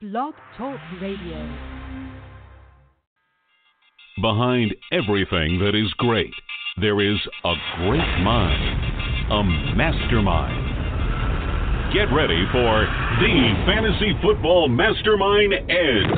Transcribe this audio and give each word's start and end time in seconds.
Blog 0.00 0.32
Talk 0.56 0.80
Radio. 1.02 1.44
Behind 4.22 4.74
everything 4.92 5.58
that 5.58 5.74
is 5.74 5.92
great, 5.98 6.32
there 6.80 7.02
is 7.02 7.18
a 7.44 7.54
great 7.76 8.22
mind, 8.24 8.80
a 9.30 9.44
mastermind. 9.76 11.92
Get 11.92 12.08
ready 12.16 12.46
for 12.50 12.88
the 13.20 13.52
Fantasy 13.66 14.16
Football 14.22 14.70
Mastermind 14.70 15.52
Edge, 15.68 16.08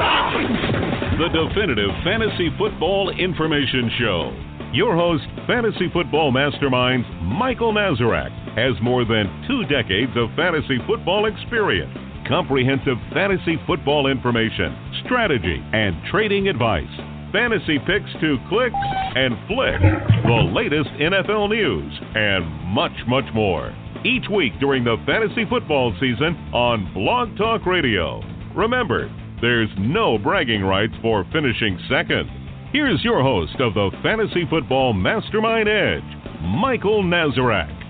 the 1.18 1.28
definitive 1.34 1.90
fantasy 2.04 2.50
football 2.56 3.10
information 3.10 3.90
show. 3.98 4.30
Your 4.72 4.94
host, 4.94 5.24
Fantasy 5.48 5.90
Football 5.92 6.30
Mastermind 6.30 7.04
Michael 7.20 7.74
Nazarek, 7.74 8.30
has 8.54 8.80
more 8.80 9.04
than 9.04 9.26
two 9.48 9.64
decades 9.64 10.12
of 10.14 10.30
fantasy 10.36 10.78
football 10.86 11.26
experience, 11.26 11.98
comprehensive 12.32 12.96
fantasy 13.12 13.60
football 13.66 14.06
information, 14.06 14.74
strategy, 15.04 15.62
and 15.74 15.94
trading 16.10 16.48
advice, 16.48 16.88
fantasy 17.30 17.78
picks 17.80 18.10
to 18.22 18.38
click 18.48 18.72
and 18.72 19.36
flick, 19.46 19.76
the 20.24 20.50
latest 20.56 20.88
NFL 20.96 21.50
news, 21.50 21.92
and 22.14 22.48
much, 22.72 22.96
much 23.06 23.26
more. 23.34 23.70
Each 24.02 24.24
week 24.32 24.54
during 24.60 24.82
the 24.82 24.96
fantasy 25.04 25.44
football 25.44 25.92
season 26.00 26.32
on 26.54 26.90
Blog 26.94 27.36
Talk 27.36 27.66
Radio. 27.66 28.22
Remember, 28.56 29.14
there's 29.42 29.68
no 29.76 30.16
bragging 30.16 30.62
rights 30.62 30.94
for 31.02 31.26
finishing 31.34 31.78
second. 31.90 32.30
Here's 32.72 33.04
your 33.04 33.22
host 33.22 33.60
of 33.60 33.74
the 33.74 33.90
Fantasy 34.02 34.46
Football 34.48 34.94
Mastermind 34.94 35.68
Edge, 35.68 36.40
Michael 36.40 37.02
Nazarek. 37.02 37.81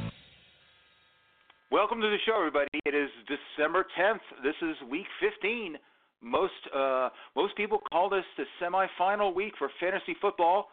Welcome 1.73 2.03
to 2.03 2.11
the 2.11 2.19
show, 2.27 2.37
everybody. 2.37 2.69
It 2.85 2.95
is 2.95 3.09
December 3.25 3.87
10th. 3.99 4.21
This 4.45 4.53
is 4.61 4.77
week 4.91 5.07
15. 5.23 5.79
Most 6.21 6.53
uh, 6.69 7.09
most 7.35 7.57
people 7.57 7.81
call 7.91 8.11
this 8.11 8.27
the 8.37 8.45
semifinal 8.61 9.35
week 9.35 9.55
for 9.57 9.71
fantasy 9.81 10.15
football 10.21 10.69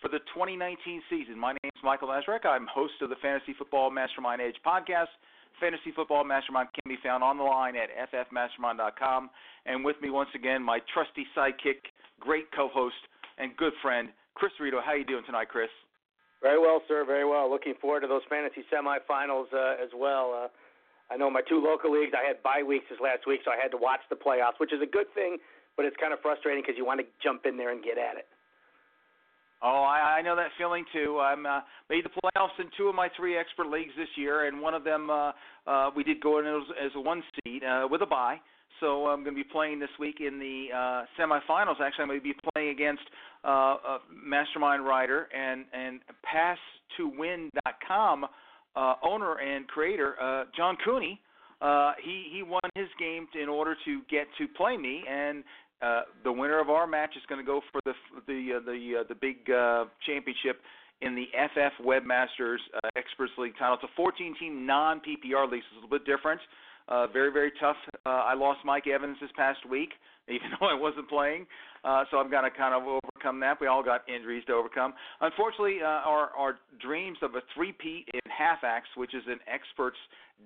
for 0.00 0.08
the 0.08 0.18
2019 0.34 1.00
season. 1.08 1.38
My 1.38 1.52
name 1.52 1.70
is 1.70 1.80
Michael 1.84 2.08
Nazarek. 2.08 2.44
I'm 2.44 2.66
host 2.66 2.94
of 3.02 3.08
the 3.08 3.22
Fantasy 3.22 3.54
Football 3.56 3.92
Mastermind 3.92 4.42
Edge 4.42 4.56
podcast. 4.66 5.14
Fantasy 5.60 5.92
Football 5.94 6.24
Mastermind 6.24 6.70
can 6.74 6.90
be 6.92 6.98
found 7.04 7.22
on 7.22 7.38
the 7.38 7.44
line 7.44 7.74
at 7.76 8.10
ffmastermind.com. 8.10 9.30
And 9.64 9.84
with 9.84 9.96
me 10.02 10.10
once 10.10 10.30
again, 10.34 10.60
my 10.60 10.80
trusty 10.92 11.24
sidekick, 11.38 11.86
great 12.18 12.50
co-host, 12.50 12.96
and 13.38 13.56
good 13.56 13.74
friend, 13.80 14.08
Chris 14.34 14.50
Rito. 14.58 14.80
How 14.84 14.90
are 14.90 14.96
you 14.96 15.06
doing 15.06 15.22
tonight, 15.24 15.50
Chris? 15.50 15.70
Very 16.42 16.58
well, 16.58 16.82
sir. 16.88 17.04
Very 17.06 17.24
well. 17.24 17.48
Looking 17.48 17.74
forward 17.80 18.00
to 18.00 18.08
those 18.08 18.22
fantasy 18.28 18.66
semifinals 18.66 19.46
uh, 19.54 19.82
as 19.82 19.90
well. 19.94 20.34
Uh, 20.34 20.48
I 21.12 21.16
know 21.16 21.30
my 21.30 21.42
two 21.42 21.62
local 21.62 21.92
leagues. 21.92 22.12
I 22.18 22.26
had 22.26 22.42
bye 22.42 22.62
weeks 22.66 22.86
this 22.90 22.98
last 23.00 23.26
week, 23.26 23.40
so 23.44 23.50
I 23.50 23.56
had 23.60 23.70
to 23.70 23.76
watch 23.78 24.00
the 24.10 24.16
playoffs, 24.16 24.58
which 24.58 24.72
is 24.72 24.82
a 24.82 24.90
good 24.90 25.06
thing, 25.14 25.38
but 25.76 25.86
it's 25.86 25.96
kind 26.00 26.12
of 26.12 26.18
frustrating 26.20 26.62
because 26.62 26.76
you 26.76 26.84
want 26.84 27.00
to 27.00 27.06
jump 27.22 27.46
in 27.46 27.56
there 27.56 27.70
and 27.70 27.82
get 27.82 27.96
at 27.96 28.18
it. 28.18 28.26
Oh, 29.62 29.86
I, 29.86 30.18
I 30.18 30.22
know 30.22 30.34
that 30.34 30.50
feeling 30.58 30.84
too. 30.92 31.20
I'm 31.20 31.46
uh, 31.46 31.60
made 31.88 32.04
the 32.04 32.10
playoffs 32.10 32.58
in 32.58 32.66
two 32.76 32.88
of 32.88 32.96
my 32.96 33.08
three 33.16 33.38
expert 33.38 33.68
leagues 33.68 33.92
this 33.96 34.08
year, 34.16 34.48
and 34.48 34.60
one 34.60 34.74
of 34.74 34.82
them 34.82 35.08
uh, 35.08 35.30
uh, 35.68 35.90
we 35.94 36.02
did 36.02 36.20
go 36.20 36.40
in 36.40 36.46
as, 36.46 36.66
as 36.86 36.90
a 36.96 37.00
one 37.00 37.22
seed 37.44 37.62
uh, 37.62 37.86
with 37.88 38.02
a 38.02 38.06
bye. 38.06 38.40
So 38.80 39.06
I'm 39.06 39.22
going 39.22 39.36
to 39.36 39.40
be 39.40 39.48
playing 39.48 39.78
this 39.78 39.94
week 40.00 40.16
in 40.18 40.40
the 40.40 40.74
uh, 40.74 41.04
semifinals. 41.14 41.78
Actually, 41.78 42.02
I'm 42.02 42.08
going 42.08 42.20
to 42.20 42.24
be 42.24 42.34
playing 42.52 42.70
against 42.70 43.04
uh, 43.44 43.48
uh, 43.48 43.98
Mastermind 44.10 44.84
Writer 44.84 45.28
and 45.34 45.64
and 45.72 46.00
Pass2Win.com 47.00 48.26
uh, 48.76 48.94
owner 49.02 49.34
and 49.40 49.66
creator 49.68 50.20
uh, 50.20 50.44
John 50.56 50.76
Cooney. 50.84 51.20
Uh, 51.60 51.92
he 52.02 52.28
he 52.32 52.42
won 52.42 52.62
his 52.74 52.88
game 52.98 53.26
in 53.40 53.48
order 53.48 53.76
to 53.84 54.00
get 54.10 54.26
to 54.38 54.48
play 54.48 54.76
me, 54.76 55.02
and 55.08 55.44
uh, 55.80 56.02
the 56.24 56.32
winner 56.32 56.60
of 56.60 56.70
our 56.70 56.86
match 56.86 57.10
is 57.16 57.22
going 57.28 57.40
to 57.40 57.46
go 57.46 57.60
for 57.70 57.80
the 57.84 57.92
the 58.26 58.56
uh, 58.56 58.60
the 58.64 59.00
uh, 59.00 59.04
the 59.08 59.14
big 59.14 59.48
uh, 59.50 59.84
championship 60.06 60.60
in 61.02 61.14
the 61.14 61.26
FF 61.34 61.84
Webmasters 61.84 62.58
uh, 62.76 62.88
Experts 62.96 63.32
League 63.36 63.54
title. 63.58 63.76
It's 63.82 63.92
a 63.98 64.00
14-team 64.00 64.64
non-PPR 64.64 65.50
league. 65.50 65.62
So 65.62 65.66
it's 65.66 65.72
a 65.72 65.74
little 65.82 65.90
bit 65.90 66.06
different. 66.06 66.40
Uh, 66.88 67.06
very, 67.08 67.32
very 67.32 67.52
tough. 67.60 67.76
Uh, 68.04 68.10
I 68.10 68.34
lost 68.34 68.60
Mike 68.64 68.88
Evans 68.88 69.16
this 69.20 69.30
past 69.36 69.60
week, 69.68 69.90
even 70.28 70.48
though 70.58 70.66
I 70.66 70.74
wasn't 70.74 71.08
playing. 71.08 71.46
Uh, 71.84 72.04
so 72.10 72.18
I'm 72.18 72.30
to 72.30 72.50
kind 72.56 72.74
of 72.74 72.82
overcome 72.82 73.40
that. 73.40 73.60
We 73.60 73.66
all 73.66 73.82
got 73.82 74.02
injuries 74.08 74.44
to 74.46 74.54
overcome. 74.54 74.94
Unfortunately, 75.20 75.78
uh, 75.82 75.86
our, 75.86 76.30
our 76.36 76.58
dreams 76.80 77.18
of 77.22 77.34
a 77.34 77.42
three-peat 77.54 78.08
in 78.12 78.20
half-axe, 78.30 78.88
which 78.96 79.14
is 79.14 79.22
an 79.26 79.38
experts 79.52 79.96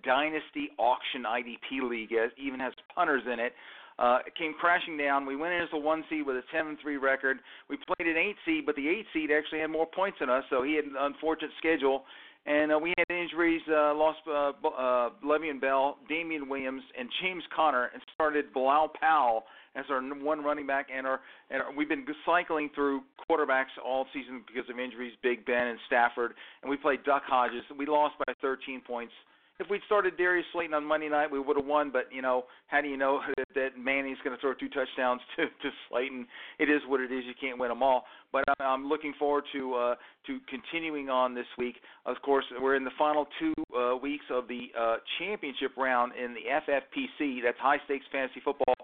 dynasty 0.03 0.69
auction 0.79 1.25
IDP 1.25 1.89
league, 1.89 2.13
as, 2.13 2.31
even 2.37 2.61
has 2.61 2.73
punters 2.95 3.23
in 3.31 3.41
it, 3.41 3.53
uh, 3.99 4.19
came 4.37 4.53
crashing 4.61 4.99
down. 4.99 5.25
We 5.25 5.37
went 5.37 5.55
in 5.55 5.63
as 5.63 5.69
a 5.73 5.79
one 5.79 6.05
seed 6.11 6.27
with 6.27 6.37
a 6.37 6.45
7-3 6.55 7.01
record. 7.01 7.39
We 7.71 7.77
played 7.77 8.09
an 8.09 8.17
eight 8.17 8.37
seed, 8.45 8.67
but 8.67 8.77
the 8.77 8.89
eight 8.89 9.07
seed 9.13 9.31
actually 9.31 9.61
had 9.61 9.71
more 9.71 9.87
points 9.87 10.19
than 10.21 10.29
us, 10.29 10.45
so 10.51 10.63
he 10.63 10.77
had 10.77 10.85
an 10.85 10.97
unfortunate 10.99 11.53
schedule 11.57 12.05
and 12.47 12.73
uh, 12.73 12.79
we 12.79 12.95
had 12.97 13.11
injuries, 13.11 13.63
uh, 13.69 13.93
lost 13.95 14.19
uh, 14.29 14.53
uh, 14.67 15.11
Le'Veon 15.25 15.61
Bell, 15.61 15.99
Damien 16.09 16.49
Williams, 16.49 16.83
and 16.99 17.09
James 17.21 17.43
Conner, 17.55 17.91
and 17.93 18.01
started 18.15 18.53
Bilal 18.55 18.93
Powell 19.01 19.45
as 19.75 19.85
our 19.91 20.01
one 20.01 20.43
running 20.45 20.67
back. 20.67 20.87
And 20.95 21.07
our, 21.07 21.21
and 21.51 21.61
our, 21.63 21.75
we've 21.75 21.89
been 21.89 22.07
cycling 22.25 22.71
through 22.75 23.03
quarterbacks 23.29 23.75
all 23.85 24.07
season 24.15 24.45
because 24.47 24.71
of 24.71 24.79
injuries, 24.79 25.13
Big 25.23 25.45
Ben 25.45 25.67
and 25.67 25.79
Stafford. 25.87 26.35
And 26.63 26.71
we 26.71 26.77
played 26.77 27.03
Duck 27.05 27.23
Hodges. 27.27 27.63
We 27.77 27.87
lost 27.87 28.15
by 28.25 28.33
13 28.41 28.81
points 28.87 29.13
if 29.59 29.69
we'd 29.71 29.81
started 29.87 30.17
Darius 30.17 30.47
Slayton 30.53 30.75
on 30.75 30.85
Monday 30.85 31.09
night, 31.09 31.31
we 31.31 31.41
would 31.41 31.57
have 31.57 31.67
won. 31.67 31.91
But 31.91 32.09
you 32.13 32.23
know, 32.23 32.45
how 32.67 32.81
do 32.81 32.89
you 32.89 32.97
know 32.97 33.21
that, 33.37 33.47
that 33.55 33.69
Manning's 33.79 34.19
going 34.25 34.37
to 34.37 34.41
throw 34.41 34.55
two 34.55 34.69
touchdowns 34.69 35.21
to 35.37 35.45
to 35.45 35.71
Slayton? 35.89 36.27
It 36.59 36.69
is 36.69 36.83
what 36.87 37.01
it 37.01 37.13
is. 37.13 37.25
You 37.27 37.35
can't 37.41 37.59
win 37.59 37.69
them 37.69 37.83
all. 37.83 38.05
But 38.33 38.45
I'm 38.61 38.87
looking 38.87 39.15
forward 39.19 39.45
to 39.53 39.75
uh, 39.75 39.95
to 40.27 40.39
continuing 40.49 41.09
on 41.09 41.35
this 41.35 41.47
week. 41.59 41.77
Of 42.05 42.17
course, 42.23 42.45
we're 42.61 42.77
in 42.77 42.85
the 42.85 42.97
final 42.99 43.27
two 43.39 43.55
uh, 43.77 43.97
weeks 43.97 44.25
of 44.31 44.49
the 44.49 44.69
uh, 44.79 44.97
championship 45.19 45.77
round 45.77 46.13
in 46.15 46.35
the 46.35 46.73
FFPC. 46.73 47.39
That's 47.43 47.59
high 47.59 47.79
stakes 47.85 48.07
fantasy 48.13 48.41
football 48.45 48.75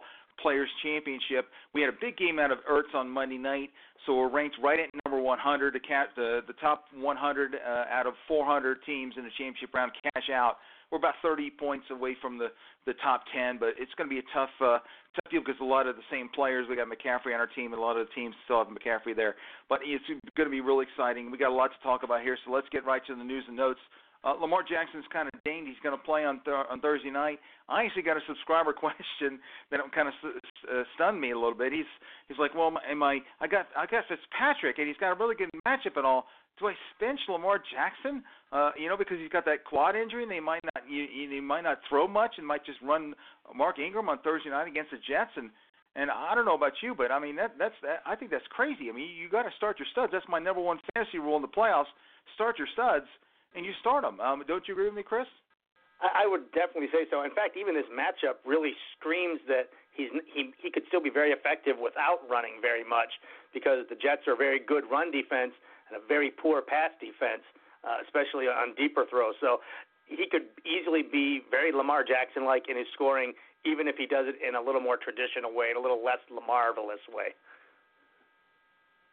Players 0.41 0.69
Championship. 0.83 1.49
We 1.75 1.81
had 1.81 1.91
a 1.91 1.97
big 2.01 2.17
game 2.17 2.39
out 2.39 2.51
of 2.51 2.59
Ertz 2.71 2.95
on 2.95 3.09
Monday 3.09 3.39
night, 3.39 3.71
so 4.07 4.17
we're 4.17 4.31
ranked 4.31 4.57
right 4.63 4.81
at 4.81 4.89
number 5.05 5.21
100. 5.21 5.75
The 5.75 5.81
cat, 5.81 6.09
the 6.17 6.41
the 6.47 6.55
top 6.55 6.87
100 6.95 7.55
uh, 7.55 7.85
out 7.91 8.07
of 8.07 8.15
400 8.29 8.79
teams 8.85 9.15
in 9.17 9.25
the 9.25 9.31
championship 9.39 9.75
round 9.75 9.93
cash 10.03 10.31
out. 10.33 10.57
We're 10.91 10.99
about 10.99 11.15
30 11.23 11.51
points 11.59 11.87
away 11.91 12.17
from 12.21 12.39
the 12.39 12.49
the 12.85 12.95
top 13.03 13.25
10, 13.35 13.59
but 13.59 13.71
it's 13.79 13.93
going 13.97 14.11
to 14.11 14.15
be 14.15 14.21
a 14.21 14.29
tough 14.35 14.51
uh, 14.61 14.79
tough 15.15 15.31
deal 15.31 15.41
because 15.41 15.61
a 15.61 15.65
lot 15.65 15.87
of 15.87 15.97
the 15.97 16.03
same 16.11 16.29
players. 16.35 16.67
We 16.69 16.77
got 16.77 16.89
McCaffrey 16.89 17.33
on 17.33 17.41
our 17.41 17.47
team, 17.47 17.73
and 17.73 17.81
a 17.81 17.85
lot 17.85 17.97
of 17.97 18.07
the 18.07 18.13
teams 18.13 18.35
still 18.45 18.59
have 18.59 18.69
McCaffrey 18.69 19.17
there. 19.17 19.37
But 19.69 19.81
it's 19.85 20.05
going 20.37 20.49
to 20.49 20.51
be 20.51 20.61
really 20.61 20.87
exciting. 20.91 21.31
We 21.31 21.39
got 21.39 21.51
a 21.51 21.55
lot 21.55 21.71
to 21.73 21.83
talk 21.83 22.03
about 22.03 22.23
here, 22.23 22.37
so 22.45 22.53
let's 22.53 22.69
get 22.71 22.85
right 22.85 23.03
to 23.07 23.15
the 23.15 23.25
news 23.25 23.45
and 23.47 23.57
notes. 23.57 23.81
Uh, 24.25 24.35
Lamar 24.39 24.63
Jackson's 24.63 25.05
kind 25.13 25.27
of 25.27 25.35
dinged. 25.43 25.67
He's 25.67 25.83
going 25.83 25.99
to 25.99 26.03
play 26.03 26.25
on 26.25 26.39
th- 26.47 26.71
on 26.71 26.81
Thursday 26.81 27.11
night. 27.11 27.41
I 27.69 27.83
actually 27.83 28.07
got 28.07 28.17
a 28.17 28.25
subscriber 28.27 28.73
question 28.85 29.43
that 29.71 29.81
kind 29.91 30.07
of 30.07 30.15
uh, 30.23 30.83
stunned 30.95 31.21
me 31.21 31.33
a 31.33 31.39
little 31.39 31.59
bit. 31.59 31.73
He's 31.73 31.91
he's 32.29 32.39
like, 32.39 32.55
well, 32.55 32.71
am 32.71 33.03
I? 33.03 33.19
I 33.41 33.47
got 33.51 33.67
I 33.77 33.87
got 33.87 34.05
Fitzpatrick, 34.07 34.79
and 34.79 34.87
he's 34.87 34.97
got 34.99 35.11
a 35.11 35.19
really 35.19 35.35
good 35.35 35.51
matchup 35.67 35.99
and 35.99 36.07
all. 36.07 36.27
Do 36.61 36.69
I 36.69 36.75
bench 37.01 37.19
Lamar 37.29 37.59
Jackson? 37.59 38.23
Uh, 38.53 38.71
you 38.79 38.89
know, 38.89 38.97
because 38.97 39.19
he's 39.19 39.33
got 39.33 39.45
that 39.47 39.65
quad 39.65 39.97
injury, 39.97 40.23
and 40.23 40.31
they 40.31 40.39
might 40.39 40.63
not 40.63 40.85
you, 40.89 41.03
you 41.03 41.43
might 41.43 41.63
not 41.63 41.81
throw 41.89 42.07
much, 42.07 42.39
and 42.39 42.47
might 42.47 42.65
just 42.65 42.79
run 42.83 43.15
Mark 43.57 43.81
Ingram 43.81 44.09
on 44.09 44.19
Thursday 44.23 44.51
night 44.51 44.69
against 44.69 44.93
the 44.93 44.99
Jets. 44.99 45.35
And 45.35 45.51
and 45.97 46.11
I 46.11 46.37
don't 46.37 46.45
know 46.45 46.55
about 46.55 46.79
you, 46.81 46.95
but 46.95 47.11
I 47.11 47.19
mean 47.19 47.35
that 47.37 47.59
that's 47.59 47.75
that, 47.83 48.07
I 48.07 48.15
think 48.15 48.31
that's 48.31 48.47
crazy. 48.55 48.87
I 48.87 48.95
mean, 48.95 49.11
you 49.11 49.29
got 49.29 49.43
to 49.43 49.55
start 49.57 49.81
your 49.81 49.89
studs. 49.91 50.13
That's 50.13 50.29
my 50.29 50.39
number 50.39 50.63
one 50.63 50.79
fantasy 50.95 51.19
rule 51.19 51.35
in 51.35 51.43
the 51.43 51.49
playoffs. 51.49 51.91
Start 52.37 52.57
your 52.57 52.69
studs 52.73 53.07
and 53.55 53.65
you 53.65 53.73
start 53.81 54.05
him. 54.05 54.21
Um, 54.21 54.43
don't 54.47 54.67
you 54.67 54.75
agree 54.75 54.87
with 54.87 54.95
me, 54.95 55.03
Chris? 55.03 55.27
I, 56.01 56.25
I 56.25 56.27
would 56.27 56.51
definitely 56.53 56.91
say 56.93 57.07
so. 57.11 57.23
In 57.23 57.31
fact, 57.33 57.57
even 57.57 57.75
this 57.75 57.89
matchup 57.93 58.43
really 58.45 58.73
screams 58.99 59.41
that 59.49 59.71
he's 59.93 60.11
he 60.33 60.53
he 60.59 60.71
could 60.71 60.85
still 60.89 61.03
be 61.03 61.11
very 61.11 61.31
effective 61.31 61.79
without 61.79 62.25
running 62.29 62.59
very 62.61 62.85
much 62.85 63.13
because 63.55 63.87
the 63.89 63.97
Jets 63.97 64.27
are 64.27 64.35
a 64.35 64.41
very 64.41 64.59
good 64.59 64.85
run 64.91 65.11
defense 65.11 65.53
and 65.89 65.97
a 65.97 66.03
very 66.07 66.31
poor 66.31 66.63
pass 66.63 66.91
defense, 66.99 67.45
uh, 67.85 68.03
especially 68.05 68.47
on 68.47 68.75
deeper 68.75 69.05
throws. 69.09 69.35
So 69.41 69.61
he 70.07 70.27
could 70.27 70.51
easily 70.67 71.03
be 71.03 71.43
very 71.51 71.73
Lamar 71.73 72.05
Jackson 72.05 72.45
like 72.45 72.69
in 72.69 72.77
his 72.77 72.87
scoring, 72.93 73.33
even 73.65 73.87
if 73.87 73.97
he 73.97 74.07
does 74.07 74.27
it 74.27 74.37
in 74.43 74.55
a 74.55 74.61
little 74.61 74.81
more 74.81 74.97
traditional 74.97 75.55
way, 75.55 75.71
in 75.71 75.77
a 75.77 75.81
little 75.81 76.03
less 76.03 76.21
Lamarvelous 76.33 77.05
way. 77.13 77.37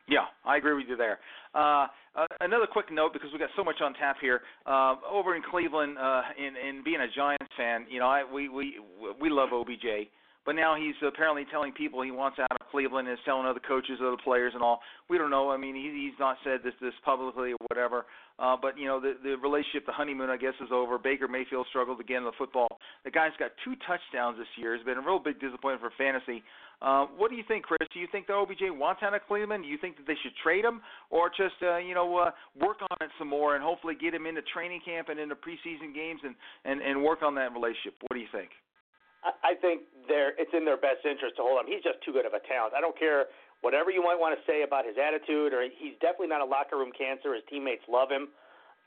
Yeah, 0.09 0.25
I 0.43 0.57
agree 0.57 0.73
with 0.73 0.89
you 0.89 0.97
there. 0.97 1.19
Uh, 1.53 1.87
uh, 2.15 2.25
another 2.41 2.67
quick 2.71 2.91
note 2.91 3.13
because 3.13 3.29
we 3.33 3.39
got 3.39 3.49
so 3.55 3.63
much 3.63 3.81
on 3.83 3.93
tap 3.93 4.17
here. 4.21 4.41
Uh, 4.65 4.95
over 5.09 5.35
in 5.35 5.41
Cleveland, 5.49 5.97
uh, 5.97 6.21
in 6.37 6.55
in 6.57 6.83
being 6.83 7.01
a 7.01 7.07
Giants 7.15 7.53
fan, 7.57 7.85
you 7.89 7.99
know, 7.99 8.07
I 8.07 8.23
we 8.23 8.49
we 8.49 8.75
we 9.21 9.29
love 9.29 9.49
OBJ, 9.53 10.09
but 10.45 10.53
now 10.53 10.75
he's 10.75 10.95
apparently 11.05 11.45
telling 11.51 11.71
people 11.73 12.01
he 12.01 12.11
wants 12.11 12.39
out 12.39 12.51
of 12.51 12.67
Cleveland 12.71 13.07
and 13.07 13.17
is 13.17 13.23
telling 13.25 13.45
other 13.45 13.61
coaches, 13.65 13.99
other 14.01 14.17
players, 14.23 14.53
and 14.53 14.63
all. 14.63 14.81
We 15.09 15.17
don't 15.17 15.29
know. 15.29 15.49
I 15.49 15.57
mean, 15.57 15.75
he, 15.75 16.09
he's 16.09 16.19
not 16.19 16.37
said 16.43 16.59
this 16.63 16.73
this 16.81 16.93
publicly 17.03 17.53
or 17.53 17.61
whatever. 17.69 18.05
Uh, 18.37 18.55
but 18.59 18.77
you 18.77 18.85
know, 18.85 18.99
the 18.99 19.13
the 19.23 19.35
relationship, 19.37 19.85
the 19.85 19.91
honeymoon, 19.91 20.29
I 20.29 20.37
guess, 20.37 20.53
is 20.61 20.69
over. 20.71 20.97
Baker 20.97 21.27
Mayfield 21.27 21.67
struggled 21.69 21.99
again 21.99 22.17
in 22.17 22.25
the 22.25 22.37
football. 22.37 22.79
The 23.05 23.11
guy's 23.11 23.35
got 23.39 23.51
two 23.65 23.73
touchdowns 23.85 24.37
this 24.37 24.47
year. 24.57 24.75
It's 24.75 24.85
been 24.85 24.97
a 24.97 25.05
real 25.05 25.19
big 25.19 25.39
disappointment 25.39 25.81
for 25.81 25.91
fantasy. 25.97 26.43
Uh, 26.81 27.05
what 27.17 27.29
do 27.29 27.35
you 27.35 27.43
think, 27.47 27.65
Chris? 27.65 27.83
Do 27.93 27.99
you 27.99 28.07
think 28.11 28.27
the 28.27 28.33
OBJ 28.33 28.71
wants 28.71 29.03
out 29.03 29.13
of 29.13 29.19
Cleveland? 29.27 29.63
Do 29.63 29.69
you 29.69 29.77
think 29.77 29.97
that 29.97 30.07
they 30.07 30.15
should 30.23 30.31
trade 30.41 30.63
him, 30.63 30.79
or 31.09 31.27
just 31.27 31.59
uh, 31.61 31.77
you 31.77 31.93
know 31.93 32.07
uh, 32.17 32.31
work 32.55 32.79
on 32.79 32.97
it 33.01 33.11
some 33.19 33.27
more 33.27 33.55
and 33.55 33.63
hopefully 33.63 33.95
get 33.99 34.13
him 34.13 34.25
into 34.25 34.41
training 34.53 34.79
camp 34.85 35.09
and 35.09 35.19
into 35.19 35.35
preseason 35.35 35.93
games 35.93 36.21
and 36.23 36.35
and 36.63 36.81
and 36.81 37.03
work 37.03 37.19
on 37.21 37.35
that 37.35 37.51
relationship? 37.51 37.99
What 38.07 38.15
do 38.15 38.21
you 38.23 38.31
think? 38.31 38.51
I 39.19 39.51
think 39.59 39.83
they're, 40.07 40.31
it's 40.39 40.55
in 40.55 40.63
their 40.63 40.79
best 40.79 41.03
interest 41.03 41.35
to 41.35 41.43
hold 41.43 41.59
him. 41.59 41.67
He's 41.67 41.83
just 41.83 41.99
too 42.07 42.15
good 42.15 42.23
of 42.23 42.31
a 42.31 42.39
talent. 42.47 42.71
I 42.71 42.79
don't 42.79 42.95
care 42.95 43.27
whatever 43.59 43.91
you 43.91 43.99
might 43.99 44.15
want 44.15 44.31
to 44.31 44.41
say 44.47 44.63
about 44.63 44.87
his 44.87 44.95
attitude, 44.95 45.51
or 45.51 45.67
he's 45.67 45.99
definitely 45.99 46.31
not 46.31 46.39
a 46.39 46.47
locker 46.47 46.79
room 46.79 46.95
cancer. 46.95 47.35
His 47.35 47.43
teammates 47.51 47.83
love 47.91 48.07
him. 48.07 48.31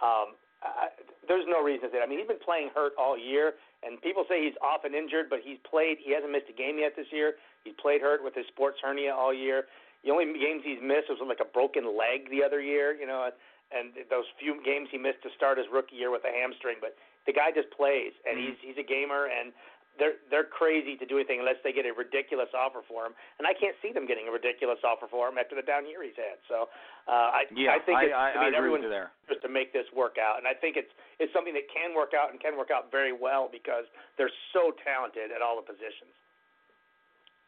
Um, 0.00 0.40
I, 0.64 0.88
there's 1.28 1.44
no 1.44 1.60
reason 1.60 1.92
to. 1.92 2.00
I 2.00 2.08
mean, 2.08 2.16
he's 2.16 2.30
been 2.30 2.40
playing 2.40 2.72
hurt 2.72 2.96
all 2.96 3.18
year, 3.18 3.60
and 3.84 4.00
people 4.00 4.24
say 4.24 4.40
he's 4.40 4.56
off 4.64 4.88
and 4.88 4.96
injured, 4.96 5.28
but 5.28 5.44
he's 5.44 5.60
played. 5.68 6.00
He 6.00 6.16
hasn't 6.16 6.32
missed 6.32 6.48
a 6.48 6.56
game 6.56 6.80
yet 6.80 6.96
this 6.96 7.10
year. 7.12 7.36
He 7.64 7.72
played 7.72 8.00
hurt 8.00 8.22
with 8.22 8.34
his 8.34 8.46
sports 8.48 8.78
hernia 8.82 9.14
all 9.14 9.32
year. 9.32 9.66
The 10.04 10.10
only 10.10 10.26
games 10.34 10.62
he's 10.64 10.82
missed 10.82 11.06
was 11.08 11.22
like 11.22 11.38
a 11.38 11.46
broken 11.46 11.86
leg 11.86 12.26
the 12.30 12.42
other 12.42 12.60
year, 12.60 12.94
you 12.94 13.06
know, 13.06 13.30
and 13.70 13.94
those 14.10 14.26
few 14.38 14.58
games 14.64 14.88
he 14.90 14.98
missed 14.98 15.22
to 15.22 15.30
start 15.36 15.58
his 15.58 15.66
rookie 15.72 15.96
year 15.96 16.10
with 16.10 16.26
a 16.26 16.32
hamstring. 16.32 16.82
But 16.82 16.98
the 17.24 17.32
guy 17.32 17.54
just 17.54 17.70
plays, 17.70 18.12
and 18.26 18.36
mm-hmm. 18.36 18.58
he's 18.58 18.74
he's 18.74 18.78
a 18.82 18.86
gamer, 18.86 19.30
and 19.30 19.54
they're 20.00 20.16
they're 20.32 20.48
crazy 20.48 20.96
to 20.96 21.04
do 21.04 21.20
anything 21.20 21.40
unless 21.40 21.60
they 21.60 21.72
get 21.72 21.84
a 21.84 21.92
ridiculous 21.92 22.48
offer 22.56 22.80
for 22.88 23.04
him, 23.04 23.12
and 23.36 23.44
I 23.44 23.52
can't 23.52 23.76
see 23.84 23.92
them 23.92 24.08
getting 24.08 24.28
a 24.28 24.32
ridiculous 24.32 24.80
offer 24.84 25.04
for 25.08 25.28
him 25.28 25.36
after 25.36 25.52
the 25.52 25.64
down 25.64 25.84
year 25.84 26.00
he's 26.00 26.16
had. 26.16 26.40
So 26.48 26.72
uh, 27.08 27.44
I 27.44 27.48
yeah, 27.52 27.76
I 27.76 27.80
think 27.80 27.98
I, 28.00 28.04
it's, 28.08 28.16
I, 28.16 28.26
I 28.32 28.38
mean 28.48 28.54
I 28.54 28.58
everyone 28.58 28.80
there. 28.88 29.12
just 29.28 29.44
to 29.44 29.50
make 29.52 29.72
this 29.72 29.86
work 29.92 30.16
out, 30.16 30.40
and 30.40 30.48
I 30.48 30.56
think 30.56 30.80
it's 30.80 30.92
it's 31.20 31.32
something 31.36 31.52
that 31.52 31.68
can 31.68 31.92
work 31.92 32.16
out 32.16 32.32
and 32.32 32.40
can 32.40 32.56
work 32.56 32.72
out 32.72 32.88
very 32.88 33.12
well 33.12 33.52
because 33.52 33.84
they're 34.16 34.32
so 34.56 34.72
talented 34.80 35.28
at 35.28 35.44
all 35.44 35.60
the 35.60 35.66
positions. 35.66 36.12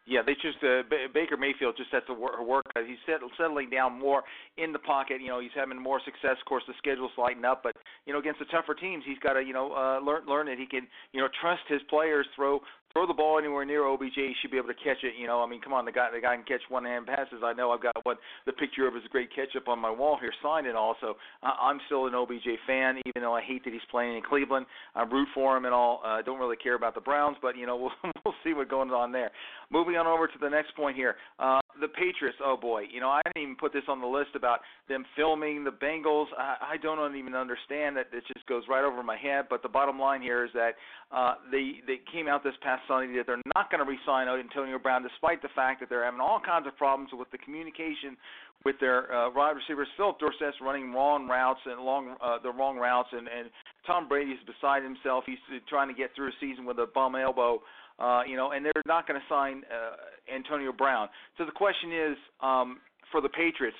Yeah, 0.06 0.20
they 0.20 0.34
just 0.34 0.60
uh, 0.62 0.82
B- 0.88 1.08
Baker 1.12 1.36
Mayfield 1.36 1.76
just 1.76 1.90
has 1.92 2.02
to 2.08 2.14
work. 2.14 2.36
work. 2.44 2.64
He's 2.86 3.00
settle, 3.06 3.30
settling 3.38 3.70
down 3.70 3.98
more 3.98 4.22
in 4.58 4.72
the 4.72 4.78
pocket. 4.78 5.20
You 5.20 5.28
know, 5.28 5.40
he's 5.40 5.54
having 5.56 5.80
more 5.80 6.00
success. 6.04 6.36
Of 6.40 6.44
course, 6.46 6.62
the 6.68 6.74
schedule's 6.76 7.12
lighting 7.16 7.44
up, 7.44 7.62
but 7.62 7.72
you 8.04 8.12
know, 8.12 8.18
against 8.18 8.38
the 8.38 8.44
tougher 8.46 8.74
teams, 8.74 9.02
he's 9.06 9.18
got 9.18 9.32
to 9.34 9.42
you 9.42 9.54
know 9.54 9.72
uh, 9.72 10.04
learn 10.04 10.26
learn 10.28 10.46
that 10.46 10.58
he 10.58 10.66
can 10.66 10.86
you 11.12 11.20
know 11.20 11.28
trust 11.40 11.62
his 11.68 11.80
players, 11.88 12.26
throw 12.36 12.60
throw 12.94 13.06
the 13.06 13.12
ball 13.12 13.38
anywhere 13.38 13.64
near 13.64 13.86
OBJ, 13.86 14.14
he 14.14 14.32
should 14.40 14.50
be 14.52 14.56
able 14.56 14.68
to 14.68 14.74
catch 14.74 15.02
it. 15.02 15.14
You 15.18 15.26
know, 15.26 15.42
I 15.42 15.46
mean, 15.46 15.60
come 15.60 15.72
on, 15.72 15.84
the 15.84 15.92
guy 15.92 16.08
the 16.14 16.20
guy 16.20 16.36
can 16.36 16.44
catch 16.44 16.62
one 16.68 16.84
hand 16.84 17.06
passes. 17.06 17.42
I 17.44 17.52
know 17.52 17.72
I've 17.72 17.82
got 17.82 17.94
one 18.04 18.16
the 18.46 18.52
picture 18.52 18.86
of 18.86 18.94
his 18.94 19.02
great 19.10 19.34
catch 19.34 19.56
up 19.56 19.68
on 19.68 19.78
my 19.78 19.90
wall 19.90 20.16
here, 20.20 20.32
signed 20.42 20.66
and 20.66 20.76
also. 20.76 21.16
I, 21.42 21.50
I'm 21.60 21.80
still 21.86 22.06
an 22.06 22.14
OBJ 22.14 22.46
fan, 22.66 22.98
even 23.04 23.22
though 23.22 23.34
I 23.34 23.42
hate 23.42 23.64
that 23.64 23.72
he's 23.72 23.82
playing 23.90 24.16
in 24.16 24.22
Cleveland. 24.22 24.66
I 24.94 25.02
root 25.02 25.28
for 25.34 25.56
him 25.56 25.64
and 25.64 25.74
all. 25.74 26.00
I 26.04 26.20
uh, 26.20 26.22
don't 26.22 26.38
really 26.38 26.56
care 26.56 26.76
about 26.76 26.94
the 26.94 27.00
Browns, 27.00 27.36
but 27.42 27.56
you 27.56 27.66
know, 27.66 27.76
we'll 28.04 28.12
we'll 28.24 28.34
see 28.44 28.54
what 28.54 28.68
goes 28.68 28.88
on 28.94 29.12
there. 29.12 29.30
Moving 29.70 29.96
on 29.96 30.06
over 30.06 30.28
to 30.28 30.38
the 30.40 30.48
next 30.48 30.76
point 30.76 30.96
here. 30.96 31.16
Uh, 31.38 31.60
the 31.80 31.88
Patriots, 31.88 32.38
oh 32.44 32.56
boy, 32.56 32.84
you 32.92 33.00
know 33.00 33.08
I 33.08 33.20
didn't 33.26 33.42
even 33.42 33.56
put 33.56 33.72
this 33.72 33.84
on 33.88 34.00
the 34.00 34.06
list 34.06 34.30
about 34.34 34.60
them 34.88 35.04
filming 35.16 35.64
the 35.64 35.70
Bengals. 35.70 36.26
I, 36.38 36.74
I 36.74 36.76
don't 36.76 37.16
even 37.16 37.34
understand 37.34 37.96
that. 37.96 38.06
It 38.12 38.24
just 38.32 38.46
goes 38.46 38.64
right 38.68 38.84
over 38.84 39.02
my 39.02 39.16
head. 39.16 39.46
But 39.50 39.62
the 39.62 39.68
bottom 39.68 39.98
line 39.98 40.22
here 40.22 40.44
is 40.44 40.50
that 40.54 40.72
uh, 41.10 41.34
they 41.50 41.80
they 41.86 42.00
came 42.12 42.28
out 42.28 42.44
this 42.44 42.54
past 42.62 42.82
Sunday 42.88 43.16
that 43.16 43.26
they're 43.26 43.42
not 43.56 43.70
going 43.70 43.84
to 43.84 43.90
re-sign 43.90 44.28
Antonio 44.28 44.78
Brown, 44.78 45.02
despite 45.02 45.42
the 45.42 45.48
fact 45.54 45.80
that 45.80 45.88
they're 45.88 46.04
having 46.04 46.20
all 46.20 46.40
kinds 46.44 46.66
of 46.66 46.76
problems 46.76 47.10
with 47.12 47.30
the 47.30 47.38
communication 47.38 48.16
with 48.64 48.76
their 48.80 49.12
uh, 49.12 49.30
wide 49.30 49.52
receivers. 49.52 49.88
Phillip 49.96 50.18
Dorsett's 50.18 50.56
running 50.60 50.92
wrong 50.92 51.28
routes 51.28 51.60
and 51.66 51.80
long 51.80 52.16
uh, 52.22 52.38
the 52.42 52.50
wrong 52.50 52.76
routes, 52.76 53.10
and 53.12 53.28
and 53.28 53.50
Tom 53.86 54.08
Brady's 54.08 54.38
beside 54.46 54.82
himself. 54.82 55.24
He's 55.26 55.38
trying 55.68 55.88
to 55.88 55.94
get 55.94 56.10
through 56.14 56.28
a 56.28 56.36
season 56.40 56.64
with 56.64 56.78
a 56.78 56.86
bum 56.86 57.14
elbow. 57.14 57.60
Uh, 57.98 58.22
you 58.26 58.36
know, 58.36 58.50
and 58.50 58.64
they're 58.64 58.82
not 58.86 59.06
going 59.06 59.20
to 59.20 59.26
sign 59.28 59.62
uh, 59.70 60.34
Antonio 60.34 60.72
Brown. 60.72 61.08
So 61.38 61.44
the 61.44 61.52
question 61.52 61.92
is, 61.92 62.16
um, 62.42 62.80
for 63.12 63.20
the 63.20 63.28
Patriots, 63.28 63.76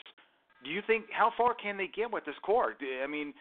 do 0.62 0.70
you 0.70 0.80
think 0.86 1.06
how 1.10 1.32
far 1.36 1.54
can 1.54 1.76
they 1.76 1.88
get 1.88 2.12
with 2.12 2.24
this 2.24 2.36
core? 2.42 2.74
I 3.02 3.06
mean, 3.08 3.34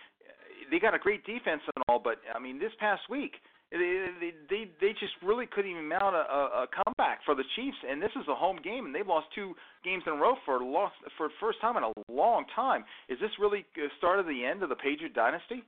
they 0.71 0.79
got 0.79 0.95
a 0.95 0.99
great 0.99 1.25
defense 1.25 1.61
and 1.75 1.83
all, 1.87 1.99
but 2.03 2.17
I 2.33 2.39
mean, 2.39 2.59
this 2.59 2.71
past 2.79 3.03
week 3.09 3.33
they 3.73 4.31
they 4.49 4.69
they 4.79 4.91
just 4.93 5.13
really 5.23 5.47
couldn't 5.47 5.71
even 5.71 5.87
mount 5.87 6.15
a, 6.15 6.65
a 6.65 6.67
comeback 6.69 7.19
for 7.25 7.33
the 7.33 7.43
Chiefs, 7.55 7.77
and 7.89 8.01
this 8.01 8.11
is 8.15 8.27
a 8.29 8.35
home 8.35 8.59
game, 8.63 8.85
and 8.85 8.93
they've 8.93 9.07
lost 9.07 9.27
two 9.33 9.55
games 9.83 10.03
in 10.05 10.13
a 10.13 10.15
row 10.15 10.35
for 10.45 10.63
lost 10.63 10.93
for 11.17 11.27
the 11.27 11.33
first 11.39 11.59
time 11.59 11.77
in 11.77 11.83
a 11.83 11.91
long 12.11 12.45
time. 12.55 12.83
Is 13.09 13.19
this 13.19 13.31
really 13.39 13.65
the 13.75 13.87
start 13.97 14.19
of 14.19 14.27
the 14.27 14.45
end 14.45 14.61
of 14.61 14.69
the 14.69 14.75
Patriot 14.75 15.13
dynasty? 15.15 15.63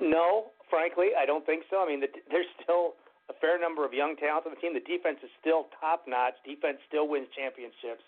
No, 0.00 0.50
frankly, 0.68 1.14
I 1.16 1.26
don't 1.26 1.46
think 1.46 1.62
so. 1.70 1.78
I 1.78 1.86
mean, 1.86 2.00
the, 2.00 2.08
there's 2.30 2.50
still 2.62 2.94
a 3.28 3.34
fair 3.40 3.56
number 3.56 3.84
of 3.84 3.92
young 3.96 4.16
talent 4.16 4.44
on 4.44 4.52
the 4.52 4.60
team. 4.60 4.76
The 4.76 4.84
defense 4.84 5.20
is 5.24 5.32
still 5.40 5.72
top 5.80 6.04
notch. 6.04 6.36
Defense 6.44 6.78
still 6.88 7.08
wins 7.08 7.28
championships. 7.32 8.04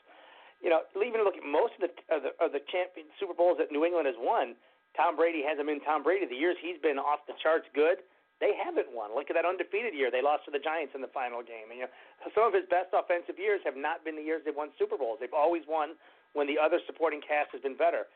You 0.60 0.72
know, 0.72 0.84
even 0.96 1.24
look 1.24 1.36
at 1.36 1.44
most 1.44 1.76
of 1.76 1.88
the 1.88 1.92
of 2.08 2.20
the, 2.24 2.32
of 2.40 2.50
the 2.52 2.64
champion 2.72 3.08
Super 3.20 3.36
Bowls 3.36 3.60
that 3.60 3.72
New 3.72 3.84
England 3.84 4.08
has 4.08 4.16
won. 4.16 4.56
Tom 4.96 5.16
Brady 5.16 5.44
has 5.44 5.60
them 5.60 5.68
in 5.68 5.84
Tom 5.84 6.00
Brady. 6.00 6.24
The 6.24 6.40
years 6.40 6.56
he's 6.56 6.80
been 6.80 6.96
off 6.96 7.28
the 7.28 7.36
charts 7.36 7.68
good, 7.76 8.00
they 8.40 8.56
haven't 8.56 8.88
won. 8.92 9.12
Look 9.12 9.28
at 9.28 9.36
that 9.36 9.44
undefeated 9.44 9.92
year. 9.92 10.08
They 10.08 10.24
lost 10.24 10.48
to 10.48 10.52
the 10.52 10.60
Giants 10.60 10.96
in 10.96 11.00
the 11.00 11.12
final 11.12 11.40
game. 11.40 11.72
And, 11.72 11.80
you 11.80 11.84
know, 11.88 12.32
some 12.36 12.48
of 12.48 12.52
his 12.52 12.68
best 12.68 12.92
offensive 12.92 13.36
years 13.40 13.60
have 13.64 13.76
not 13.76 14.04
been 14.04 14.16
the 14.16 14.24
years 14.24 14.44
they've 14.44 14.56
won 14.56 14.72
Super 14.80 14.96
Bowls. 14.96 15.20
They've 15.20 15.36
always 15.36 15.64
won 15.68 15.96
when 16.36 16.48
the 16.48 16.60
other 16.60 16.80
supporting 16.84 17.24
cast 17.24 17.52
has 17.56 17.60
been 17.64 17.76
better. 17.76 18.08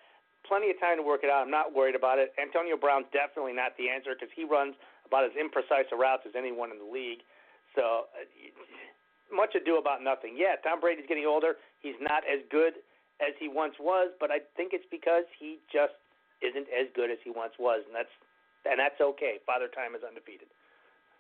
Plenty 0.45 0.73
of 0.73 0.81
time 0.81 0.97
to 0.97 1.05
work 1.05 1.21
it 1.21 1.29
out. 1.29 1.45
I'm 1.45 1.53
not 1.53 1.73
worried 1.73 1.97
about 1.97 2.17
it. 2.17 2.33
Antonio 2.41 2.77
Brown's 2.77 3.09
definitely 3.13 3.53
not 3.53 3.77
the 3.77 3.93
answer 3.93 4.17
because 4.17 4.33
he 4.33 4.45
runs 4.45 4.73
about 5.11 5.27
as 5.27 5.35
imprecise 5.35 5.91
a 5.91 5.97
routes 5.99 6.23
as 6.23 6.39
anyone 6.39 6.71
in 6.71 6.79
the 6.79 6.87
league. 6.87 7.27
So 7.75 8.07
uh, 8.15 8.23
much 9.35 9.59
ado 9.59 9.79
about 9.79 10.03
nothing. 10.03 10.39
Yeah, 10.39 10.55
Tom 10.63 10.79
Brady's 10.79 11.07
getting 11.11 11.27
older. 11.27 11.59
He's 11.83 11.99
not 11.99 12.23
as 12.27 12.43
good 12.51 12.79
as 13.19 13.35
he 13.43 13.51
once 13.51 13.75
was, 13.83 14.15
but 14.19 14.31
I 14.31 14.39
think 14.57 14.73
it's 14.73 14.87
because 14.91 15.27
he 15.39 15.59
just 15.71 15.99
isn't 16.41 16.71
as 16.71 16.89
good 16.95 17.11
as 17.11 17.19
he 17.23 17.31
once 17.31 17.55
was, 17.59 17.83
and 17.87 17.95
that's 17.95 18.13
and 18.65 18.79
that's 18.79 19.01
okay. 19.01 19.41
Father 19.47 19.69
Time 19.73 19.95
is 19.97 20.03
undefeated. 20.05 20.49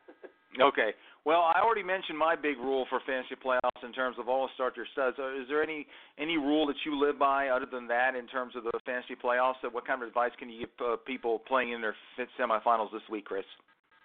okay. 0.60 0.92
Well, 1.24 1.40
I 1.40 1.60
already 1.60 1.82
mentioned 1.84 2.16
my 2.16 2.34
big 2.34 2.56
rule 2.56 2.86
for 2.88 3.00
fantasy 3.04 3.36
playoffs 3.36 3.84
in 3.84 3.92
terms 3.92 4.16
of 4.18 4.28
all 4.28 4.48
start 4.54 4.76
your 4.76 4.88
studs. 4.92 5.16
Uh, 5.18 5.36
is 5.36 5.48
there 5.48 5.62
any 5.62 5.86
any 6.18 6.36
rule 6.36 6.66
that 6.66 6.76
you 6.84 6.98
live 6.98 7.18
by 7.18 7.48
other 7.48 7.66
than 7.70 7.86
that 7.88 8.14
in 8.14 8.26
terms 8.26 8.56
of 8.56 8.64
the 8.64 8.72
fantasy 8.84 9.14
playoffs? 9.14 9.60
What 9.70 9.86
kind 9.86 10.02
of 10.02 10.08
advice 10.08 10.32
can 10.38 10.48
you 10.48 10.66
give 10.66 10.74
uh, 10.80 10.96
people 11.06 11.40
playing 11.46 11.72
in 11.72 11.80
their 11.80 11.96
semifinals 12.38 12.92
this 12.92 13.04
week, 13.10 13.26
Chris? 13.26 13.44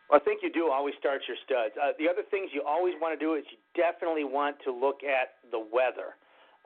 Well, 0.10 0.22
I 0.22 0.24
think 0.24 0.42
you 0.44 0.52
do 0.54 0.69
always 0.69 0.94
start 1.00 1.22
your 1.28 1.38
studs. 1.46 1.74
Uh, 1.78 1.98
the 1.98 2.06
other 2.10 2.22
things 2.30 2.52
you 2.54 2.62
always 2.62 2.94
want 3.02 3.18
to 3.18 3.22
do 3.22 3.34
is 3.34 3.44
you 3.50 3.57
definitely 3.74 4.24
want 4.24 4.57
to 4.66 4.72
look 4.72 5.01
at 5.01 5.41
the 5.50 5.60
weather 5.60 6.13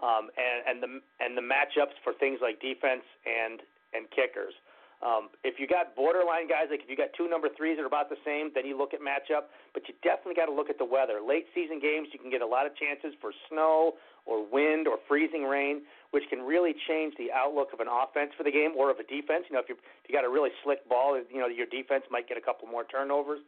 um, 0.04 0.28
and, 0.36 0.60
and 0.68 0.78
the 0.84 0.92
and 1.24 1.38
the 1.38 1.44
matchups 1.44 1.96
for 2.04 2.13
things 2.20 2.40
like 2.42 2.60
defense 2.60 3.04
and 3.24 3.63
and 3.96 4.12
kickers. 4.12 4.54
Um, 5.00 5.32
if 5.48 5.56
you 5.63 5.68
got 5.68 5.96
borderline 5.96 6.52
guys, 6.52 6.68
like 6.68 6.84
if 6.84 6.92
you 6.92 7.00
got 7.00 7.16
two 7.16 7.32
number 7.32 7.48
threes 7.56 7.80
that 7.80 7.84
are 7.84 7.92
about 7.92 8.12
the 8.12 8.20
same, 8.28 8.52
then 8.52 8.68
you 8.68 8.75
look 8.75 8.92
at 8.92 9.00
matchup. 9.00 9.48
But 9.72 9.88
you 9.88 9.96
definitely 10.04 10.36
got 10.36 10.52
to 10.52 10.56
look 10.56 10.68
at 10.70 10.75
the 10.75 10.84
weather. 10.84 11.24
Late 11.24 11.48
season 11.56 11.80
games, 11.80 12.12
you 12.12 12.20
can 12.20 12.28
get 12.28 12.44
a 12.44 12.48
lot 12.48 12.68
of 12.68 12.75
chances 12.75 13.16
for 13.24 13.32
snow 13.48 13.96
or 14.28 14.44
wind 14.44 14.88
or 14.92 15.00
freezing 15.08 15.48
rain, 15.48 15.88
which 16.12 16.24
can 16.30 16.42
really 16.42 16.74
change 16.88 17.13
the 17.18 17.32
outlook 17.32 17.70
of 17.74 17.80
an 17.80 17.88
offense 17.88 18.32
for 18.38 18.44
the 18.44 18.51
game 18.51 18.74
or 18.78 18.89
of 18.89 18.98
a 18.98 19.06
defense. 19.06 19.46
You 19.50 19.56
know, 19.56 19.62
if 19.62 19.70
you 19.70 19.75
if 19.75 20.10
you 20.10 20.13
got 20.16 20.25
a 20.25 20.30
really 20.30 20.50
slick 20.63 20.88
ball, 20.89 21.18
you 21.18 21.39
know 21.39 21.48
your 21.48 21.68
defense 21.68 22.04
might 22.10 22.28
get 22.28 22.38
a 22.38 22.42
couple 22.42 22.68
more 22.68 22.84
turnovers. 22.84 23.39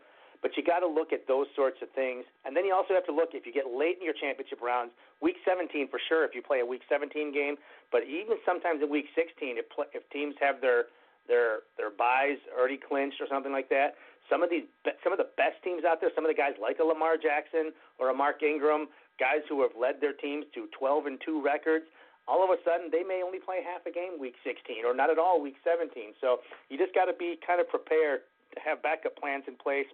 But 0.42 0.58
you 0.58 0.66
got 0.66 0.82
to 0.82 0.90
look 0.90 1.14
at 1.14 1.30
those 1.30 1.46
sorts 1.56 1.86
of 1.86 1.90
things, 1.94 2.26
and 2.46 2.58
then 2.58 2.66
you 2.66 2.74
also 2.74 2.98
have 2.98 3.06
to 3.06 3.14
look 3.14 3.38
if 3.38 3.46
you 3.46 3.54
get 3.54 3.70
late 3.70 4.02
in 4.02 4.04
your 4.04 4.18
championship 4.18 4.58
rounds, 4.58 4.90
week 5.22 5.38
17 5.46 5.86
for 5.94 6.02
sure. 6.10 6.26
If 6.26 6.34
you 6.34 6.42
play 6.42 6.62
a 6.62 6.66
week 6.66 6.82
17 6.90 7.30
game, 7.30 7.62
but 7.92 8.10
even 8.10 8.42
sometimes 8.42 8.82
in 8.82 8.90
week 8.90 9.06
16, 9.14 9.62
if 9.62 9.70
if 9.94 10.02
teams 10.10 10.34
have 10.42 10.58
their 10.60 10.90
their 11.28 11.64
their 11.78 11.92
buys 11.92 12.38
already 12.58 12.78
clinched 12.78 13.22
or 13.22 13.28
something 13.30 13.52
like 13.52 13.70
that. 13.70 13.96
Some 14.30 14.44
of 14.44 14.50
these 14.50 14.64
some 15.04 15.12
of 15.12 15.20
the 15.20 15.30
best 15.38 15.62
teams 15.64 15.84
out 15.84 16.02
there, 16.02 16.10
some 16.16 16.26
of 16.26 16.30
the 16.30 16.38
guys 16.38 16.54
like 16.62 16.80
a 16.80 16.84
Lamar 16.84 17.18
Jackson 17.18 17.72
or 18.00 18.10
a 18.10 18.14
Mark 18.14 18.42
Ingram, 18.44 18.88
guys 19.20 19.44
who 19.50 19.62
have 19.62 19.72
led 19.80 20.02
their 20.02 20.14
teams 20.14 20.46
to 20.56 20.68
12 20.78 21.06
and 21.06 21.18
2 21.26 21.42
records, 21.44 21.86
all 22.28 22.44
of 22.44 22.50
a 22.50 22.60
sudden 22.64 22.90
they 22.92 23.04
may 23.04 23.22
only 23.26 23.40
play 23.40 23.62
half 23.66 23.86
a 23.86 23.92
game 23.92 24.20
week 24.20 24.36
16 24.44 24.86
or 24.86 24.94
not 24.94 25.10
at 25.10 25.18
all 25.18 25.42
week 25.42 25.58
17. 25.64 26.14
So 26.22 26.42
you 26.70 26.78
just 26.78 26.94
got 26.94 27.06
to 27.06 27.16
be 27.18 27.38
kind 27.46 27.60
of 27.60 27.68
prepared 27.70 28.28
to 28.54 28.60
have 28.62 28.82
backup 28.84 29.16
plans 29.18 29.46
in 29.48 29.56
place 29.56 29.90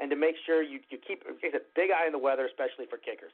and 0.00 0.10
to 0.10 0.16
make 0.16 0.34
sure 0.46 0.62
you 0.62 0.80
you 0.90 0.98
keep 0.98 1.22
a 1.28 1.32
big 1.76 1.90
eye 1.90 2.06
on 2.06 2.12
the 2.12 2.18
weather, 2.18 2.46
especially 2.46 2.86
for 2.88 2.96
kickers. 2.96 3.32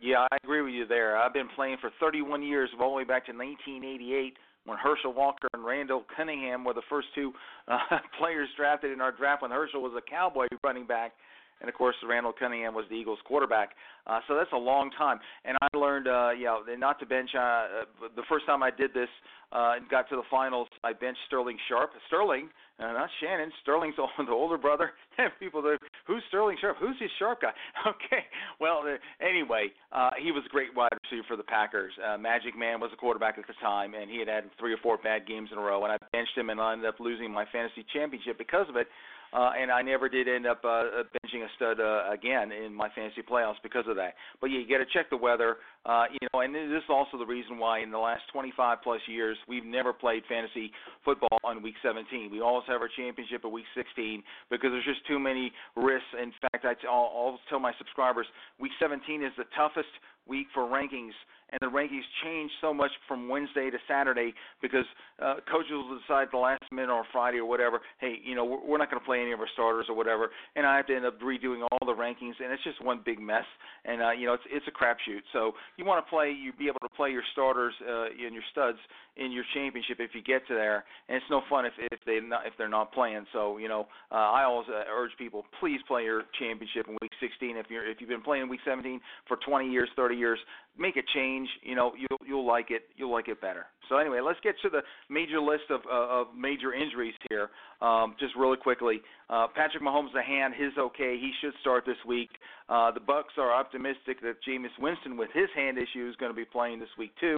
Yeah, 0.00 0.26
I 0.30 0.36
agree 0.44 0.62
with 0.62 0.74
you 0.74 0.86
there. 0.86 1.18
I've 1.18 1.34
been 1.34 1.48
playing 1.56 1.78
for 1.80 1.90
31 1.98 2.42
years, 2.42 2.70
all 2.78 2.90
the 2.90 2.96
way 2.96 3.04
back 3.04 3.26
to 3.26 3.32
1988 3.32 4.38
when 4.64 4.78
Herschel 4.78 5.12
Walker 5.12 5.48
and 5.54 5.64
Randall 5.64 6.04
Cunningham 6.14 6.62
were 6.62 6.74
the 6.74 6.86
first 6.88 7.08
two 7.14 7.32
uh, 7.66 7.78
players 8.18 8.48
drafted 8.56 8.92
in 8.92 9.00
our 9.00 9.10
draft 9.10 9.42
when 9.42 9.50
Herschel 9.50 9.82
was 9.82 9.92
a 9.96 10.10
Cowboy 10.10 10.46
running 10.62 10.86
back. 10.86 11.12
And 11.60 11.68
of 11.68 11.74
course 11.74 11.96
Randall 12.06 12.32
Cunningham 12.38 12.74
was 12.74 12.84
the 12.88 12.96
Eagles 12.96 13.18
quarterback. 13.24 13.70
Uh, 14.06 14.20
so 14.26 14.34
that's 14.34 14.52
a 14.52 14.58
long 14.58 14.90
time. 14.96 15.18
And 15.44 15.56
I 15.60 15.76
learned, 15.76 16.08
uh, 16.08 16.30
you 16.30 16.44
know, 16.44 16.62
not 16.76 16.98
to 17.00 17.06
bench. 17.06 17.30
Uh, 17.34 17.40
uh 17.40 17.84
the 18.16 18.22
first 18.28 18.46
time 18.46 18.62
I 18.62 18.70
did 18.70 18.94
this 18.94 19.08
uh, 19.52 19.74
and 19.76 19.88
got 19.88 20.08
to 20.10 20.16
the 20.16 20.22
finals, 20.30 20.68
I 20.84 20.92
benched 20.92 21.20
Sterling 21.26 21.56
Sharpe. 21.68 21.90
Sterling, 22.06 22.48
uh, 22.78 22.92
not 22.92 23.08
Shannon. 23.20 23.50
Sterling's 23.62 23.96
the, 23.96 24.06
the 24.24 24.32
older 24.32 24.58
brother. 24.58 24.92
People, 25.40 25.62
that, 25.62 25.78
who's 26.06 26.22
Sterling 26.28 26.56
Sharpe? 26.60 26.76
Who's 26.78 26.96
this 27.00 27.10
Sharpe 27.18 27.42
guy? 27.42 27.52
Okay. 27.88 28.24
Well, 28.60 28.84
uh, 28.84 28.96
anyway, 29.24 29.68
uh, 29.92 30.10
he 30.22 30.32
was 30.32 30.42
a 30.46 30.48
great 30.48 30.74
wide 30.74 30.92
receiver 31.04 31.24
for 31.26 31.36
the 31.36 31.42
Packers. 31.42 31.92
Uh, 31.98 32.16
Majik 32.16 32.56
Man 32.56 32.80
was 32.80 32.90
a 32.92 32.96
quarterback 32.96 33.38
at 33.38 33.46
the 33.46 33.54
time, 33.60 33.94
and 33.94 34.10
he 34.10 34.18
had 34.18 34.28
had 34.28 34.44
three 34.58 34.72
or 34.72 34.78
four 34.82 34.98
bad 34.98 35.26
games 35.26 35.50
in 35.52 35.58
a 35.58 35.60
row. 35.60 35.82
And 35.84 35.92
I 35.92 35.96
benched 36.12 36.36
him, 36.36 36.50
and 36.50 36.60
I 36.60 36.72
ended 36.72 36.88
up 36.88 37.00
losing 37.00 37.30
my 37.32 37.44
fantasy 37.50 37.84
championship 37.92 38.38
because 38.38 38.68
of 38.68 38.76
it 38.76 38.88
uh, 39.32 39.50
and 39.60 39.70
I 39.70 39.82
never 39.82 40.08
did 40.08 40.28
end 40.28 40.46
up 40.46 40.64
uh, 40.64 41.04
benching 41.28 41.44
a 41.44 41.48
stud 41.56 41.80
uh, 41.80 42.10
again 42.12 42.52
in 42.52 42.74
my 42.74 42.88
fantasy 42.94 43.22
playoffs 43.22 43.56
because 43.62 43.84
of 43.88 43.96
that. 43.96 44.14
But 44.40 44.50
yeah, 44.50 44.60
you 44.60 44.68
got 44.68 44.78
to 44.78 44.90
check 44.92 45.10
the 45.10 45.16
weather, 45.16 45.56
uh, 45.86 46.04
you 46.10 46.28
know, 46.32 46.40
and 46.40 46.54
this 46.54 46.82
is 46.84 46.90
also 46.90 47.18
the 47.18 47.26
reason 47.26 47.58
why 47.58 47.80
in 47.80 47.90
the 47.90 47.98
last 47.98 48.22
25 48.32 48.78
plus 48.82 49.00
years 49.06 49.36
we've 49.48 49.64
never 49.64 49.92
played 49.92 50.22
fantasy 50.28 50.70
football 51.04 51.38
on 51.44 51.62
week 51.62 51.74
17. 51.82 52.30
We 52.30 52.40
always 52.40 52.64
have 52.68 52.80
our 52.80 52.90
championship 52.96 53.44
at 53.44 53.50
week 53.50 53.66
16 53.74 54.22
because 54.50 54.70
there's 54.70 54.84
just 54.84 55.06
too 55.06 55.18
many 55.18 55.52
risks. 55.76 56.08
In 56.20 56.32
fact, 56.40 56.64
I 56.64 56.74
always 56.88 57.40
tell 57.48 57.60
my 57.60 57.72
subscribers 57.78 58.26
week 58.58 58.72
17 58.80 59.22
is 59.22 59.32
the 59.36 59.44
toughest 59.56 59.90
week 60.26 60.46
for 60.54 60.64
rankings 60.64 61.16
and 61.50 61.58
the 61.60 61.66
rankings 61.66 62.06
change 62.24 62.50
so 62.60 62.74
much 62.74 62.90
from 63.06 63.28
Wednesday 63.28 63.70
to 63.70 63.78
Saturday 63.88 64.34
because 64.60 64.84
uh, 65.22 65.36
coaches 65.50 65.70
will 65.72 65.98
decide 65.98 66.28
the 66.32 66.38
last 66.38 66.62
minute 66.70 66.92
or 66.92 67.04
Friday 67.12 67.38
or 67.38 67.46
whatever, 67.46 67.80
hey, 68.00 68.16
you 68.24 68.34
know, 68.34 68.44
we're, 68.44 68.64
we're 68.64 68.78
not 68.78 68.90
going 68.90 69.00
to 69.00 69.06
play 69.06 69.20
any 69.20 69.32
of 69.32 69.40
our 69.40 69.48
starters 69.54 69.86
or 69.88 69.96
whatever, 69.96 70.30
and 70.56 70.66
I 70.66 70.76
have 70.76 70.86
to 70.86 70.96
end 70.96 71.06
up 71.06 71.20
redoing 71.20 71.62
all 71.62 71.86
the 71.86 71.94
rankings, 71.94 72.34
and 72.42 72.52
it's 72.52 72.64
just 72.64 72.82
one 72.84 73.00
big 73.04 73.20
mess, 73.20 73.44
and 73.84 74.02
uh, 74.02 74.10
you 74.10 74.26
know, 74.26 74.34
it's 74.34 74.44
it's 74.50 74.66
a 74.68 74.72
crapshoot. 74.72 75.22
So 75.32 75.52
you 75.76 75.84
want 75.84 76.04
to 76.04 76.08
play, 76.10 76.30
you 76.30 76.52
be 76.52 76.66
able 76.66 76.80
to 76.80 76.94
play 76.96 77.10
your 77.10 77.24
starters 77.32 77.74
uh, 77.88 78.06
and 78.10 78.34
your 78.34 78.44
studs 78.52 78.78
in 79.16 79.32
your 79.32 79.44
championship 79.54 79.98
if 80.00 80.10
you 80.14 80.22
get 80.22 80.46
to 80.48 80.54
there, 80.54 80.84
and 81.08 81.16
it's 81.16 81.30
no 81.30 81.42
fun 81.50 81.66
if 81.66 81.72
if 81.92 81.98
they 82.06 82.20
not 82.20 82.46
if 82.46 82.52
they're 82.58 82.68
not 82.68 82.92
playing. 82.92 83.26
So 83.32 83.58
you 83.58 83.68
know, 83.68 83.86
uh, 84.10 84.14
I 84.14 84.44
always 84.44 84.68
uh, 84.68 84.84
urge 84.90 85.12
people, 85.18 85.44
please 85.60 85.80
play 85.86 86.04
your 86.04 86.22
championship 86.38 86.86
in 86.88 86.96
week 87.02 87.12
16. 87.20 87.56
If 87.56 87.66
you're 87.68 87.88
if 87.88 88.00
you've 88.00 88.08
been 88.08 88.22
playing 88.22 88.48
week 88.48 88.60
17 88.64 89.00
for 89.26 89.38
20 89.46 89.70
years, 89.70 89.88
30 89.96 90.16
years, 90.16 90.38
make 90.78 90.96
a 90.96 91.02
change. 91.14 91.37
You 91.62 91.74
know, 91.74 91.92
you'll 91.96 92.18
you'll 92.26 92.46
like 92.46 92.70
it. 92.70 92.82
You'll 92.96 93.12
like 93.12 93.28
it 93.28 93.40
better. 93.40 93.66
So 93.88 93.98
anyway, 93.98 94.20
let's 94.20 94.40
get 94.40 94.54
to 94.62 94.68
the 94.68 94.80
major 95.08 95.40
list 95.40 95.70
of 95.70 95.80
uh, 95.90 96.20
of 96.20 96.26
major 96.36 96.74
injuries 96.74 97.14
here. 97.28 97.48
Um, 97.80 98.16
just 98.18 98.34
really 98.34 98.56
quickly, 98.56 99.00
uh, 99.30 99.46
Patrick 99.54 99.82
Mahomes, 99.82 100.12
the 100.12 100.22
hand, 100.22 100.54
his 100.56 100.72
okay. 100.78 101.16
He 101.20 101.32
should 101.40 101.52
start 101.60 101.84
this 101.86 101.96
week. 102.06 102.30
Uh, 102.68 102.90
the 102.90 103.00
Bucs 103.00 103.38
are 103.38 103.52
optimistic 103.52 104.20
that 104.22 104.36
Jameis 104.46 104.76
Winston, 104.78 105.16
with 105.16 105.30
his 105.32 105.48
hand 105.54 105.78
issue, 105.78 106.08
is 106.08 106.16
going 106.16 106.30
to 106.30 106.36
be 106.36 106.44
playing 106.44 106.80
this 106.80 106.88
week 106.98 107.12
too. 107.20 107.36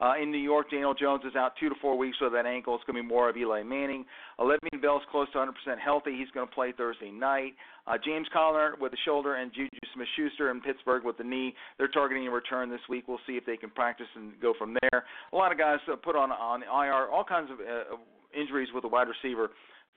Uh, 0.00 0.14
in 0.20 0.30
New 0.30 0.38
York, 0.38 0.70
Daniel 0.70 0.94
Jones 0.94 1.22
is 1.26 1.36
out 1.36 1.52
two 1.60 1.68
to 1.68 1.74
four 1.82 1.98
weeks 1.98 2.16
with 2.20 2.32
that 2.32 2.46
ankle. 2.46 2.74
It's 2.76 2.84
going 2.84 2.96
to 2.96 3.02
be 3.02 3.08
more 3.08 3.28
of 3.28 3.36
Eli 3.36 3.62
Manning. 3.62 4.06
Uh, 4.38 4.44
Le'Veon 4.44 4.80
Bell's 4.80 5.02
close 5.10 5.30
to 5.32 5.38
100% 5.38 5.50
healthy. 5.82 6.16
He's 6.16 6.30
going 6.30 6.48
to 6.48 6.54
play 6.54 6.72
Thursday 6.76 7.10
night. 7.10 7.54
Uh, 7.86 7.96
James 8.02 8.26
Conner 8.32 8.76
with 8.80 8.92
the 8.92 8.98
shoulder 9.04 9.36
and 9.36 9.52
Juju 9.52 9.68
Smith-Schuster 9.94 10.50
in 10.50 10.60
Pittsburgh 10.60 11.04
with 11.04 11.18
the 11.18 11.24
knee. 11.24 11.54
They're 11.76 11.88
targeting 11.88 12.26
a 12.28 12.30
return 12.30 12.70
this 12.70 12.80
week. 12.88 13.08
We'll 13.08 13.20
see 13.26 13.34
if 13.34 13.44
they 13.44 13.56
can 13.56 13.70
practice 13.70 14.06
and 14.14 14.32
go 14.40 14.54
from 14.58 14.76
there. 14.80 15.04
A 15.32 15.36
lot 15.36 15.52
of 15.52 15.58
guys 15.58 15.78
uh, 15.90 15.96
put 15.96 16.16
on 16.16 16.30
on 16.32 16.62
IR, 16.62 17.08
all 17.10 17.24
kinds 17.24 17.50
of 17.50 17.58
uh, 17.60 17.96
injuries 18.38 18.68
with 18.74 18.82
the 18.82 18.88
wide 18.88 19.08
receiver. 19.08 19.50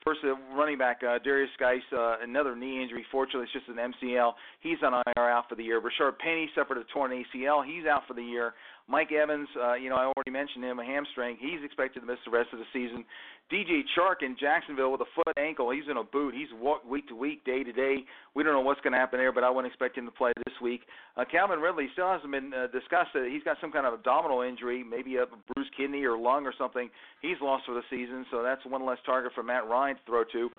First, 0.04 0.20
uh, 0.22 0.34
running 0.54 0.76
back 0.76 1.00
uh, 1.02 1.18
Derrius 1.24 1.48
Guice, 1.58 1.80
uh, 1.96 2.16
another 2.22 2.54
knee 2.54 2.82
injury. 2.82 3.06
Fortunately, 3.10 3.44
it's 3.44 3.52
just 3.52 3.68
an 3.68 3.76
MCL. 3.76 4.32
He's 4.60 4.76
on 4.84 4.92
IR 5.16 5.30
out 5.30 5.48
for 5.48 5.54
the 5.54 5.64
year. 5.64 5.80
Rashaad 5.80 6.18
Penny 6.18 6.50
suffered 6.54 6.76
a 6.76 6.84
torn 6.92 7.10
ACL. 7.10 7.64
He's 7.64 7.86
out 7.86 8.02
for 8.06 8.12
the 8.12 8.22
year. 8.22 8.52
Mike 8.86 9.12
Evans, 9.12 9.48
uh, 9.56 9.74
you 9.74 9.88
know, 9.88 9.96
I 9.96 10.04
already 10.04 10.30
mentioned 10.30 10.62
him, 10.62 10.78
a 10.78 10.84
hamstring. 10.84 11.38
He's 11.40 11.64
expected 11.64 12.00
to 12.00 12.06
miss 12.06 12.18
the 12.24 12.30
rest 12.30 12.50
of 12.52 12.58
the 12.58 12.66
season. 12.72 13.04
DJ 13.50 13.80
Chark 13.96 14.22
in 14.22 14.36
Jacksonville 14.38 14.92
with 14.92 15.00
a 15.00 15.10
foot 15.14 15.36
ankle. 15.38 15.70
He's 15.70 15.88
in 15.90 15.96
a 15.96 16.04
boot. 16.04 16.34
He's 16.34 16.48
week 16.88 17.08
to 17.08 17.16
week, 17.16 17.44
day 17.44 17.62
to 17.62 17.72
day. 17.72 18.04
We 18.34 18.42
don't 18.42 18.52
know 18.52 18.60
what's 18.60 18.80
going 18.82 18.92
to 18.92 18.98
happen 18.98 19.18
there, 19.18 19.32
but 19.32 19.42
I 19.42 19.48
wouldn't 19.48 19.72
expect 19.72 19.96
him 19.96 20.04
to 20.04 20.10
play 20.10 20.32
this 20.46 20.54
week. 20.60 20.82
Uh, 21.16 21.24
Calvin 21.24 21.60
Ridley 21.60 21.88
still 21.92 22.10
hasn't 22.10 22.30
been 22.30 22.52
uh, 22.52 22.66
discussed. 22.68 23.10
He's 23.14 23.42
got 23.42 23.56
some 23.60 23.72
kind 23.72 23.86
of 23.86 23.94
abdominal 23.94 24.42
injury, 24.42 24.84
maybe 24.84 25.16
a 25.16 25.24
bruised 25.54 25.74
kidney 25.76 26.04
or 26.04 26.18
lung 26.18 26.44
or 26.44 26.52
something. 26.56 26.90
He's 27.22 27.36
lost 27.40 27.64
for 27.66 27.74
the 27.74 27.82
season, 27.88 28.26
so 28.30 28.42
that's 28.42 28.64
one 28.66 28.84
less 28.84 28.98
target 29.06 29.32
for 29.34 29.42
Matt 29.42 29.66
Ryan 29.66 29.96
to 29.96 30.02
throw 30.06 30.24
to. 30.24 30.50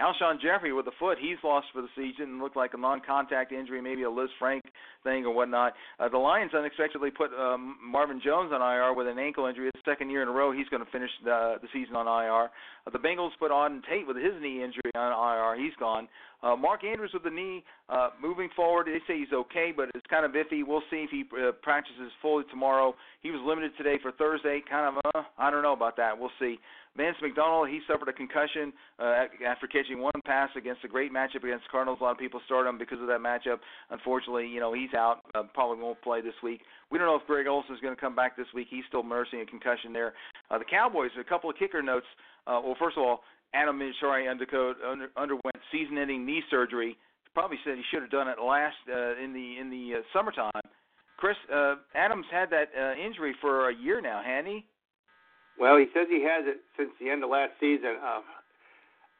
Alshon 0.00 0.40
Jeffery 0.40 0.72
with 0.72 0.86
the 0.86 0.92
foot, 0.98 1.18
he's 1.20 1.36
lost 1.44 1.66
for 1.72 1.82
the 1.82 1.88
season 1.94 2.24
and 2.24 2.40
looked 2.40 2.56
like 2.56 2.74
a 2.74 2.78
non-contact 2.78 3.52
injury, 3.52 3.80
maybe 3.82 4.02
a 4.02 4.10
Lisfranc 4.10 4.62
thing 5.04 5.24
or 5.24 5.34
whatnot. 5.34 5.74
Uh, 6.00 6.08
the 6.08 6.18
Lions 6.18 6.52
unexpectedly 6.54 7.10
put 7.10 7.30
um, 7.38 7.76
Marvin 7.84 8.20
Jones 8.24 8.52
on 8.52 8.62
IR 8.62 8.94
with 8.94 9.06
an 9.06 9.18
ankle 9.18 9.46
injury. 9.46 9.66
His 9.74 9.82
second 9.84 10.10
year 10.10 10.22
in 10.22 10.28
a 10.28 10.32
row, 10.32 10.50
he's 10.50 10.68
going 10.68 10.84
to 10.84 10.90
finish 10.90 11.10
the, 11.24 11.56
the 11.60 11.68
season 11.72 11.94
on 11.94 12.06
IR. 12.06 12.50
Uh, 12.86 12.90
the 12.90 12.98
Bengals 12.98 13.30
put 13.38 13.50
Auden 13.50 13.80
Tate 13.88 14.06
with 14.06 14.16
his 14.16 14.32
knee 14.40 14.64
injury 14.64 14.90
on 14.94 15.12
IR. 15.12 15.62
He's 15.62 15.74
gone. 15.78 16.08
Uh, 16.42 16.56
Mark 16.56 16.82
Andrews 16.82 17.10
with 17.14 17.22
the 17.22 17.30
knee, 17.30 17.62
uh, 17.88 18.10
moving 18.20 18.48
forward, 18.56 18.88
they 18.88 18.98
say 19.06 19.20
he's 19.20 19.32
okay, 19.32 19.72
but 19.74 19.90
it's 19.94 20.06
kind 20.10 20.24
of 20.24 20.32
iffy. 20.32 20.66
We'll 20.66 20.82
see 20.90 21.06
if 21.06 21.10
he 21.10 21.22
uh, 21.38 21.52
practices 21.62 22.10
fully 22.20 22.42
tomorrow. 22.50 22.96
He 23.20 23.30
was 23.30 23.40
limited 23.46 23.72
today 23.78 23.96
for 24.02 24.10
Thursday. 24.10 24.60
Kind 24.68 24.96
of, 24.96 25.12
uh, 25.14 25.22
I 25.38 25.52
don't 25.52 25.62
know 25.62 25.72
about 25.72 25.96
that. 25.98 26.18
We'll 26.18 26.32
see. 26.40 26.58
Vance 26.96 27.16
McDonald, 27.22 27.68
he 27.68 27.80
suffered 27.88 28.08
a 28.08 28.12
concussion 28.12 28.72
uh, 28.98 29.24
after 29.46 29.66
catching 29.66 29.98
one 29.98 30.12
pass 30.26 30.50
against 30.56 30.84
a 30.84 30.88
great 30.88 31.12
matchup 31.12 31.42
against 31.42 31.64
the 31.64 31.70
Cardinals. 31.70 31.98
A 32.00 32.04
lot 32.04 32.12
of 32.12 32.18
people 32.18 32.40
start 32.44 32.66
him 32.66 32.76
because 32.76 33.00
of 33.00 33.06
that 33.06 33.20
matchup. 33.20 33.58
Unfortunately, 33.90 34.46
you 34.46 34.60
know 34.60 34.74
he's 34.74 34.92
out. 34.94 35.20
Uh, 35.34 35.44
probably 35.54 35.82
won't 35.82 36.00
play 36.02 36.20
this 36.20 36.34
week. 36.42 36.60
We 36.90 36.98
don't 36.98 37.06
know 37.06 37.16
if 37.16 37.26
Greg 37.26 37.46
Olsen 37.46 37.74
is 37.74 37.80
going 37.80 37.94
to 37.94 38.00
come 38.00 38.14
back 38.14 38.36
this 38.36 38.46
week. 38.54 38.66
He's 38.70 38.84
still 38.88 39.02
nursing 39.02 39.40
a 39.40 39.46
concussion 39.46 39.92
there. 39.92 40.12
Uh, 40.50 40.58
the 40.58 40.64
Cowboys, 40.64 41.10
a 41.18 41.24
couple 41.24 41.48
of 41.48 41.56
kicker 41.56 41.82
notes. 41.82 42.06
Uh, 42.46 42.60
well, 42.62 42.76
first 42.78 42.98
of 42.98 43.02
all, 43.02 43.20
Adam 43.54 43.78
Vinatieri 43.78 44.30
under, 44.30 45.08
underwent 45.16 45.56
season-ending 45.70 46.24
knee 46.24 46.42
surgery. 46.50 46.96
Probably 47.34 47.56
said 47.64 47.76
he 47.76 47.82
should 47.90 48.02
have 48.02 48.10
done 48.10 48.28
it 48.28 48.36
last 48.38 48.76
uh, 48.88 49.16
in 49.22 49.32
the 49.32 49.56
in 49.58 49.70
the 49.70 49.98
uh, 49.98 50.02
summertime. 50.12 50.50
Chris 51.16 51.36
uh, 51.54 51.76
Adams 51.94 52.26
had 52.30 52.50
that 52.50 52.68
uh, 52.78 52.92
injury 53.00 53.34
for 53.40 53.70
a 53.70 53.74
year 53.74 54.02
now, 54.02 54.20
hadn't 54.24 54.52
he? 54.52 54.66
Well, 55.58 55.76
he 55.76 55.86
says 55.92 56.06
he 56.08 56.22
has 56.24 56.44
it 56.48 56.60
since 56.76 56.90
the 57.00 57.10
end 57.10 57.22
of 57.22 57.30
last 57.30 57.52
season. 57.60 58.00
Uh, 58.02 58.20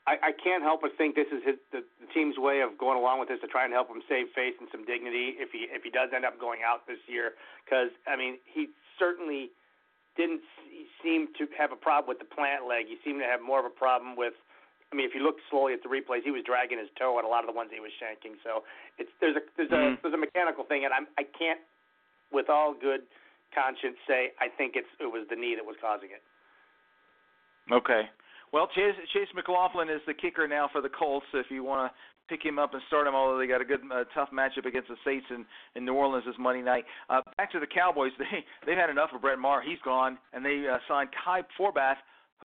I, 0.07 0.19
I 0.19 0.33
can't 0.35 0.63
help 0.67 0.83
but 0.83 0.99
think 0.99 1.15
this 1.15 1.31
is 1.31 1.43
his, 1.47 1.59
the, 1.71 1.87
the 2.03 2.09
team's 2.11 2.35
way 2.35 2.61
of 2.61 2.75
going 2.75 2.99
along 2.99 3.23
with 3.23 3.31
this 3.31 3.39
to 3.47 3.47
try 3.47 3.63
and 3.63 3.71
help 3.71 3.87
him 3.87 4.03
save 4.11 4.35
face 4.35 4.59
and 4.59 4.67
some 4.75 4.83
dignity 4.83 5.39
if 5.39 5.55
he 5.55 5.71
if 5.71 5.87
he 5.87 5.91
does 5.95 6.11
end 6.11 6.27
up 6.27 6.43
going 6.43 6.67
out 6.67 6.87
this 6.91 6.99
year. 7.07 7.39
Because 7.63 7.95
I 8.11 8.19
mean, 8.19 8.43
he 8.51 8.67
certainly 8.99 9.55
didn't 10.19 10.43
seem 11.01 11.31
to 11.39 11.47
have 11.55 11.71
a 11.71 11.79
problem 11.79 12.11
with 12.11 12.19
the 12.19 12.29
plant 12.29 12.67
leg. 12.67 12.91
He 12.91 12.99
seemed 13.07 13.23
to 13.23 13.29
have 13.31 13.41
more 13.41 13.63
of 13.63 13.67
a 13.67 13.75
problem 13.75 14.19
with. 14.19 14.35
I 14.91 14.99
mean, 14.99 15.09
if 15.09 15.17
you 15.17 15.25
look 15.25 15.41
slowly 15.49 15.73
at 15.73 15.81
the 15.81 15.89
replays, 15.89 16.21
he 16.21 16.35
was 16.35 16.45
dragging 16.45 16.77
his 16.77 16.93
toe 17.01 17.17
at 17.17 17.25
a 17.25 17.31
lot 17.31 17.41
of 17.41 17.49
the 17.49 17.57
ones 17.57 17.73
he 17.73 17.81
was 17.81 17.95
shanking. 17.97 18.37
So 18.43 18.67
it's 18.99 19.09
there's 19.23 19.39
a 19.39 19.45
there's 19.55 19.71
a 19.71 19.79
mm-hmm. 19.79 20.03
there's 20.03 20.19
a 20.19 20.21
mechanical 20.21 20.67
thing, 20.67 20.83
and 20.83 20.91
I'm 20.91 21.07
I 21.15 21.23
can't, 21.23 21.63
with 22.35 22.51
all 22.51 22.75
good 22.75 23.07
conscience 23.55 23.97
say 24.09 24.33
I 24.41 24.49
think 24.49 24.75
it's 24.75 24.91
it 25.01 25.09
was 25.09 25.27
the 25.31 25.37
knee 25.37 25.55
that 25.57 25.65
was 25.65 25.77
causing 25.81 26.11
it. 26.11 26.23
Okay. 27.71 28.09
Well, 28.53 28.69
Chase, 28.75 28.99
Chase 29.15 29.33
McLaughlin 29.35 29.89
is 29.89 30.03
the 30.07 30.13
kicker 30.13 30.47
now 30.47 30.69
for 30.71 30.83
the 30.83 30.91
Colts. 30.91 31.25
If 31.33 31.47
you 31.49 31.65
want 31.65 31.91
to 31.91 31.97
pick 32.29 32.45
him 32.45 32.59
up 32.59 32.75
and 32.75 32.83
start 32.89 33.07
him, 33.07 33.15
although 33.15 33.39
they 33.39 33.47
got 33.47 33.61
a 33.61 33.65
good, 33.65 33.81
uh, 33.91 34.05
tough 34.15 34.29
matchup 34.33 34.67
against 34.67 34.89
the 34.89 34.97
Saints 35.05 35.27
in, 35.31 35.45
in 35.75 35.85
New 35.85 35.95
Orleans 35.95 36.25
this 36.27 36.35
Monday 36.39 36.63
night. 36.63 36.85
Uh, 37.09 37.21
back 37.37 37.51
to 37.53 37.61
the 37.61 37.67
Cowboys, 37.67 38.13
they 38.19 38.45
they've 38.67 38.77
had 38.77 38.91
enough 38.91 39.11
of 39.15 39.23
Brett 39.23 39.39
Maher. 39.39 39.63
He's 39.63 39.81
gone, 39.85 40.19
and 40.33 40.45
they 40.45 40.65
uh, 40.71 40.79
signed 40.89 41.11
Kai 41.25 41.43
Forbath, 41.59 41.97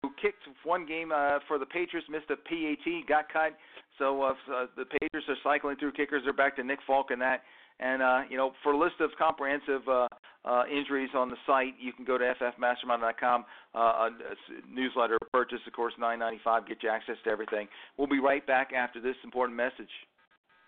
who 0.02 0.10
kicked 0.22 0.44
one 0.64 0.86
game 0.86 1.12
uh, 1.12 1.40
for 1.48 1.58
the 1.58 1.66
Patriots, 1.66 2.08
missed 2.10 2.30
a 2.30 2.38
PAT, 2.38 3.08
got 3.08 3.32
cut. 3.32 3.58
So 3.98 4.22
uh, 4.22 4.34
uh, 4.54 4.66
the 4.76 4.86
Patriots 4.86 5.28
are 5.28 5.38
cycling 5.44 5.76
through 5.78 5.94
kickers. 5.94 6.22
They're 6.24 6.34
back 6.34 6.56
to 6.58 6.64
Nick 6.64 6.80
Folk 6.86 7.12
and 7.12 7.22
that. 7.22 7.42
And 7.80 8.02
uh, 8.02 8.22
you 8.30 8.38
know, 8.38 8.52
for 8.64 8.74
a 8.74 8.78
list 8.78 8.96
of 9.00 9.12
comprehensive 9.18 9.88
uh, 9.88 10.07
uh, 10.48 10.64
injuries 10.72 11.10
on 11.16 11.30
the 11.30 11.36
site, 11.46 11.74
you 11.80 11.92
can 11.94 12.06
go 12.06 12.18
to 12.18 12.34
ffmastermind.com. 12.42 13.46
Uh, 13.76 13.78
a 13.78 14.10
newsletter 14.72 15.18
purchase, 15.34 15.60
of 15.68 15.74
course, 15.74 15.94
nine 16.00 16.20
ninety 16.20 16.40
five. 16.44 16.68
Get 16.68 16.78
you 16.84 16.90
access 16.90 17.16
to 17.26 17.30
everything. 17.30 17.68
We'll 17.98 18.08
be 18.08 18.20
right 18.20 18.46
back 18.46 18.72
after 18.74 19.02
this 19.02 19.16
important 19.24 19.58
message. 19.58 19.90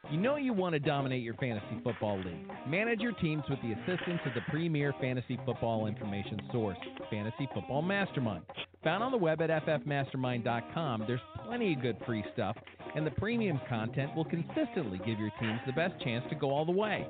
You 0.10 0.18
know 0.18 0.38
you 0.38 0.54
want 0.54 0.74
to 0.74 0.80
dominate 0.80 1.22
your 1.24 1.34
fantasy 1.36 1.82
football 1.84 2.18
league. 2.18 2.50
Manage 2.68 3.00
your 3.00 3.12
teams 3.14 3.44
with 3.50 3.60
the 3.62 3.74
assistance 3.74 4.22
of 4.26 4.34
the 4.34 4.42
premier 4.50 4.94
fantasy 5.00 5.38
football 5.46 5.88
information 5.88 6.40
source, 6.52 6.78
Fantasy 7.12 7.48
Football 7.54 7.82
Mastermind. 7.82 8.44
Found 8.84 9.04
on 9.04 9.12
the 9.12 9.18
web 9.18 9.42
at 9.42 9.50
ffmastermind.com, 9.50 11.04
there's 11.06 11.20
plenty 11.46 11.74
of 11.74 11.82
good 11.82 11.98
free 12.06 12.24
stuff, 12.34 12.56
and 12.96 13.06
the 13.06 13.12
premium 13.12 13.60
content 13.68 14.16
will 14.16 14.26
consistently 14.26 15.00
give 15.00 15.20
your 15.20 15.32
teams 15.40 15.60
the 15.68 15.74
best 15.74 16.02
chance 16.02 16.24
to 16.30 16.36
go 16.36 16.50
all 16.50 16.66
the 16.66 16.72
way. 16.72 17.06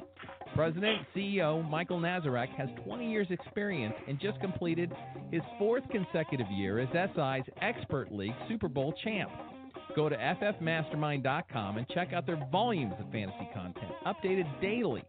President 0.59 1.07
CEO 1.15 1.65
Michael 1.69 2.01
Nazarek 2.01 2.49
has 2.57 2.67
20 2.83 3.09
years' 3.09 3.27
experience 3.29 3.95
and 4.09 4.19
just 4.19 4.41
completed 4.41 4.91
his 5.31 5.41
fourth 5.57 5.85
consecutive 5.89 6.47
year 6.51 6.79
as 6.79 6.89
SI's 6.91 7.49
Expert 7.61 8.11
League 8.11 8.33
Super 8.49 8.67
Bowl 8.67 8.93
champ. 9.01 9.31
Go 9.95 10.09
to 10.09 10.17
ffmastermind.com 10.17 11.77
and 11.77 11.87
check 11.87 12.11
out 12.11 12.25
their 12.25 12.45
volumes 12.51 12.93
of 12.99 13.09
fantasy 13.09 13.47
content, 13.53 13.93
updated 14.05 14.61
daily, 14.61 15.05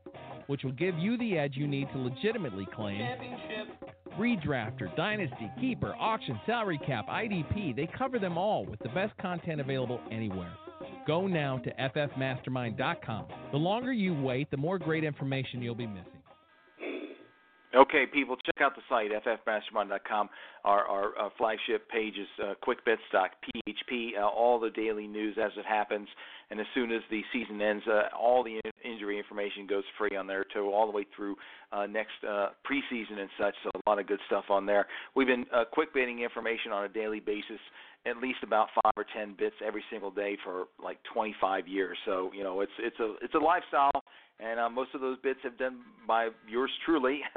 which 0.47 0.62
will 0.62 0.71
give 0.71 0.97
you 1.00 1.19
the 1.19 1.37
edge 1.37 1.57
you 1.57 1.66
need 1.66 1.88
to 1.90 1.99
legitimately 1.99 2.69
claim 2.73 2.99
championship. 2.99 3.76
redrafter, 4.21 4.95
dynasty, 4.95 5.50
keeper, 5.61 5.97
auction, 5.99 6.38
salary 6.47 6.78
cap, 6.87 7.09
IDP. 7.09 7.75
They 7.75 7.88
cover 7.99 8.21
them 8.21 8.38
all 8.38 8.66
with 8.66 8.78
the 8.78 8.90
best 8.90 9.19
content 9.19 9.61
available 9.61 10.00
anywhere. 10.12 10.52
Go 11.07 11.26
now 11.26 11.59
to 11.59 11.73
ffmastermind.com. 11.75 13.26
The 13.52 13.59
longer 13.59 13.92
you 13.92 14.14
wait, 14.14 14.50
the 14.50 14.57
more 14.57 14.78
great 14.78 15.04
information 15.04 15.62
you'll 15.62 15.75
be 15.75 15.87
missing. 15.87 16.21
Okay, 17.73 18.04
people, 18.04 18.37
check 18.45 18.61
out 18.61 18.75
the 18.75 18.83
site, 18.88 19.11
ffmastermind.com. 19.12 20.28
Our, 20.64 20.85
our 20.87 21.19
uh, 21.19 21.28
flagship 21.38 21.88
page 21.88 22.14
is 22.19 22.26
uh, 22.42 22.54
quickbits.php, 22.66 24.19
uh, 24.19 24.26
all 24.26 24.59
the 24.59 24.71
daily 24.71 25.07
news 25.07 25.37
as 25.40 25.52
it 25.57 25.64
happens. 25.64 26.09
And 26.50 26.59
as 26.59 26.66
soon 26.75 26.90
as 26.90 27.00
the 27.12 27.23
season 27.33 27.62
ends, 27.62 27.85
uh, 27.87 28.09
all 28.19 28.42
the 28.42 28.57
in- 28.57 28.92
injury 28.92 29.19
information 29.19 29.69
goes 29.69 29.85
free 29.97 30.16
on 30.16 30.26
there, 30.26 30.45
too, 30.52 30.69
all 30.73 30.87
the 30.87 30.92
way 30.92 31.07
through 31.14 31.37
uh, 31.71 31.87
next 31.87 32.25
uh, 32.28 32.49
preseason 32.69 33.21
and 33.21 33.30
such. 33.38 33.54
So 33.62 33.71
a 33.73 33.88
lot 33.88 34.00
of 34.00 34.09
good 34.09 34.21
stuff 34.26 34.47
on 34.50 34.66
there. 34.66 34.88
We've 35.14 35.28
been 35.28 35.47
uh, 35.54 35.64
quick 35.71 35.95
betting 35.95 36.23
information 36.23 36.73
on 36.73 36.85
a 36.85 36.88
daily 36.88 37.21
basis 37.21 37.61
at 38.07 38.16
least 38.16 38.38
about 38.42 38.69
five 38.83 38.92
or 38.97 39.04
ten 39.14 39.35
bits 39.38 39.57
every 39.64 39.85
single 39.90 40.11
day 40.11 40.37
for 40.45 40.64
like 40.83 40.99
25 41.12 41.69
years. 41.69 41.99
So 42.07 42.30
you 42.35 42.42
know, 42.42 42.61
it's 42.61 42.73
it's 42.78 42.99
a 43.00 43.14
it's 43.23 43.35
a 43.35 43.38
lifestyle, 43.38 44.02
and 44.38 44.59
uh, 44.59 44.71
most 44.71 44.95
of 44.95 45.00
those 45.00 45.19
bits 45.23 45.40
have 45.42 45.59
done 45.59 45.80
by 46.07 46.28
yours 46.49 46.71
truly. 46.87 47.21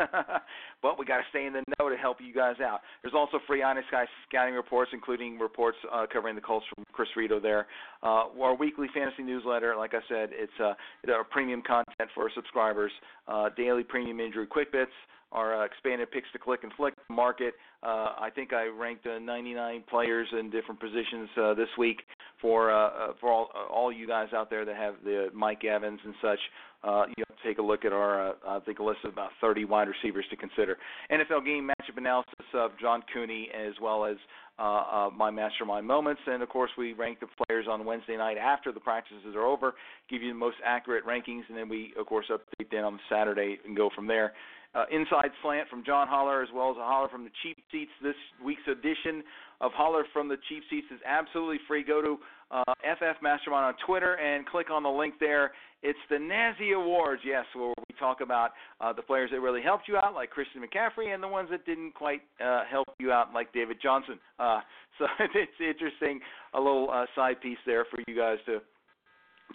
but 0.81 0.97
we 0.97 1.05
got 1.05 1.17
to 1.17 1.23
stay 1.29 1.45
in 1.45 1.53
the 1.53 1.63
know 1.79 1.89
to 1.89 1.97
help 1.97 2.17
you 2.21 2.33
guys 2.33 2.55
out. 2.63 2.79
There's 3.01 3.13
also 3.13 3.39
free 3.45 3.61
Honest 3.61 3.87
Guy 3.91 4.05
scouting 4.29 4.55
reports, 4.55 4.91
including 4.93 5.37
reports 5.37 5.77
uh, 5.91 6.05
covering 6.11 6.35
the 6.35 6.41
Colts 6.41 6.65
from 6.73 6.85
Chris 6.93 7.09
Rito 7.15 7.39
there. 7.39 7.67
Uh, 8.01 8.25
our 8.39 8.55
weekly 8.55 8.87
fantasy 8.93 9.23
newsletter, 9.23 9.75
like 9.75 9.93
I 9.93 10.01
said, 10.07 10.29
it's 10.31 10.53
uh, 10.59 10.73
our 11.11 11.23
premium 11.25 11.61
content 11.61 12.09
for 12.15 12.23
our 12.23 12.31
subscribers. 12.33 12.91
Uh, 13.27 13.49
daily 13.57 13.83
premium 13.83 14.19
injury 14.19 14.47
quick 14.47 14.71
bits 14.71 14.91
our 15.33 15.61
uh, 15.61 15.65
expanded 15.65 16.09
picks 16.11 16.31
to 16.31 16.39
click 16.39 16.61
and 16.63 16.71
flick 16.77 16.93
market. 17.13 17.53
Uh, 17.81 18.13
I 18.17 18.29
think 18.33 18.53
I 18.53 18.65
ranked 18.67 19.05
uh, 19.05 19.19
99 19.19 19.83
players 19.89 20.27
in 20.37 20.49
different 20.49 20.79
positions 20.79 21.29
uh, 21.41 21.53
this 21.53 21.67
week 21.77 22.01
for 22.41 22.71
uh, 22.71 22.87
uh, 22.87 23.13
for 23.19 23.31
all 23.31 23.49
uh, 23.55 23.73
all 23.73 23.91
you 23.91 24.07
guys 24.07 24.27
out 24.33 24.49
there 24.49 24.65
that 24.65 24.75
have 24.75 24.95
the 25.03 25.29
Mike 25.33 25.63
Evans 25.63 25.99
and 26.03 26.13
such. 26.21 26.39
Uh, 26.83 27.05
you 27.15 27.23
to 27.23 27.47
take 27.47 27.59
a 27.59 27.61
look 27.61 27.85
at 27.85 27.93
our 27.93 28.29
uh, 28.29 28.33
I 28.47 28.59
think 28.59 28.79
a 28.79 28.83
list 28.83 28.99
of 29.03 29.13
about 29.13 29.31
30 29.41 29.65
wide 29.65 29.87
receivers 29.87 30.25
to 30.29 30.35
consider. 30.35 30.77
NFL 31.11 31.45
game 31.45 31.69
matchup 31.69 31.97
analysis 31.97 32.33
of 32.53 32.71
John 32.79 33.03
Cooney 33.13 33.49
as 33.53 33.73
well 33.81 34.05
as 34.05 34.17
uh, 34.59 34.61
uh, 34.61 35.09
my 35.15 35.31
mastermind 35.31 35.87
moments, 35.87 36.21
and 36.27 36.43
of 36.43 36.49
course 36.49 36.71
we 36.77 36.93
rank 36.93 37.19
the 37.19 37.27
players 37.45 37.65
on 37.69 37.85
Wednesday 37.85 38.17
night 38.17 38.37
after 38.37 38.71
the 38.71 38.79
practices 38.79 39.35
are 39.35 39.45
over, 39.45 39.73
give 40.09 40.21
you 40.21 40.29
the 40.29 40.37
most 40.37 40.57
accurate 40.63 41.05
rankings, 41.05 41.43
and 41.49 41.57
then 41.57 41.69
we 41.69 41.93
of 41.97 42.05
course 42.05 42.25
update 42.29 42.69
them 42.69 42.85
on 42.85 42.99
Saturday 43.09 43.57
and 43.65 43.75
go 43.75 43.89
from 43.95 44.05
there 44.05 44.33
uh, 44.75 44.85
Inside 44.91 45.31
Slant 45.41 45.69
from 45.69 45.83
John 45.85 46.07
Holler, 46.07 46.41
as 46.41 46.49
well 46.53 46.71
as 46.71 46.77
a 46.77 46.83
Holler 46.85 47.09
from 47.09 47.23
the 47.23 47.31
Cheap 47.43 47.57
Seats. 47.71 47.91
This 48.01 48.15
week's 48.43 48.67
edition 48.67 49.23
of 49.61 49.71
Holler 49.73 50.03
from 50.11 50.27
the 50.27 50.37
Cheap 50.49 50.63
Seats 50.69 50.87
is 50.91 50.99
absolutely 51.05 51.59
free. 51.67 51.83
Go 51.83 52.01
to 52.01 52.17
uh, 52.51 52.73
FF 52.81 53.21
Mastermind 53.21 53.65
on 53.65 53.75
Twitter 53.85 54.15
and 54.15 54.45
click 54.45 54.69
on 54.69 54.83
the 54.83 54.89
link 54.89 55.15
there. 55.19 55.51
It's 55.81 55.99
the 56.09 56.17
Nazi 56.17 56.71
Awards, 56.71 57.21
yes, 57.25 57.45
where 57.53 57.67
we 57.69 57.95
talk 57.99 58.21
about 58.21 58.51
uh, 58.79 58.93
the 58.93 59.01
players 59.01 59.29
that 59.31 59.41
really 59.41 59.61
helped 59.61 59.87
you 59.87 59.97
out, 59.97 60.13
like 60.13 60.29
Christian 60.29 60.61
McCaffrey, 60.61 61.13
and 61.13 61.21
the 61.21 61.27
ones 61.27 61.49
that 61.51 61.65
didn't 61.65 61.93
quite 61.93 62.21
uh, 62.43 62.63
help 62.69 62.87
you 62.99 63.11
out, 63.11 63.33
like 63.33 63.51
David 63.53 63.77
Johnson. 63.81 64.17
Uh, 64.39 64.61
so 64.97 65.05
it's 65.19 65.59
interesting, 65.59 66.19
a 66.53 66.57
little 66.59 66.89
uh, 66.91 67.05
side 67.15 67.41
piece 67.41 67.57
there 67.65 67.85
for 67.91 67.99
you 68.07 68.15
guys 68.15 68.37
to 68.45 68.59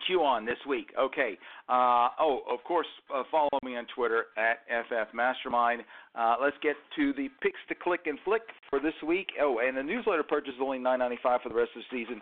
chew 0.07 0.23
on 0.23 0.45
this 0.45 0.59
week. 0.69 0.93
Okay. 0.99 1.39
Uh, 1.69 2.09
oh, 2.21 2.41
of 2.51 2.63
course, 2.65 2.87
uh, 3.15 3.23
follow 3.31 3.49
me 3.65 3.77
on 3.77 3.87
Twitter 3.95 4.27
at 4.37 4.61
FF 4.69 5.15
Mastermind. 5.15 5.83
Uh, 6.15 6.37
let's 6.41 6.57
get 6.63 6.77
to 6.97 7.13
the 7.15 7.29
picks 7.43 7.61
to 7.69 7.75
click 7.75 8.03
and 8.07 8.19
flick 8.25 8.43
for 8.71 8.81
this 8.81 8.95
week. 9.07 9.29
Oh, 9.41 9.59
and 9.67 9.77
the 9.77 9.83
newsletter 9.83 10.23
purchase 10.23 10.55
is 10.55 10.61
only 10.63 10.79
nine 10.79 11.01
ninety 11.01 11.19
five 11.23 11.41
for 11.43 11.49
the 11.49 11.55
rest 11.55 11.71
of 11.77 11.83
the 11.91 11.99
season. 11.99 12.21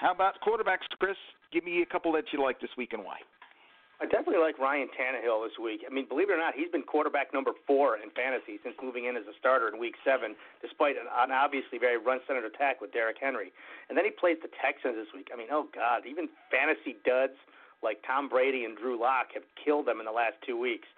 How 0.00 0.12
about 0.12 0.34
quarterbacks, 0.46 0.84
Chris? 0.98 1.16
Give 1.52 1.64
me 1.64 1.82
a 1.82 1.86
couple 1.86 2.12
that 2.12 2.24
you 2.32 2.42
like 2.42 2.60
this 2.60 2.70
week 2.76 2.92
and 2.92 3.02
why. 3.04 3.18
I 3.96 4.04
definitely 4.04 4.44
like 4.44 4.60
Ryan 4.60 4.92
Tannehill 4.92 5.48
this 5.48 5.56
week. 5.56 5.80
I 5.88 5.88
mean, 5.88 6.04
believe 6.04 6.28
it 6.28 6.36
or 6.36 6.42
not, 6.42 6.52
he's 6.52 6.68
been 6.68 6.84
quarterback 6.84 7.32
number 7.32 7.56
four 7.66 7.96
in 7.96 8.12
fantasy 8.12 8.60
since 8.60 8.76
moving 8.84 9.08
in 9.08 9.16
as 9.16 9.24
a 9.24 9.32
starter 9.40 9.72
in 9.72 9.80
Week 9.80 9.96
Seven, 10.04 10.36
despite 10.60 11.00
an, 11.00 11.08
an 11.08 11.32
obviously 11.32 11.80
very 11.80 11.96
run-centered 11.96 12.44
attack 12.44 12.84
with 12.84 12.92
Derrick 12.92 13.16
Henry. 13.16 13.56
And 13.88 13.96
then 13.96 14.04
he 14.04 14.12
plays 14.12 14.36
the 14.44 14.52
Texans 14.60 15.00
this 15.00 15.08
week. 15.16 15.32
I 15.32 15.36
mean, 15.40 15.48
oh 15.48 15.72
God, 15.72 16.04
even 16.04 16.28
fantasy 16.52 17.00
duds 17.08 17.40
like 17.82 18.04
Tom 18.04 18.28
Brady 18.28 18.68
and 18.68 18.76
Drew 18.76 19.00
Lock 19.00 19.32
have 19.32 19.48
killed 19.56 19.88
them 19.88 19.96
in 20.00 20.04
the 20.04 20.12
last 20.12 20.36
two 20.44 20.60
weeks. 20.60 20.88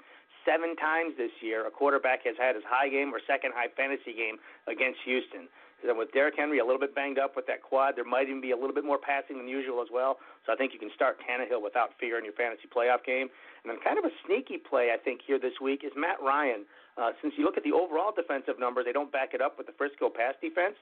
Seven 0.48 0.72
times 0.80 1.12
this 1.20 1.34
year, 1.44 1.68
a 1.68 1.70
quarterback 1.70 2.24
has 2.24 2.32
had 2.40 2.56
his 2.56 2.64
high 2.64 2.88
game 2.88 3.12
or 3.12 3.20
second 3.28 3.52
high 3.52 3.68
fantasy 3.76 4.16
game 4.16 4.40
against 4.64 4.96
Houston. 5.04 5.44
And 5.84 6.00
with 6.00 6.10
Derrick 6.16 6.34
Henry 6.40 6.58
a 6.58 6.64
little 6.64 6.80
bit 6.80 6.96
banged 6.96 7.20
up 7.20 7.36
with 7.36 7.44
that 7.52 7.60
quad, 7.60 7.94
there 7.94 8.08
might 8.08 8.32
even 8.32 8.40
be 8.40 8.50
a 8.50 8.58
little 8.58 8.72
bit 8.72 8.82
more 8.82 8.96
passing 8.96 9.36
than 9.36 9.46
usual 9.46 9.84
as 9.84 9.92
well. 9.92 10.16
So 10.48 10.50
I 10.50 10.56
think 10.56 10.72
you 10.72 10.80
can 10.80 10.90
start 10.96 11.20
Tannehill 11.20 11.60
without 11.60 11.94
fear 12.00 12.16
in 12.16 12.24
your 12.24 12.32
fantasy 12.32 12.64
playoff 12.64 13.04
game. 13.04 13.28
And 13.62 13.68
then 13.68 13.76
kind 13.84 14.00
of 14.00 14.08
a 14.08 14.14
sneaky 14.24 14.56
play 14.56 14.90
I 14.90 14.96
think 14.96 15.20
here 15.20 15.38
this 15.38 15.60
week 15.60 15.84
is 15.84 15.92
Matt 15.94 16.16
Ryan. 16.24 16.64
Uh, 16.96 17.12
since 17.20 17.36
you 17.36 17.44
look 17.44 17.60
at 17.60 17.62
the 17.62 17.76
overall 17.76 18.10
defensive 18.10 18.58
numbers, 18.58 18.88
they 18.88 18.96
don't 18.96 19.12
back 19.12 19.36
it 19.36 19.44
up 19.44 19.60
with 19.60 19.68
the 19.68 19.76
Frisco 19.76 20.08
pass 20.08 20.34
defense. 20.40 20.80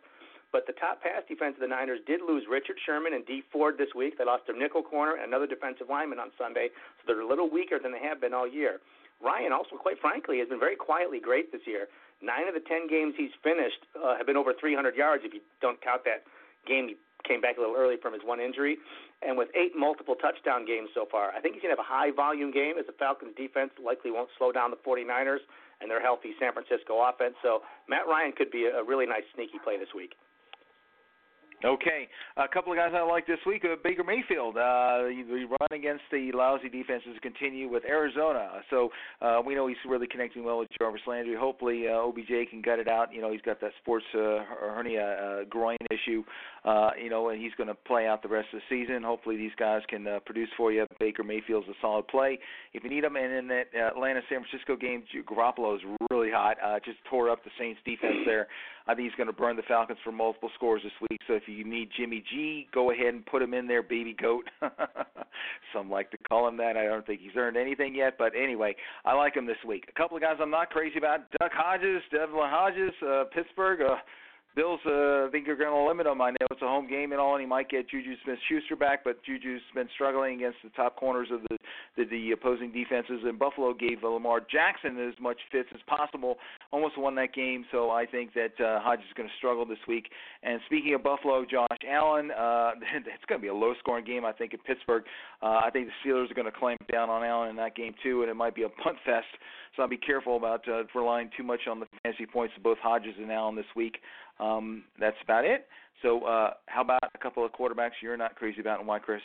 But 0.54 0.64
the 0.70 0.78
top 0.78 1.02
pass 1.02 1.26
defense 1.26 1.58
of 1.58 1.66
the 1.66 1.68
Niners 1.68 1.98
did 2.06 2.22
lose 2.22 2.46
Richard 2.48 2.78
Sherman 2.86 3.12
and 3.12 3.26
Dee 3.26 3.42
Ford 3.50 3.76
this 3.76 3.92
week. 3.98 4.16
They 4.16 4.24
lost 4.24 4.46
their 4.46 4.56
nickel 4.56 4.86
corner 4.86 5.18
and 5.18 5.26
another 5.26 5.50
defensive 5.50 5.90
lineman 5.90 6.22
on 6.22 6.30
Sunday, 6.38 6.70
so 6.72 7.02
they're 7.04 7.20
a 7.20 7.28
little 7.28 7.50
weaker 7.50 7.82
than 7.82 7.90
they 7.90 8.00
have 8.00 8.22
been 8.22 8.32
all 8.32 8.46
year. 8.46 8.78
Ryan 9.22 9.52
also, 9.52 9.76
quite 9.76 9.98
frankly, 9.98 10.38
has 10.38 10.48
been 10.48 10.60
very 10.60 10.76
quietly 10.76 11.20
great 11.20 11.52
this 11.52 11.62
year. 11.66 11.88
Nine 12.22 12.48
of 12.48 12.54
the 12.54 12.64
ten 12.64 12.88
games 12.88 13.14
he's 13.16 13.34
finished 13.42 13.84
uh, 13.96 14.16
have 14.16 14.26
been 14.26 14.36
over 14.36 14.52
300 14.52 14.96
yards. 14.96 15.24
If 15.24 15.34
you 15.34 15.40
don't 15.60 15.80
count 15.80 16.04
that 16.04 16.24
game, 16.66 16.88
he 16.88 16.96
came 17.26 17.40
back 17.40 17.56
a 17.56 17.60
little 17.60 17.76
early 17.76 17.96
from 18.00 18.12
his 18.12 18.22
one 18.24 18.40
injury, 18.40 18.78
and 19.20 19.36
with 19.36 19.48
eight 19.54 19.74
multiple 19.74 20.14
touchdown 20.14 20.64
games 20.64 20.88
so 20.94 21.06
far, 21.10 21.32
I 21.32 21.40
think 21.40 21.54
he's 21.54 21.62
gonna 21.62 21.74
have 21.74 21.82
a 21.82 21.88
high 21.88 22.10
volume 22.10 22.52
game 22.52 22.78
as 22.78 22.86
the 22.86 22.94
Falcons 22.94 23.34
defense 23.36 23.72
likely 23.82 24.10
won't 24.10 24.30
slow 24.38 24.52
down 24.52 24.70
the 24.70 24.80
49ers 24.80 25.42
and 25.80 25.90
their 25.90 26.00
healthy 26.00 26.32
San 26.38 26.52
Francisco 26.52 27.02
offense. 27.02 27.34
So 27.42 27.62
Matt 27.88 28.06
Ryan 28.06 28.32
could 28.32 28.50
be 28.50 28.66
a 28.66 28.82
really 28.82 29.06
nice 29.06 29.24
sneaky 29.34 29.58
play 29.62 29.76
this 29.76 29.92
week. 29.94 30.14
Okay, 31.64 32.06
a 32.36 32.46
couple 32.46 32.70
of 32.70 32.76
guys 32.76 32.92
I 32.94 33.02
like 33.02 33.26
this 33.26 33.38
week. 33.46 33.64
Uh, 33.64 33.76
Baker 33.82 34.04
Mayfield. 34.04 34.56
Uh, 34.58 35.08
the 35.08 35.46
run 35.48 35.78
against 35.78 36.02
the 36.12 36.30
lousy 36.34 36.68
defenses 36.68 37.16
continue 37.22 37.66
with 37.66 37.82
Arizona, 37.86 38.60
so 38.68 38.90
uh, 39.22 39.40
we 39.44 39.54
know 39.54 39.66
he's 39.66 39.78
really 39.88 40.06
connecting 40.06 40.44
well 40.44 40.58
with 40.58 40.68
Jarvis 40.78 41.00
Landry. 41.06 41.34
Hopefully, 41.34 41.88
uh, 41.88 41.92
OBJ 41.92 42.50
can 42.50 42.60
gut 42.60 42.78
it 42.78 42.88
out. 42.88 43.12
You 43.12 43.22
know, 43.22 43.32
he's 43.32 43.40
got 43.40 43.58
that 43.62 43.70
sports 43.80 44.04
uh, 44.14 44.44
hernia 44.60 45.02
uh, 45.02 45.44
groin 45.48 45.78
issue. 45.90 46.22
Uh, 46.66 46.90
you 47.02 47.08
know, 47.08 47.30
and 47.30 47.40
he's 47.40 47.52
going 47.56 47.68
to 47.68 47.74
play 47.74 48.06
out 48.06 48.22
the 48.22 48.28
rest 48.28 48.48
of 48.52 48.60
the 48.60 48.84
season. 48.84 49.02
Hopefully, 49.02 49.36
these 49.36 49.52
guys 49.58 49.82
can 49.88 50.06
uh, 50.06 50.18
produce 50.26 50.48
for 50.56 50.72
you. 50.72 50.84
Baker 51.00 51.22
Mayfield's 51.22 51.68
a 51.68 51.74
solid 51.80 52.06
play 52.08 52.38
if 52.74 52.84
you 52.84 52.90
need 52.90 53.04
him. 53.04 53.16
And 53.16 53.32
in 53.32 53.48
that 53.48 53.74
Atlanta 53.74 54.20
San 54.28 54.44
Francisco 54.44 54.76
game, 54.76 55.04
Garoppolo 55.24 55.76
is 55.76 55.82
really 56.10 56.30
hot. 56.30 56.56
Uh, 56.62 56.80
just 56.84 56.98
tore 57.08 57.30
up 57.30 57.44
the 57.44 57.50
Saints 57.58 57.80
defense 57.84 58.16
there. 58.26 58.48
I 58.86 58.94
think 58.94 59.08
he's 59.08 59.16
going 59.16 59.26
to 59.26 59.32
burn 59.32 59.56
the 59.56 59.62
Falcons 59.62 59.98
for 60.04 60.12
multiple 60.12 60.50
scores 60.54 60.82
this 60.82 60.92
week. 61.10 61.20
So 61.26 61.34
if 61.34 61.42
you 61.46 61.64
need 61.64 61.90
Jimmy 61.96 62.22
G, 62.30 62.68
go 62.72 62.90
ahead 62.92 63.14
and 63.14 63.26
put 63.26 63.42
him 63.42 63.54
in 63.54 63.66
there, 63.66 63.82
baby 63.82 64.14
goat. 64.20 64.48
Some 65.74 65.90
like 65.90 66.10
to 66.12 66.18
call 66.18 66.46
him 66.48 66.56
that. 66.58 66.76
I 66.76 66.84
don't 66.84 67.06
think 67.06 67.20
he's 67.20 67.36
earned 67.36 67.56
anything 67.56 67.94
yet, 67.94 68.14
but 68.18 68.32
anyway, 68.40 68.76
I 69.04 69.14
like 69.14 69.36
him 69.36 69.46
this 69.46 69.56
week. 69.66 69.86
A 69.88 69.98
couple 69.98 70.16
of 70.16 70.22
guys 70.22 70.36
I'm 70.40 70.50
not 70.50 70.70
crazy 70.70 70.98
about: 70.98 71.20
Duck 71.40 71.52
Hodges, 71.52 72.02
Devlin 72.12 72.48
Hodges, 72.48 72.92
uh, 73.06 73.24
Pittsburgh. 73.34 73.80
Uh, 73.82 73.96
Bills, 74.56 74.80
uh, 74.86 75.26
I 75.26 75.28
think 75.30 75.46
you're 75.46 75.54
going 75.54 75.68
to 75.68 75.86
limit 75.86 76.06
him. 76.06 76.22
I 76.22 76.30
know 76.30 76.46
it's 76.50 76.62
a 76.62 76.66
home 76.66 76.88
game 76.88 77.12
and 77.12 77.20
all, 77.20 77.34
and 77.34 77.42
he 77.42 77.46
might 77.46 77.68
get 77.68 77.90
Juju 77.90 78.14
Smith-Schuster 78.24 78.74
back, 78.74 79.04
but 79.04 79.22
Juju's 79.22 79.60
been 79.74 79.88
struggling 79.94 80.36
against 80.36 80.56
the 80.64 80.70
top 80.70 80.96
corners 80.96 81.28
of 81.30 81.42
the 81.42 81.58
the, 81.96 82.04
the 82.04 82.30
opposing 82.32 82.72
defenses. 82.72 83.20
And 83.24 83.38
Buffalo 83.38 83.74
gave 83.74 84.02
Lamar 84.02 84.40
Jackson 84.40 84.98
as 84.98 85.14
much 85.20 85.36
fits 85.52 85.68
as 85.74 85.80
possible, 85.86 86.36
almost 86.72 86.98
won 86.98 87.14
that 87.16 87.34
game. 87.34 87.64
So 87.72 87.90
I 87.90 88.06
think 88.06 88.32
that 88.34 88.52
uh, 88.60 88.80
Hodges 88.80 89.04
is 89.06 89.14
going 89.16 89.28
to 89.28 89.34
struggle 89.38 89.64
this 89.64 89.78
week. 89.86 90.08
And 90.42 90.60
speaking 90.66 90.94
of 90.94 91.02
Buffalo, 91.02 91.44
Josh 91.44 91.66
Allen, 91.88 92.30
uh, 92.30 92.72
it's 92.94 93.24
going 93.28 93.40
to 93.40 93.42
be 93.42 93.48
a 93.48 93.54
low-scoring 93.54 94.04
game. 94.04 94.24
I 94.24 94.32
think 94.32 94.54
in 94.54 94.60
Pittsburgh. 94.60 95.04
Uh, 95.42 95.60
I 95.64 95.70
think 95.72 95.88
the 95.88 96.08
Steelers 96.08 96.30
are 96.30 96.34
going 96.34 96.50
to 96.50 96.58
clamp 96.58 96.80
down 96.90 97.10
on 97.10 97.24
Allen 97.24 97.50
in 97.50 97.56
that 97.56 97.76
game 97.76 97.94
too, 98.02 98.22
and 98.22 98.30
it 98.30 98.34
might 98.34 98.54
be 98.54 98.62
a 98.62 98.68
punt 98.68 98.96
fest. 99.04 99.26
So 99.74 99.82
I'll 99.82 99.88
be 99.88 99.96
careful 99.96 100.36
about 100.36 100.66
uh, 100.68 100.84
relying 100.94 101.30
too 101.36 101.42
much 101.42 101.60
on 101.70 101.80
the 101.80 101.86
fantasy 102.02 102.26
points 102.26 102.54
of 102.56 102.62
both 102.62 102.78
Hodges 102.78 103.14
and 103.18 103.30
Allen 103.30 103.56
this 103.56 103.66
week. 103.74 103.98
Um, 104.40 104.84
that's 104.98 105.16
about 105.22 105.44
it. 105.44 105.66
So, 106.02 106.24
uh, 106.24 106.50
how 106.66 106.82
about 106.82 107.00
a 107.14 107.18
couple 107.18 107.44
of 107.44 107.52
quarterbacks 107.52 107.92
you're 108.02 108.16
not 108.16 108.36
crazy 108.36 108.60
about, 108.60 108.80
and 108.80 108.88
why, 108.88 108.98
Chris? 108.98 109.22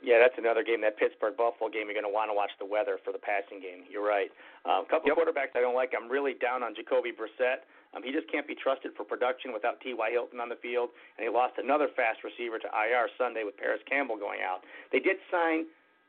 Yeah, 0.00 0.16
that's 0.16 0.36
another 0.40 0.64
game. 0.64 0.80
That 0.80 0.96
Pittsburgh 0.96 1.36
Buffalo 1.36 1.68
game, 1.68 1.92
you're 1.92 1.96
going 1.96 2.08
to 2.08 2.12
want 2.12 2.32
to 2.32 2.36
watch 2.36 2.50
the 2.56 2.64
weather 2.64 2.96
for 3.04 3.12
the 3.12 3.20
passing 3.20 3.60
game. 3.60 3.84
You're 3.84 4.04
right. 4.04 4.32
Um, 4.64 4.84
a 4.84 4.88
couple 4.88 5.12
yep. 5.12 5.20
quarterbacks 5.20 5.52
I 5.52 5.60
don't 5.60 5.76
like. 5.76 5.92
I'm 5.92 6.08
really 6.08 6.32
down 6.40 6.64
on 6.64 6.72
Jacoby 6.72 7.12
Brissett. 7.12 7.68
Um, 7.92 8.00
he 8.00 8.12
just 8.12 8.30
can't 8.32 8.46
be 8.46 8.54
trusted 8.54 8.92
for 8.96 9.04
production 9.04 9.52
without 9.52 9.80
T.Y. 9.80 10.08
Hilton 10.10 10.40
on 10.40 10.48
the 10.48 10.56
field, 10.62 10.90
and 11.18 11.26
he 11.26 11.28
lost 11.28 11.58
another 11.58 11.88
fast 11.92 12.22
receiver 12.22 12.58
to 12.58 12.68
IR 12.70 13.10
Sunday 13.18 13.42
with 13.44 13.58
Parris 13.58 13.82
Campbell 13.84 14.16
going 14.16 14.40
out. 14.40 14.62
They 14.94 15.00
did 15.00 15.18
sign 15.28 15.66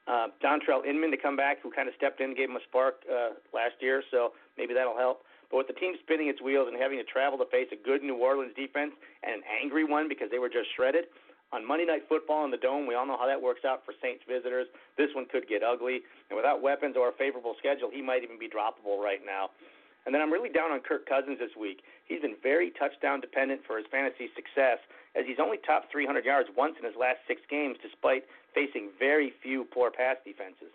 uh, 0.07 0.29
Dontrelle 0.39 0.85
Inman 0.85 1.11
to 1.11 1.17
come 1.17 1.35
back, 1.35 1.57
who 1.61 1.71
kind 1.71 1.89
of 1.89 1.95
stepped 1.97 2.21
in, 2.21 2.35
gave 2.35 2.49
him 2.49 2.55
a 2.55 2.63
spark 2.69 3.01
uh, 3.09 3.35
last 3.53 3.75
year, 3.81 4.03
so 4.11 4.33
maybe 4.57 4.73
that'll 4.73 4.97
help. 4.97 5.25
But 5.49 5.57
with 5.57 5.67
the 5.67 5.77
team 5.77 5.93
spinning 5.99 6.29
its 6.29 6.41
wheels 6.41 6.69
and 6.71 6.79
having 6.79 6.97
to 6.97 7.03
travel 7.03 7.37
to 7.37 7.45
face 7.51 7.67
a 7.73 7.79
good 7.79 8.01
New 8.01 8.15
Orleans 8.15 8.55
defense 8.55 8.93
and 9.21 9.41
an 9.41 9.43
angry 9.61 9.83
one 9.83 10.07
because 10.07 10.31
they 10.31 10.39
were 10.39 10.49
just 10.49 10.69
shredded, 10.75 11.11
on 11.51 11.67
Monday 11.67 11.85
Night 11.85 12.07
Football 12.07 12.45
in 12.45 12.51
the 12.51 12.57
Dome. 12.57 12.87
We 12.87 12.95
all 12.95 13.05
know 13.05 13.17
how 13.19 13.27
that 13.27 13.41
works 13.41 13.65
out 13.67 13.83
for 13.85 13.93
Saints 14.01 14.23
visitors. 14.27 14.67
This 14.97 15.11
one 15.13 15.25
could 15.27 15.47
get 15.47 15.63
ugly, 15.63 16.01
and 16.29 16.35
without 16.35 16.61
weapons 16.61 16.95
or 16.95 17.09
a 17.09 17.15
favorable 17.15 17.55
schedule, 17.59 17.89
he 17.91 18.01
might 18.01 18.23
even 18.23 18.39
be 18.39 18.47
droppable 18.47 18.99
right 19.03 19.19
now. 19.25 19.51
And 20.05 20.15
then 20.15 20.21
I'm 20.21 20.31
really 20.31 20.49
down 20.49 20.71
on 20.71 20.79
Kirk 20.79 21.05
Cousins 21.05 21.37
this 21.37 21.53
week. 21.59 21.83
He's 22.05 22.21
been 22.21 22.35
very 22.41 22.71
touchdown 22.71 23.21
dependent 23.21 23.61
for 23.67 23.77
his 23.77 23.85
fantasy 23.91 24.31
success, 24.33 24.79
as 25.13 25.25
he's 25.27 25.37
only 25.37 25.57
topped 25.61 25.91
300 25.91 26.25
yards 26.25 26.49
once 26.57 26.75
in 26.79 26.85
his 26.85 26.95
last 26.97 27.19
six 27.27 27.41
games, 27.49 27.77
despite 27.83 28.25
facing 28.55 28.89
very 28.97 29.31
few 29.43 29.65
poor 29.69 29.91
pass 29.91 30.17
defenses. 30.25 30.73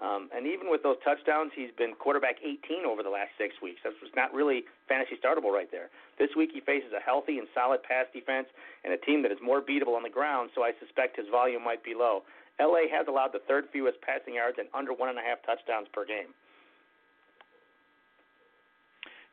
Um, 0.00 0.32
and 0.32 0.48
even 0.48 0.72
with 0.72 0.82
those 0.82 0.96
touchdowns, 1.04 1.52
he's 1.54 1.70
been 1.76 1.92
quarterback 1.92 2.40
18 2.40 2.88
over 2.88 3.04
the 3.04 3.12
last 3.12 3.36
six 3.36 3.52
weeks. 3.60 3.84
That's 3.84 3.96
not 4.16 4.32
really 4.32 4.64
fantasy 4.88 5.20
startable 5.20 5.52
right 5.52 5.68
there. 5.68 5.92
This 6.18 6.32
week 6.34 6.50
he 6.56 6.60
faces 6.64 6.96
a 6.96 7.04
healthy 7.04 7.36
and 7.36 7.46
solid 7.52 7.84
pass 7.84 8.08
defense 8.12 8.48
and 8.82 8.96
a 8.96 9.00
team 9.04 9.20
that 9.22 9.30
is 9.30 9.38
more 9.44 9.60
beatable 9.60 9.92
on 9.92 10.02
the 10.02 10.12
ground, 10.12 10.50
so 10.56 10.64
I 10.64 10.72
suspect 10.80 11.20
his 11.20 11.28
volume 11.28 11.62
might 11.62 11.84
be 11.84 11.92
low. 11.92 12.24
LA 12.56 12.88
has 12.88 13.08
allowed 13.08 13.32
the 13.32 13.44
third 13.44 13.68
fewest 13.72 14.00
passing 14.00 14.34
yards 14.40 14.56
and 14.58 14.68
under 14.72 14.92
one 14.92 15.08
and 15.08 15.18
a 15.18 15.22
half 15.22 15.44
touchdowns 15.44 15.88
per 15.92 16.04
game. 16.04 16.32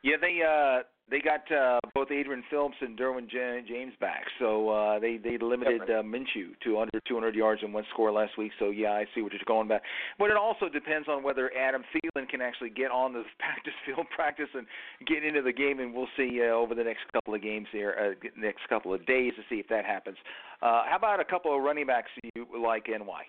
Yeah, 0.02 0.16
they 0.20 0.40
uh 0.44 0.84
they 1.10 1.20
got 1.20 1.50
uh, 1.50 1.80
both 1.94 2.10
Adrian 2.10 2.42
Phillips 2.50 2.76
and 2.80 2.98
Derwin 2.98 3.28
James 3.30 3.94
back, 4.00 4.24
so 4.38 4.68
uh, 4.68 4.98
they 4.98 5.16
they 5.16 5.38
limited 5.38 5.82
uh, 5.82 6.02
Minshew 6.02 6.58
to 6.64 6.78
under 6.78 7.00
200 7.06 7.34
yards 7.34 7.62
in 7.64 7.72
one 7.72 7.84
score 7.92 8.12
last 8.12 8.36
week. 8.36 8.52
So 8.58 8.70
yeah, 8.70 8.92
I 8.92 9.06
see 9.14 9.22
what 9.22 9.32
you're 9.32 9.40
going 9.46 9.68
back. 9.68 9.82
But 10.18 10.30
it 10.30 10.36
also 10.36 10.68
depends 10.68 11.08
on 11.08 11.22
whether 11.22 11.50
Adam 11.56 11.82
Thielen 11.94 12.28
can 12.28 12.40
actually 12.40 12.70
get 12.70 12.90
on 12.90 13.12
the 13.12 13.24
practice 13.38 13.72
field, 13.86 14.06
practice, 14.14 14.48
and 14.54 14.66
get 15.06 15.24
into 15.24 15.42
the 15.42 15.52
game. 15.52 15.80
And 15.80 15.94
we'll 15.94 16.08
see 16.16 16.40
uh, 16.42 16.52
over 16.52 16.74
the 16.74 16.84
next 16.84 17.00
couple 17.12 17.34
of 17.34 17.42
games 17.42 17.68
here, 17.72 18.16
uh, 18.22 18.28
next 18.36 18.68
couple 18.68 18.92
of 18.92 19.04
days 19.06 19.32
to 19.36 19.42
see 19.48 19.60
if 19.60 19.68
that 19.68 19.84
happens. 19.84 20.16
Uh, 20.60 20.82
how 20.88 20.96
about 20.96 21.20
a 21.20 21.24
couple 21.24 21.56
of 21.56 21.62
running 21.62 21.86
backs 21.86 22.10
you 22.34 22.46
like 22.60 22.88
and 22.88 23.06
why? 23.06 23.22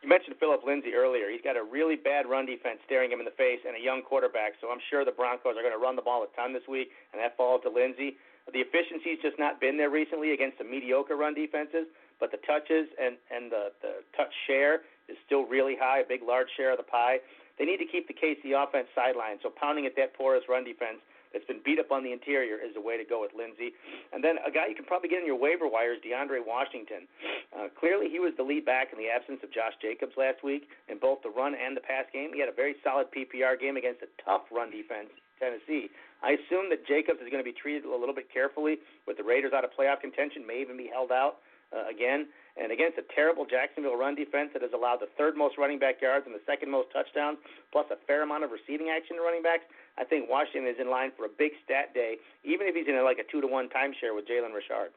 You 0.00 0.08
mentioned 0.08 0.36
Phillip 0.40 0.64
Lindsay 0.64 0.96
earlier. 0.96 1.28
He's 1.28 1.44
got 1.44 1.60
a 1.60 1.62
really 1.62 1.96
bad 1.96 2.24
run 2.24 2.48
defense 2.48 2.80
staring 2.88 3.12
him 3.12 3.20
in 3.20 3.28
the 3.28 3.36
face 3.36 3.60
and 3.68 3.76
a 3.76 3.82
young 3.82 4.00
quarterback, 4.00 4.56
so 4.60 4.72
I'm 4.72 4.80
sure 4.88 5.04
the 5.04 5.12
Broncos 5.12 5.60
are 5.60 5.64
going 5.64 5.76
to 5.76 5.82
run 5.82 5.94
the 5.94 6.02
ball 6.02 6.24
a 6.24 6.30
ton 6.32 6.56
this 6.56 6.64
week, 6.64 6.88
and 7.12 7.20
that 7.20 7.36
falls 7.36 7.60
to 7.64 7.70
Lindsay. 7.70 8.16
The 8.48 8.64
efficiency's 8.64 9.20
just 9.20 9.36
not 9.38 9.60
been 9.60 9.76
there 9.76 9.92
recently 9.92 10.32
against 10.32 10.56
the 10.56 10.64
mediocre 10.64 11.16
run 11.16 11.36
defenses, 11.36 11.84
but 12.18 12.32
the 12.32 12.40
touches 12.48 12.88
and, 12.96 13.20
and 13.28 13.52
the, 13.52 13.76
the 13.84 14.00
touch 14.16 14.32
share 14.48 14.88
is 15.12 15.20
still 15.28 15.44
really 15.44 15.76
high, 15.76 16.00
a 16.00 16.08
big, 16.08 16.24
large 16.24 16.48
share 16.56 16.72
of 16.72 16.80
the 16.80 16.88
pie. 16.88 17.20
They 17.60 17.68
need 17.68 17.76
to 17.84 17.86
keep 17.86 18.08
the 18.08 18.16
KC 18.16 18.56
offense 18.56 18.88
sidelined, 18.96 19.44
so 19.44 19.52
pounding 19.52 19.84
at 19.84 19.92
that 20.00 20.16
porous 20.16 20.48
run 20.48 20.64
defense 20.64 21.04
that's 21.32 21.46
been 21.46 21.62
beat 21.64 21.78
up 21.78 21.90
on 21.90 22.02
the 22.02 22.12
interior 22.12 22.58
is 22.58 22.74
the 22.74 22.80
way 22.80 22.96
to 22.96 23.04
go 23.04 23.20
with 23.20 23.30
Lindsay. 23.36 23.72
And 24.12 24.22
then 24.22 24.36
a 24.42 24.50
guy 24.50 24.66
you 24.66 24.74
can 24.74 24.84
probably 24.84 25.08
get 25.08 25.20
in 25.22 25.26
your 25.26 25.38
waiver 25.38 25.68
wire 25.68 25.94
is 25.94 26.02
DeAndre 26.02 26.42
Washington. 26.42 27.06
Uh, 27.54 27.70
clearly, 27.78 28.10
he 28.10 28.18
was 28.18 28.34
the 28.36 28.42
lead 28.42 28.66
back 28.66 28.90
in 28.92 28.98
the 28.98 29.08
absence 29.08 29.40
of 29.42 29.50
Josh 29.54 29.74
Jacobs 29.80 30.14
last 30.18 30.42
week 30.42 30.68
in 30.88 30.98
both 30.98 31.22
the 31.22 31.30
run 31.30 31.54
and 31.54 31.76
the 31.76 31.84
pass 31.84 32.06
game. 32.12 32.30
He 32.34 32.40
had 32.40 32.48
a 32.48 32.56
very 32.56 32.74
solid 32.82 33.08
PPR 33.14 33.58
game 33.58 33.76
against 33.76 34.02
a 34.02 34.10
tough 34.22 34.50
run 34.50 34.70
defense, 34.70 35.10
Tennessee. 35.38 35.90
I 36.22 36.36
assume 36.36 36.68
that 36.68 36.84
Jacobs 36.84 37.20
is 37.22 37.32
going 37.32 37.42
to 37.42 37.46
be 37.46 37.56
treated 37.56 37.88
a 37.88 37.96
little 37.96 38.14
bit 38.14 38.28
carefully 38.28 38.78
with 39.06 39.16
the 39.16 39.24
Raiders 39.24 39.52
out 39.56 39.64
of 39.64 39.70
playoff 39.72 40.00
contention, 40.04 40.44
may 40.44 40.60
even 40.60 40.76
be 40.76 40.90
held 40.92 41.10
out 41.10 41.40
uh, 41.72 41.88
again. 41.88 42.28
And 42.60 42.68
against 42.74 42.98
a 42.98 43.06
terrible 43.14 43.46
Jacksonville 43.46 43.96
run 43.96 44.18
defense 44.18 44.50
that 44.52 44.60
has 44.60 44.74
allowed 44.74 45.00
the 45.00 45.08
third 45.16 45.38
most 45.38 45.56
running 45.56 45.78
back 45.78 46.02
yards 46.02 46.26
and 46.26 46.34
the 46.34 46.44
second 46.44 46.68
most 46.68 46.92
touchdowns, 46.92 47.38
plus 47.72 47.86
a 47.88 47.96
fair 48.04 48.20
amount 48.20 48.44
of 48.44 48.50
receiving 48.50 48.90
action 48.92 49.16
to 49.16 49.22
running 49.22 49.40
backs, 49.40 49.64
I 50.00 50.04
think 50.04 50.30
Washington 50.30 50.66
is 50.66 50.80
in 50.80 50.88
line 50.88 51.12
for 51.16 51.26
a 51.26 51.32
big 51.36 51.52
stat 51.64 51.92
day, 51.92 52.16
even 52.42 52.66
if 52.66 52.74
he's 52.74 52.88
in 52.88 52.96
a, 52.96 53.04
like 53.04 53.18
a 53.18 53.26
two 53.30 53.40
to 53.40 53.46
one 53.46 53.68
timeshare 53.68 54.16
with 54.16 54.24
Jalen 54.24 54.54
Richard. 54.54 54.96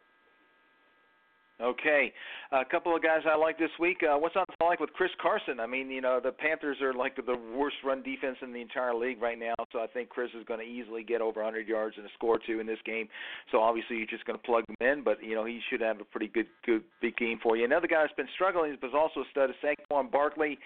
Okay, 1.62 2.12
a 2.52 2.66
couple 2.66 2.96
of 2.96 3.04
guys 3.04 3.22
I 3.30 3.38
like 3.38 3.60
this 3.60 3.70
week. 3.80 4.02
Uh, 4.02 4.18
what's 4.18 4.34
not 4.34 4.50
to 4.60 4.66
like 4.66 4.80
with 4.80 4.92
Chris 4.94 5.12
Carson? 5.22 5.60
I 5.60 5.68
mean, 5.68 5.92
you 5.92 6.02
know, 6.02 6.20
the 6.22 6.32
Panthers 6.32 6.78
are 6.82 6.94
like 6.94 7.16
the 7.16 7.38
worst 7.56 7.76
run 7.86 8.02
defense 8.02 8.38
in 8.42 8.52
the 8.52 8.60
entire 8.60 8.96
league 8.96 9.22
right 9.22 9.38
now, 9.38 9.54
so 9.72 9.80
I 9.80 9.88
think 9.88 10.10
Chris 10.10 10.30
is 10.38 10.44
going 10.46 10.60
to 10.60 10.66
easily 10.66 11.04
get 11.04 11.22
over 11.22 11.44
100 11.44 11.68
yards 11.68 11.96
and 11.98 12.06
a 12.06 12.10
score 12.16 12.40
two 12.46 12.60
in 12.60 12.66
this 12.66 12.80
game. 12.86 13.08
So 13.52 13.60
obviously, 13.60 13.98
you're 13.98 14.08
just 14.08 14.26
going 14.26 14.38
to 14.38 14.44
plug 14.44 14.64
him 14.68 14.76
in, 14.82 15.04
but 15.04 15.24
you 15.24 15.36
know, 15.36 15.46
he 15.46 15.60
should 15.70 15.82
have 15.82 16.02
a 16.02 16.06
pretty 16.06 16.28
good, 16.28 16.48
good 16.66 16.82
big 17.02 17.16
game 17.18 17.40
for 17.42 17.56
you. 17.56 17.66
Another 17.66 17.88
guy 17.88 18.02
that's 18.02 18.16
been 18.16 18.28
struggling 18.34 18.76
but 18.82 18.94
also 18.96 19.20
a 19.20 19.26
stud 19.30 19.52
is 19.52 19.56
Saquon 19.64 20.12
Barkley. 20.12 20.58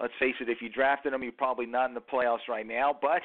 Let's 0.00 0.14
face 0.18 0.34
it, 0.40 0.48
if 0.48 0.62
you 0.62 0.70
drafted 0.70 1.12
him, 1.12 1.22
you're 1.22 1.32
probably 1.32 1.66
not 1.66 1.90
in 1.90 1.94
the 1.94 2.00
playoffs 2.00 2.48
right 2.48 2.66
now, 2.66 2.96
but 3.00 3.20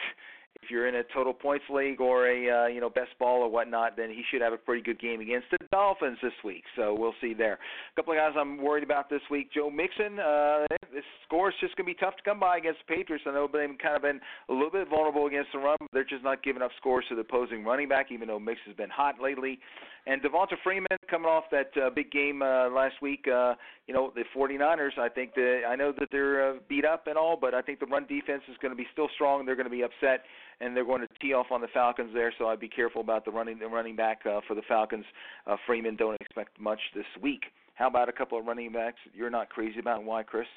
if 0.61 0.71
you're 0.71 0.87
in 0.87 0.95
a 0.95 1.03
total 1.13 1.33
points 1.33 1.65
league 1.69 2.01
or 2.01 2.27
a 2.27 2.65
uh, 2.65 2.67
you 2.67 2.81
know 2.81 2.89
best 2.89 3.11
ball 3.19 3.41
or 3.41 3.49
whatnot, 3.49 3.95
then 3.97 4.09
he 4.09 4.23
should 4.31 4.41
have 4.41 4.53
a 4.53 4.57
pretty 4.57 4.81
good 4.81 4.99
game 4.99 5.21
against 5.21 5.47
the 5.51 5.57
Dolphins 5.71 6.17
this 6.21 6.33
week. 6.43 6.63
So 6.75 6.95
we'll 6.97 7.13
see 7.21 7.33
there. 7.33 7.53
A 7.53 7.95
couple 7.95 8.13
of 8.13 8.17
guys 8.17 8.33
I'm 8.39 8.57
worried 8.57 8.83
about 8.83 9.09
this 9.09 9.21
week. 9.29 9.49
Joe 9.53 9.69
Mixon, 9.69 10.19
uh, 10.19 10.65
this 10.93 11.03
score 11.27 11.49
is 11.49 11.55
just 11.59 11.75
going 11.75 11.85
to 11.87 11.93
be 11.93 11.99
tough 11.99 12.15
to 12.17 12.23
come 12.23 12.39
by 12.39 12.57
against 12.57 12.79
the 12.87 12.95
Patriots. 12.95 13.25
I 13.27 13.31
know 13.31 13.47
they've 13.51 13.77
kind 13.77 13.95
of 13.95 14.01
been 14.01 14.19
a 14.49 14.53
little 14.53 14.71
bit 14.71 14.89
vulnerable 14.89 15.27
against 15.27 15.49
the 15.53 15.59
run. 15.59 15.77
But 15.79 15.89
they're 15.93 16.03
just 16.03 16.23
not 16.23 16.43
giving 16.43 16.61
up 16.61 16.71
scores 16.77 17.05
to 17.09 17.15
the 17.15 17.21
opposing 17.21 17.63
running 17.63 17.89
back, 17.89 18.07
even 18.11 18.27
though 18.27 18.39
Mix 18.39 18.59
has 18.65 18.75
been 18.75 18.89
hot 18.89 19.15
lately. 19.21 19.59
And 20.07 20.21
Devonta 20.21 20.55
Freeman 20.63 20.85
coming 21.09 21.27
off 21.27 21.45
that 21.51 21.71
uh, 21.81 21.89
big 21.89 22.11
game 22.11 22.43
uh, 22.43 22.69
last 22.69 23.01
week. 23.01 23.25
Uh, 23.27 23.55
you 23.87 23.93
know 23.93 24.11
the 24.13 24.23
49ers. 24.35 24.97
I 24.99 25.09
think 25.09 25.33
that 25.33 25.61
I 25.67 25.75
know 25.75 25.91
that 25.97 26.09
they're 26.11 26.51
uh, 26.51 26.53
beat 26.69 26.85
up 26.85 27.07
and 27.07 27.17
all, 27.17 27.37
but 27.39 27.55
I 27.55 27.61
think 27.61 27.79
the 27.79 27.87
run 27.87 28.05
defense 28.05 28.43
is 28.49 28.55
going 28.61 28.71
to 28.71 28.77
be 28.77 28.87
still 28.93 29.09
strong. 29.15 29.45
They're 29.45 29.55
going 29.55 29.65
to 29.65 29.71
be 29.71 29.83
upset 29.83 30.21
and 30.61 30.75
they're 30.75 30.85
going 30.85 31.01
to 31.01 31.07
tee 31.19 31.33
off 31.33 31.47
on 31.51 31.61
the 31.61 31.67
Falcons 31.73 32.11
there. 32.13 32.33
So 32.37 32.47
I'd 32.47 32.59
be 32.59 32.69
careful 32.69 33.01
about 33.01 33.25
the 33.25 33.31
running 33.31 33.59
the 33.59 33.67
running 33.67 33.95
back 33.95 34.21
uh, 34.25 34.41
for 34.47 34.55
the 34.55 34.61
Falcons. 34.67 35.05
Uh, 35.47 35.55
Freeman 35.65 35.95
don't 35.95 36.19
expect 36.21 36.59
much 36.59 36.79
this 36.93 37.05
week. 37.21 37.41
How 37.73 37.87
about 37.87 38.07
a 38.07 38.13
couple 38.13 38.39
of 38.39 38.45
running 38.45 38.71
backs 38.71 38.99
you're 39.13 39.29
not 39.29 39.49
crazy 39.49 39.79
about? 39.79 40.03
Why, 40.03 40.23
Chris? 40.23 40.47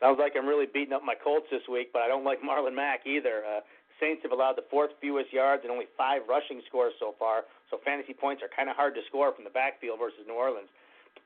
Sounds 0.00 0.18
like 0.20 0.32
I'm 0.38 0.46
really 0.46 0.66
beating 0.72 0.92
up 0.92 1.02
my 1.04 1.14
Colts 1.14 1.46
this 1.50 1.62
week, 1.70 1.88
but 1.92 2.02
I 2.02 2.08
don't 2.08 2.24
like 2.24 2.38
Marlon 2.42 2.74
Mack 2.74 3.06
either. 3.06 3.42
Uh, 3.44 3.60
Saints 4.00 4.22
have 4.22 4.32
allowed 4.32 4.56
the 4.58 4.66
fourth 4.70 4.90
fewest 5.00 5.32
yards 5.32 5.62
and 5.62 5.70
only 5.70 5.86
five 5.96 6.22
rushing 6.28 6.60
scores 6.66 6.92
so 6.98 7.14
far, 7.18 7.44
so 7.70 7.78
fantasy 7.84 8.12
points 8.12 8.42
are 8.42 8.50
kind 8.50 8.68
of 8.68 8.76
hard 8.76 8.94
to 8.94 9.02
score 9.06 9.32
from 9.32 9.44
the 9.44 9.54
backfield 9.54 9.98
versus 9.98 10.26
New 10.26 10.34
Orleans. 10.34 10.68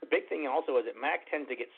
The 0.00 0.06
big 0.06 0.28
thing 0.28 0.46
also 0.46 0.76
is 0.76 0.84
that 0.84 1.00
Mack 1.00 1.28
tends 1.30 1.48
to 1.48 1.56
get 1.56 1.68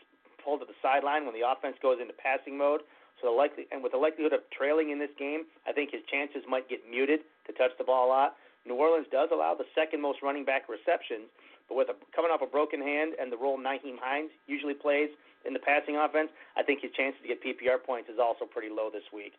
pulled 0.42 0.60
to 0.60 0.66
the 0.66 0.76
sideline 0.82 1.24
when 1.24 1.34
the 1.36 1.46
offense 1.46 1.76
goes 1.80 2.00
into 2.00 2.12
passing 2.16 2.58
mode. 2.58 2.82
So 3.20 3.28
the 3.28 3.36
likely 3.36 3.68
and 3.70 3.84
with 3.84 3.92
the 3.92 4.00
likelihood 4.00 4.32
of 4.32 4.40
trailing 4.50 4.90
in 4.90 4.98
this 4.98 5.12
game, 5.18 5.44
I 5.68 5.72
think 5.72 5.92
his 5.92 6.00
chances 6.08 6.42
might 6.48 6.68
get 6.68 6.80
muted 6.88 7.20
to 7.46 7.52
touch 7.52 7.72
the 7.76 7.84
ball 7.84 8.08
a 8.08 8.10
lot. 8.10 8.36
New 8.66 8.76
Orleans 8.76 9.06
does 9.12 9.28
allow 9.32 9.54
the 9.54 9.68
second 9.74 10.00
most 10.00 10.20
running 10.22 10.44
back 10.44 10.68
receptions, 10.68 11.28
but 11.68 11.76
with 11.76 11.88
a, 11.88 11.96
coming 12.16 12.32
off 12.32 12.40
a 12.42 12.48
broken 12.48 12.80
hand 12.80 13.14
and 13.20 13.32
the 13.32 13.36
role 13.36 13.56
Nyheim 13.56 14.00
Hines 14.00 14.32
usually 14.46 14.74
plays 14.74 15.08
in 15.44 15.52
the 15.52 15.60
passing 15.60 15.96
offense, 15.96 16.28
I 16.56 16.62
think 16.62 16.80
his 16.80 16.92
chances 16.92 17.20
to 17.22 17.28
get 17.28 17.40
PPR 17.40 17.80
points 17.80 18.08
is 18.08 18.20
also 18.20 18.44
pretty 18.44 18.68
low 18.68 18.90
this 18.92 19.04
week. 19.12 19.32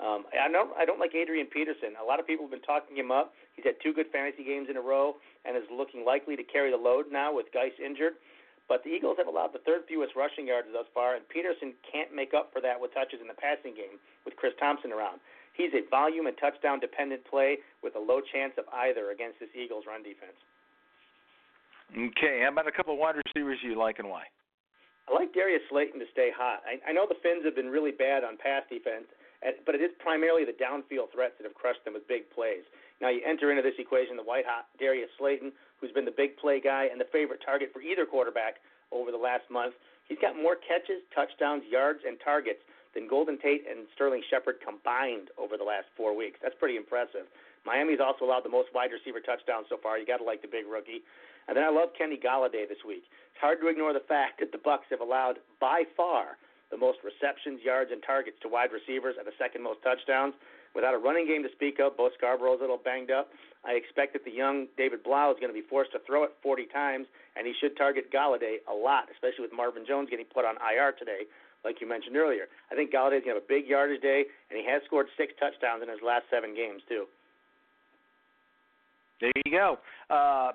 Um, 0.00 0.24
I 0.32 0.48
don't 0.48 0.72
I 0.80 0.88
don't 0.88 0.98
like 0.98 1.12
Adrian 1.12 1.46
Peterson. 1.46 1.92
A 2.00 2.04
lot 2.04 2.16
of 2.18 2.26
people 2.26 2.48
have 2.48 2.54
been 2.56 2.64
talking 2.64 2.96
him 2.96 3.12
up. 3.12 3.36
He's 3.52 3.68
had 3.68 3.76
two 3.84 3.92
good 3.92 4.08
fantasy 4.08 4.40
games 4.42 4.72
in 4.72 4.80
a 4.80 4.80
row 4.80 5.20
and 5.44 5.52
is 5.52 5.68
looking 5.68 6.08
likely 6.08 6.40
to 6.40 6.44
carry 6.44 6.72
the 6.72 6.80
load 6.80 7.12
now 7.12 7.36
with 7.36 7.52
Guice 7.52 7.76
injured. 7.76 8.16
But 8.64 8.80
the 8.86 8.88
Eagles 8.88 9.18
have 9.18 9.26
allowed 9.26 9.52
the 9.52 9.60
third 9.66 9.84
fewest 9.90 10.16
rushing 10.16 10.46
yards 10.46 10.70
thus 10.72 10.86
far, 10.94 11.18
and 11.18 11.28
Peterson 11.28 11.74
can't 11.84 12.14
make 12.14 12.32
up 12.32 12.48
for 12.54 12.62
that 12.62 12.80
with 12.80 12.94
touches 12.94 13.20
in 13.20 13.28
the 13.28 13.36
passing 13.36 13.74
game 13.74 14.00
with 14.24 14.38
Chris 14.40 14.54
Thompson 14.62 14.94
around. 14.94 15.20
He's 15.52 15.74
a 15.74 15.84
volume 15.90 16.30
and 16.30 16.38
touchdown 16.38 16.78
dependent 16.78 17.26
play 17.26 17.58
with 17.82 17.98
a 17.98 18.00
low 18.00 18.22
chance 18.22 18.54
of 18.56 18.64
either 18.72 19.10
against 19.10 19.42
this 19.42 19.50
Eagles 19.52 19.84
run 19.84 20.06
defense. 20.06 20.38
Okay, 21.90 22.46
how 22.46 22.54
about 22.54 22.70
a 22.70 22.72
couple 22.72 22.94
of 22.94 23.02
wide 23.02 23.18
receivers 23.18 23.58
you 23.60 23.76
like 23.76 23.98
and 23.98 24.08
why? 24.08 24.22
I 25.10 25.18
like 25.18 25.34
Darius 25.34 25.66
Slayton 25.68 25.98
to 25.98 26.06
stay 26.14 26.30
hot. 26.30 26.62
I, 26.62 26.78
I 26.88 26.92
know 26.94 27.04
the 27.10 27.18
Fins 27.18 27.42
have 27.44 27.58
been 27.58 27.68
really 27.68 27.90
bad 27.90 28.22
on 28.22 28.38
pass 28.38 28.62
defense, 28.70 29.10
but 29.64 29.74
it 29.74 29.80
is 29.80 29.90
primarily 29.98 30.44
the 30.44 30.56
downfield 30.56 31.12
threats 31.12 31.34
that 31.38 31.44
have 31.44 31.54
crushed 31.54 31.84
them 31.84 31.94
with 31.94 32.06
big 32.08 32.28
plays. 32.30 32.64
Now 33.00 33.08
you 33.08 33.20
enter 33.24 33.50
into 33.50 33.62
this 33.62 33.78
equation 33.78 34.16
the 34.16 34.22
white 34.22 34.44
hot 34.44 34.68
Darius 34.78 35.08
Slayton, 35.16 35.52
who's 35.80 35.92
been 35.92 36.04
the 36.04 36.14
big 36.14 36.36
play 36.36 36.60
guy 36.60 36.88
and 36.92 37.00
the 37.00 37.08
favorite 37.08 37.40
target 37.44 37.72
for 37.72 37.80
either 37.80 38.04
quarterback 38.04 38.60
over 38.92 39.10
the 39.10 39.20
last 39.20 39.48
month. 39.50 39.74
He's 40.08 40.20
got 40.20 40.36
more 40.36 40.56
catches, 40.56 41.00
touchdowns, 41.14 41.64
yards, 41.70 42.00
and 42.06 42.18
targets 42.20 42.60
than 42.94 43.06
Golden 43.06 43.38
Tate 43.38 43.64
and 43.70 43.86
Sterling 43.94 44.22
Shepard 44.28 44.58
combined 44.60 45.30
over 45.38 45.56
the 45.56 45.64
last 45.64 45.86
four 45.96 46.12
weeks. 46.16 46.38
That's 46.42 46.58
pretty 46.58 46.76
impressive. 46.76 47.30
Miami's 47.64 48.00
also 48.02 48.24
allowed 48.24 48.44
the 48.44 48.52
most 48.52 48.74
wide 48.74 48.90
receiver 48.90 49.20
touchdowns 49.20 49.66
so 49.68 49.76
far. 49.80 49.98
You 49.98 50.06
got 50.06 50.18
to 50.18 50.24
like 50.24 50.42
the 50.42 50.50
big 50.50 50.66
rookie. 50.66 51.06
And 51.46 51.56
then 51.56 51.64
I 51.64 51.70
love 51.70 51.90
Kenny 51.96 52.18
Golladay 52.18 52.68
this 52.68 52.82
week. 52.86 53.04
it's 53.06 53.40
hard 53.40 53.60
to 53.60 53.68
ignore 53.68 53.92
the 53.92 54.04
fact 54.04 54.40
that 54.40 54.52
the 54.52 54.58
Bucs 54.58 54.88
have 54.90 55.00
allowed 55.00 55.38
by 55.60 55.84
far 55.96 56.36
the 56.70 56.78
most 56.78 56.98
receptions, 57.02 57.60
yards, 57.62 57.90
and 57.92 58.02
targets 58.02 58.38
to 58.42 58.48
wide 58.48 58.70
receivers 58.70 59.16
and 59.18 59.26
the 59.26 59.34
second 59.38 59.62
most 59.62 59.82
touchdowns. 59.82 60.34
Without 60.74 60.94
a 60.94 60.98
running 60.98 61.26
game 61.26 61.42
to 61.42 61.50
speak 61.50 61.82
of, 61.82 61.96
Bo 61.96 62.10
Scarborough's 62.14 62.62
a 62.62 62.64
little 62.64 62.78
banged 62.78 63.10
up. 63.10 63.28
I 63.66 63.74
expect 63.74 64.14
that 64.14 64.24
the 64.24 64.30
young 64.30 64.70
David 64.78 65.02
Blough 65.02 65.34
is 65.34 65.38
going 65.42 65.50
to 65.50 65.58
be 65.58 65.66
forced 65.66 65.90
to 65.92 66.00
throw 66.06 66.22
it 66.22 66.30
40 66.42 66.66
times, 66.70 67.06
and 67.34 67.46
he 67.46 67.52
should 67.58 67.76
target 67.76 68.12
Golladay 68.14 68.62
a 68.70 68.74
lot, 68.74 69.10
especially 69.10 69.42
with 69.42 69.52
Marvin 69.52 69.82
Jones 69.82 70.08
getting 70.08 70.30
put 70.30 70.46
on 70.46 70.54
IR 70.62 70.94
today, 70.94 71.26
like 71.64 71.82
you 71.82 71.88
mentioned 71.88 72.16
earlier. 72.16 72.46
I 72.70 72.78
think 72.78 72.94
Golladay's 72.94 73.26
going 73.26 73.34
to 73.34 73.42
have 73.42 73.44
a 73.44 73.50
big 73.50 73.66
yardage 73.66 74.00
day, 74.00 74.30
and 74.48 74.54
he 74.54 74.64
has 74.70 74.80
scored 74.86 75.10
six 75.18 75.34
touchdowns 75.42 75.82
in 75.82 75.90
his 75.90 76.00
last 76.06 76.30
seven 76.30 76.54
games, 76.54 76.86
too. 76.88 77.10
There 79.20 79.32
you 79.44 79.52
go. 79.52 79.76
Uh, 80.08 80.52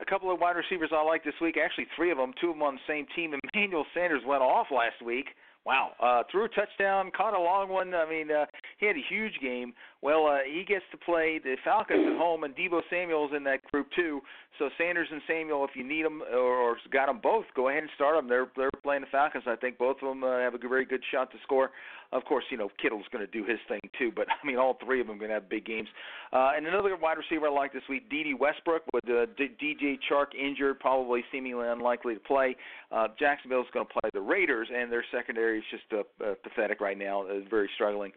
a 0.00 0.06
couple 0.08 0.32
of 0.32 0.40
wide 0.40 0.56
receivers 0.56 0.90
I 0.92 1.02
like 1.04 1.24
this 1.24 1.34
week. 1.40 1.56
Actually, 1.62 1.86
three 1.94 2.10
of 2.10 2.18
them. 2.18 2.32
Two 2.40 2.50
of 2.50 2.54
them 2.56 2.62
on 2.62 2.74
the 2.74 2.86
same 2.86 3.06
team. 3.14 3.34
Emmanuel 3.54 3.84
Sanders 3.94 4.22
went 4.26 4.42
off 4.42 4.68
last 4.70 5.02
week. 5.04 5.26
Wow, 5.68 5.90
uh, 6.02 6.22
threw 6.32 6.46
a 6.46 6.48
touchdown, 6.48 7.10
caught 7.14 7.34
a 7.34 7.38
long 7.38 7.68
one. 7.68 7.92
I 7.92 8.08
mean, 8.08 8.30
uh, 8.30 8.46
he 8.78 8.86
had 8.86 8.96
a 8.96 9.04
huge 9.06 9.34
game. 9.42 9.74
Well, 10.00 10.26
uh, 10.26 10.38
he 10.46 10.64
gets 10.64 10.84
to 10.92 10.96
play 10.96 11.40
the 11.42 11.56
Falcons 11.64 12.06
at 12.08 12.16
home, 12.16 12.44
and 12.44 12.54
Deebo 12.54 12.82
Samuel's 12.88 13.32
in 13.36 13.42
that 13.44 13.64
group 13.64 13.88
too. 13.96 14.20
So 14.58 14.68
Sanders 14.76 15.08
and 15.10 15.20
Samuel, 15.26 15.64
if 15.64 15.70
you 15.74 15.84
need 15.84 16.04
them 16.04 16.22
or, 16.22 16.76
got 16.92 17.06
them 17.06 17.20
both, 17.22 17.44
go 17.54 17.68
ahead 17.68 17.82
and 17.82 17.90
start 17.94 18.16
them. 18.16 18.28
They're 18.28 18.48
they're 18.56 18.70
playing 18.82 19.02
the 19.02 19.08
Falcons. 19.08 19.44
I 19.46 19.56
think 19.56 19.78
both 19.78 19.96
of 20.02 20.08
them 20.08 20.24
uh, 20.24 20.38
have 20.38 20.54
a 20.54 20.58
very 20.58 20.84
good 20.84 21.02
shot 21.12 21.30
to 21.32 21.36
score. 21.42 21.70
Of 22.10 22.24
course, 22.24 22.44
you 22.50 22.56
know 22.56 22.70
Kittle's 22.80 23.04
going 23.12 23.24
to 23.24 23.30
do 23.30 23.44
his 23.44 23.58
thing 23.68 23.80
too, 23.98 24.10
but 24.14 24.26
I 24.42 24.46
mean 24.46 24.56
all 24.56 24.78
three 24.84 25.00
of 25.00 25.06
them 25.06 25.18
going 25.18 25.28
to 25.28 25.34
have 25.34 25.48
big 25.48 25.64
games. 25.64 25.88
Uh, 26.32 26.52
and 26.56 26.66
another 26.66 26.96
wide 26.96 27.18
receiver 27.18 27.48
I 27.48 27.52
like 27.52 27.72
this 27.72 27.82
week, 27.88 28.10
Dede 28.10 28.38
Westbrook, 28.38 28.82
with 28.92 29.04
uh, 29.04 29.26
DJ 29.38 29.98
Chark 30.10 30.34
injured, 30.34 30.80
probably 30.80 31.22
seemingly 31.30 31.68
unlikely 31.68 32.14
to 32.14 32.20
play. 32.20 32.56
Uh, 32.90 33.08
Jacksonville's 33.18 33.66
going 33.72 33.86
to 33.86 33.92
play 33.92 34.10
the 34.12 34.20
Raiders, 34.20 34.68
and 34.74 34.90
their 34.90 35.04
secondary 35.12 35.58
is 35.58 35.64
just 35.70 35.84
uh, 35.92 36.24
uh, 36.24 36.34
pathetic 36.42 36.80
right 36.80 36.98
now, 36.98 37.22
uh, 37.22 37.40
very 37.48 37.68
struggling. 37.74 38.12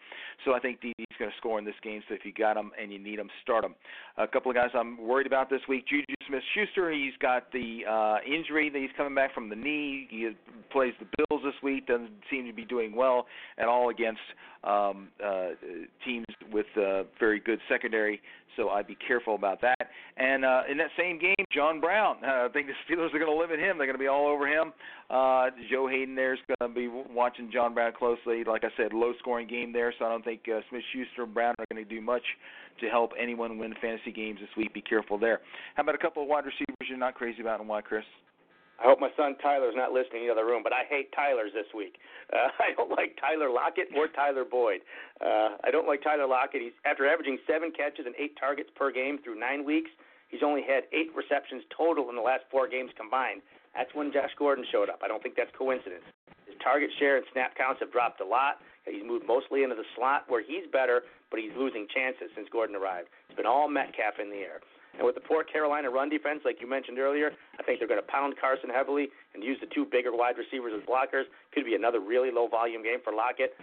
So 0.46 0.54
I 0.54 0.60
think 0.60 0.82
Dede's 0.82 1.18
going 1.20 1.30
to 1.32 1.38
score 1.38 1.60
in 1.60 1.66
this 1.66 1.71
game. 1.84 2.02
So 2.08 2.16
if 2.16 2.26
you 2.26 2.34
got 2.34 2.56
them 2.56 2.72
and 2.82 2.92
you 2.92 3.00
need 3.00 3.20
them, 3.20 3.30
start 3.42 3.64
them. 3.64 3.76
A 4.18 4.28
couple 4.28 4.52
of 4.52 4.56
guys 4.56 4.70
I'm 4.74 4.98
worried 4.98 5.28
about 5.28 5.50
this 5.50 5.62
week: 5.68 5.88
Juju 5.88 6.16
Smith-Schuster. 6.28 6.92
He's 6.92 7.14
got 7.22 7.52
the 7.52 7.82
uh, 7.90 8.18
injury 8.26 8.70
that 8.70 8.80
he's 8.80 8.92
coming 8.98 9.16
back 9.16 9.34
from 9.34 9.50
the 9.50 9.56
knee. 9.56 10.08
He 10.10 10.30
plays 10.72 10.94
the 11.00 11.08
Bills 11.18 11.42
this 11.44 11.56
week. 11.64 11.88
Doesn't 11.88 12.12
seem 12.30 12.46
to 12.48 12.54
be 12.54 12.66
doing 12.66 12.96
well 12.96 13.28
at 13.58 13.68
all 13.68 13.90
against 13.90 14.22
um, 14.64 15.10
uh, 15.24 15.50
teams 16.06 16.26
with 16.52 16.68
uh, 16.78 17.04
very 17.20 17.40
good 17.40 17.60
secondary. 17.70 18.22
So 18.58 18.70
I'd 18.70 18.88
be 18.88 18.98
careful 19.08 19.36
about 19.36 19.62
that. 19.62 19.90
And 20.18 20.44
uh, 20.44 20.64
in 20.70 20.78
that 20.78 20.90
same 20.98 21.18
game, 21.20 21.36
John 21.54 21.80
Brown. 21.80 22.18
Uh, 22.24 22.28
I 22.46 22.48
think 22.52 22.68
the 22.68 22.74
Steelers 22.94 23.14
are 23.14 23.20
going 23.20 23.32
to 23.32 23.38
limit 23.38 23.60
him. 23.60 23.78
They're 23.78 23.88
going 23.88 23.98
to 23.98 24.04
be 24.04 24.08
all 24.08 24.28
over 24.28 24.48
him. 24.48 24.74
Uh, 25.10 25.50
Joe 25.70 25.88
Haden 25.88 26.16
there 26.16 26.34
is 26.34 26.40
going 26.48 26.74
to 26.74 26.76
be 26.76 26.88
watching 26.88 27.50
John 27.52 27.74
Brown 27.74 27.94
closely. 27.98 28.44
Like 28.44 28.64
I 28.64 28.70
said, 28.78 28.94
low-scoring 28.94 29.48
game 29.48 29.74
there, 29.74 29.94
so 29.98 30.06
I 30.06 30.10
don't 30.10 30.24
think 30.24 30.42
uh, 30.48 30.60
Smith-Schuster 30.70 31.24
and 31.24 31.34
Brown 31.34 31.56
are 31.60 31.66
going 31.72 31.84
to 31.84 31.90
do 31.90 32.02
much 32.02 32.24
to 32.80 32.90
help 32.90 33.12
anyone 33.20 33.58
win 33.58 33.74
fantasy 33.82 34.12
games 34.12 34.40
this 34.40 34.50
week. 34.58 34.74
Be 34.74 34.82
careful 34.82 35.18
there. 35.18 35.42
How 35.76 35.84
about 35.84 35.96
a 35.96 35.98
couple 35.98 36.24
of 36.24 36.30
wide 36.30 36.46
receivers 36.46 36.88
you're 36.88 36.98
not 36.98 37.16
crazy 37.16 37.42
about, 37.42 37.60
and 37.60 37.70
why, 37.70 37.82
Chris? 37.82 38.06
I 38.82 38.90
hope 38.90 39.00
my 39.00 39.14
son 39.16 39.38
Tyler's 39.38 39.78
not 39.78 39.94
listening 39.94 40.26
in 40.26 40.28
the 40.28 40.34
other 40.34 40.46
room, 40.46 40.66
but 40.66 40.74
I 40.74 40.90
hate 40.90 41.14
Tyler's 41.14 41.54
this 41.54 41.70
week. 41.70 42.02
Uh, 42.34 42.50
I 42.60 42.74
don't 42.74 42.90
like 42.90 43.14
Tyler 43.22 43.52
Lockett 43.54 43.94
or 43.96 44.08
Tyler 44.08 44.44
Boyd. 44.44 44.82
Uh, 45.22 45.62
I 45.64 45.70
don't 45.70 45.86
like 45.86 46.02
Tyler 46.02 46.26
Lockett. 46.26 46.62
He's 46.62 46.78
after 46.84 47.06
averaging 47.06 47.38
seven 47.46 47.72
catches 47.72 48.10
and 48.10 48.16
eight 48.18 48.34
targets 48.42 48.70
per 48.74 48.92
game 48.92 49.20
through 49.24 49.40
nine 49.40 49.66
weeks. 49.66 49.92
He's 50.30 50.42
only 50.42 50.64
had 50.66 50.90
eight 50.94 51.14
receptions 51.14 51.62
total 51.70 52.10
in 52.10 52.16
the 52.16 52.26
last 52.26 52.50
four 52.50 52.68
games 52.68 52.90
combined. 52.98 53.46
That's 53.76 53.94
when 53.94 54.12
Josh 54.12 54.32
Gordon 54.40 54.66
showed 54.72 54.90
up. 54.90 55.02
I 55.04 55.08
don't 55.08 55.22
think 55.22 55.36
that's 55.36 55.52
coincidence. 55.56 56.08
Target 56.64 56.90
share 57.00 57.18
and 57.18 57.26
snap 57.34 57.56
counts 57.56 57.80
have 57.82 57.92
dropped 57.92 58.22
a 58.22 58.26
lot. 58.26 58.62
He's 58.86 59.06
moved 59.06 59.26
mostly 59.28 59.64
into 59.64 59.76
the 59.76 59.86
slot 59.96 60.26
where 60.28 60.42
he's 60.42 60.66
better, 60.72 61.04
but 61.30 61.40
he's 61.40 61.54
losing 61.58 61.88
chances 61.94 62.30
since 62.36 62.48
Gordon 62.52 62.76
arrived. 62.76 63.10
It's 63.30 63.38
been 63.38 63.46
all 63.46 63.70
Metcalf 63.70 64.18
in 64.22 64.30
the 64.30 64.42
air. 64.42 64.62
And 64.98 65.06
with 65.06 65.16
the 65.16 65.22
poor 65.22 65.44
Carolina 65.44 65.90
run 65.90 66.10
defense, 66.10 66.42
like 66.44 66.60
you 66.60 66.68
mentioned 66.68 67.00
earlier, 67.00 67.32
I 67.60 67.64
think 67.64 67.80
they're 67.80 67.88
going 67.88 68.02
to 68.02 68.12
pound 68.12 68.36
Carson 68.42 68.70
heavily 68.70 69.08
and 69.34 69.44
use 69.44 69.58
the 69.62 69.68
two 69.74 69.86
bigger 69.86 70.12
wide 70.12 70.36
receivers 70.38 70.74
as 70.76 70.84
blockers. 70.84 71.30
Could 71.54 71.66
be 71.66 71.76
another 71.76 72.00
really 72.02 72.32
low 72.32 72.48
volume 72.48 72.84
game 72.84 73.00
for 73.04 73.14
Lockett. 73.14 73.56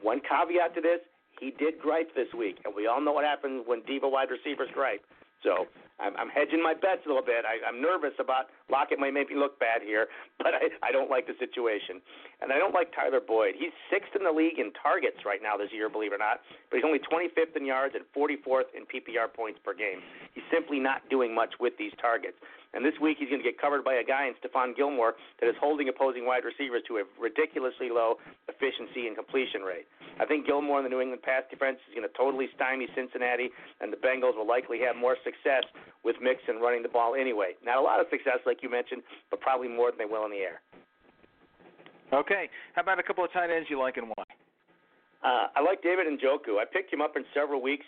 One 0.00 0.20
caveat 0.24 0.74
to 0.74 0.80
this, 0.80 1.00
he 1.38 1.52
did 1.52 1.78
gripe 1.80 2.14
this 2.14 2.32
week, 2.36 2.58
and 2.64 2.74
we 2.74 2.86
all 2.86 3.00
know 3.00 3.12
what 3.12 3.24
happens 3.24 3.64
when 3.66 3.82
diva 3.82 4.08
wide 4.08 4.30
receivers 4.30 4.68
gripe. 4.72 5.04
So 5.42 5.66
I'm, 6.00 6.16
I'm 6.16 6.28
hedging 6.28 6.62
my 6.62 6.74
bets 6.74 7.04
a 7.04 7.08
little 7.08 7.24
bit. 7.24 7.44
I, 7.44 7.60
I'm 7.62 7.80
nervous 7.80 8.16
about 8.18 8.48
Lockett 8.70 8.98
might 8.98 9.12
make 9.12 9.30
me 9.30 9.36
look 9.36 9.60
bad 9.60 9.82
here, 9.84 10.08
but 10.38 10.56
I, 10.56 10.72
I 10.82 10.90
don't 10.92 11.10
like 11.10 11.26
the 11.26 11.36
situation. 11.38 12.00
And 12.40 12.52
I 12.52 12.58
don't 12.58 12.74
like 12.74 12.90
Tyler 12.96 13.20
Boyd. 13.20 13.54
He's 13.58 13.74
sixth 13.92 14.16
in 14.16 14.24
the 14.24 14.32
league 14.32 14.58
in 14.58 14.72
targets 14.74 15.22
right 15.24 15.40
now 15.42 15.56
this 15.56 15.68
year, 15.72 15.88
believe 15.88 16.12
it 16.12 16.16
or 16.16 16.24
not, 16.24 16.40
but 16.70 16.80
he's 16.80 16.86
only 16.86 17.00
25th 17.00 17.54
in 17.56 17.66
yards 17.66 17.94
and 17.94 18.04
44th 18.16 18.72
in 18.72 18.88
PPR 18.88 19.28
points 19.32 19.60
per 19.62 19.74
game. 19.74 20.00
He's 20.34 20.46
simply 20.50 20.80
not 20.80 21.04
doing 21.10 21.34
much 21.34 21.54
with 21.60 21.76
these 21.78 21.92
targets. 22.00 22.36
And 22.72 22.84
this 22.84 22.94
week 23.02 23.18
he's 23.18 23.28
going 23.28 23.42
to 23.42 23.46
get 23.46 23.58
covered 23.58 23.82
by 23.82 23.98
a 23.98 24.04
guy 24.04 24.30
in 24.30 24.34
Stephon 24.38 24.76
Gilmore 24.76 25.18
that 25.40 25.48
is 25.48 25.56
holding 25.58 25.88
opposing 25.88 26.24
wide 26.24 26.46
receivers 26.46 26.82
to 26.86 27.02
a 27.02 27.04
ridiculously 27.18 27.90
low 27.90 28.22
efficiency 28.46 29.10
and 29.10 29.18
completion 29.18 29.62
rate. 29.62 29.90
I 30.22 30.26
think 30.26 30.46
Gilmore 30.46 30.78
in 30.78 30.84
the 30.84 30.90
New 30.90 31.00
England 31.00 31.22
pass 31.22 31.42
defense 31.50 31.82
is 31.90 31.98
going 31.98 32.06
to 32.06 32.14
totally 32.14 32.46
stymie 32.54 32.86
Cincinnati, 32.94 33.50
and 33.80 33.92
the 33.92 33.98
Bengals 33.98 34.38
will 34.38 34.46
likely 34.46 34.78
have 34.86 34.94
more 34.94 35.16
success 35.26 35.66
with 36.04 36.16
Mixon 36.22 36.62
running 36.62 36.82
the 36.82 36.92
ball 36.92 37.18
anyway. 37.18 37.58
Not 37.64 37.78
a 37.78 37.82
lot 37.82 37.98
of 37.98 38.06
success, 38.10 38.38
like 38.46 38.62
you 38.62 38.70
mentioned, 38.70 39.02
but 39.30 39.40
probably 39.40 39.68
more 39.68 39.90
than 39.90 39.98
they 39.98 40.10
will 40.10 40.24
in 40.24 40.30
the 40.30 40.46
air. 40.46 40.62
Okay. 42.12 42.50
How 42.74 42.82
about 42.82 42.98
a 42.98 43.02
couple 43.02 43.24
of 43.24 43.32
tight 43.32 43.50
ends 43.50 43.66
you 43.70 43.78
like 43.78 43.96
and 43.96 44.08
why? 44.14 44.24
Uh, 45.22 45.46
I 45.54 45.60
like 45.60 45.82
David 45.82 46.06
Njoku. 46.06 46.58
I 46.58 46.64
picked 46.64 46.92
him 46.92 47.00
up 47.00 47.14
in 47.16 47.24
several 47.34 47.60
weeks, 47.60 47.84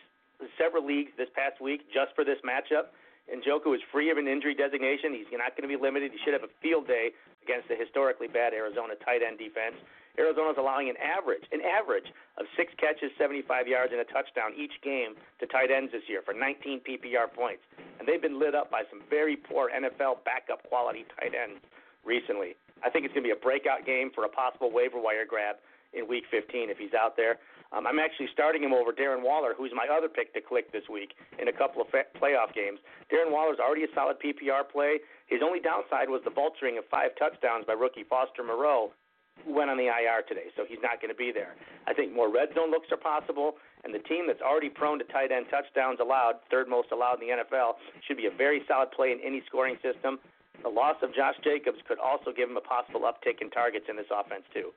several 0.59 0.87
leagues 0.87 1.11
this 1.17 1.29
past 1.35 1.61
week 1.61 1.83
just 1.93 2.15
for 2.15 2.25
this 2.25 2.39
matchup. 2.45 2.93
Njoku 3.33 3.75
is 3.75 3.81
free 3.91 4.11
of 4.11 4.19
an 4.19 4.29
injury 4.29 4.55
designation. 4.55 5.17
He's 5.17 5.27
not 5.33 5.57
going 5.57 5.65
to 5.65 5.73
be 5.73 5.81
limited. 5.81 6.13
He 6.13 6.21
should 6.21 6.37
have 6.37 6.45
a 6.45 6.53
field 6.61 6.87
day 6.87 7.17
against 7.43 7.69
the 7.69 7.75
historically 7.75 8.29
bad 8.29 8.53
Arizona 8.53 8.95
tight 9.01 9.25
end 9.25 9.39
defense. 9.41 9.75
Arizona's 10.19 10.61
allowing 10.61 10.93
an 10.93 11.01
average, 11.01 11.45
an 11.53 11.65
average 11.65 12.05
of 12.37 12.45
six 12.57 12.73
catches, 12.77 13.09
75 13.17 13.67
yards, 13.67 13.93
and 13.97 14.01
a 14.01 14.09
touchdown 14.13 14.53
each 14.53 14.77
game 14.85 15.17
to 15.41 15.47
tight 15.49 15.73
ends 15.73 15.91
this 15.91 16.05
year 16.07 16.21
for 16.21 16.37
19 16.37 16.85
PPR 16.85 17.33
points. 17.33 17.65
And 17.99 18.07
they've 18.07 18.21
been 18.21 18.39
lit 18.39 18.55
up 18.55 18.71
by 18.71 18.85
some 18.91 19.01
very 19.09 19.37
poor 19.37 19.73
NFL 19.73 20.21
backup 20.29 20.69
quality 20.69 21.09
tight 21.17 21.33
ends 21.33 21.65
recently. 22.05 22.57
I 22.85 22.91
think 22.91 23.07
it's 23.07 23.15
going 23.15 23.25
to 23.25 23.33
be 23.33 23.37
a 23.37 23.41
breakout 23.41 23.87
game 23.87 24.11
for 24.15 24.25
a 24.25 24.29
possible 24.29 24.71
waiver 24.71 25.01
wire 25.01 25.25
grab 25.25 25.57
in 25.95 26.09
Week 26.09 26.25
15 26.31 26.69
if 26.69 26.77
he's 26.77 26.93
out 26.93 27.17
there. 27.17 27.39
Um, 27.73 27.87
I'm 27.87 27.99
actually 27.99 28.29
starting 28.33 28.63
him 28.63 28.73
over 28.73 28.93
Darren 28.93 29.25
Waller, 29.25 29.55
who's 29.57 29.73
my 29.75 29.89
other 29.89 30.09
pick 30.09 30.35
to 30.35 30.41
click 30.41 30.73
this 30.73 30.85
week 30.93 31.17
in 31.41 31.49
a 31.49 31.53
couple 31.53 31.81
of 31.81 31.89
fa- 31.89 32.13
playoff 32.21 32.53
games. 32.55 32.79
Darren 33.09 33.33
Waller's 33.33 33.59
already 33.59 33.85
a 33.85 33.93
solid 33.95 34.21
PPR 34.21 34.69
play. 34.69 35.01
His 35.27 35.41
only 35.43 35.61
downside 35.61 36.13
was 36.13 36.21
the 36.25 36.31
vulturing 36.31 36.77
of 36.77 36.85
five 36.93 37.17
touchdowns 37.19 37.65
by 37.65 37.73
rookie 37.73 38.05
Foster 38.05 38.45
Moreau, 38.45 38.93
who 39.45 39.57
went 39.57 39.71
on 39.71 39.81
the 39.81 39.89
IR 39.89 40.21
today, 40.29 40.53
so 40.55 40.69
he's 40.69 40.85
not 40.85 41.01
going 41.01 41.09
to 41.09 41.17
be 41.17 41.33
there. 41.33 41.57
I 41.89 41.95
think 41.95 42.13
more 42.13 42.29
red 42.29 42.53
zone 42.55 42.71
looks 42.71 42.93
are 42.93 43.01
possible, 43.01 43.57
and 43.85 43.95
the 43.95 44.05
team 44.05 44.29
that's 44.29 44.45
already 44.45 44.69
prone 44.69 44.99
to 45.01 45.09
tight 45.09 45.33
end 45.33 45.47
touchdowns 45.49 45.99
allowed, 45.99 46.45
third 46.51 46.69
most 46.69 46.93
allowed 46.93 47.25
in 47.25 47.29
the 47.29 47.33
NFL, 47.41 47.81
should 48.07 48.21
be 48.21 48.27
a 48.29 48.35
very 48.35 48.61
solid 48.69 48.93
play 48.93 49.13
in 49.13 49.19
any 49.25 49.43
scoring 49.49 49.81
system. 49.81 50.21
The 50.63 50.69
loss 50.69 50.97
of 51.03 51.15
Josh 51.15 51.35
Jacobs 51.43 51.81
could 51.89 51.99
also 51.99 52.31
give 52.37 52.51
him 52.51 52.57
a 52.57 52.61
possible 52.61 53.09
uptick 53.09 53.41
in 53.41 53.49
targets 53.51 53.87
in 53.89 53.97
this 53.97 54.13
offense, 54.13 54.45
too. 54.53 54.71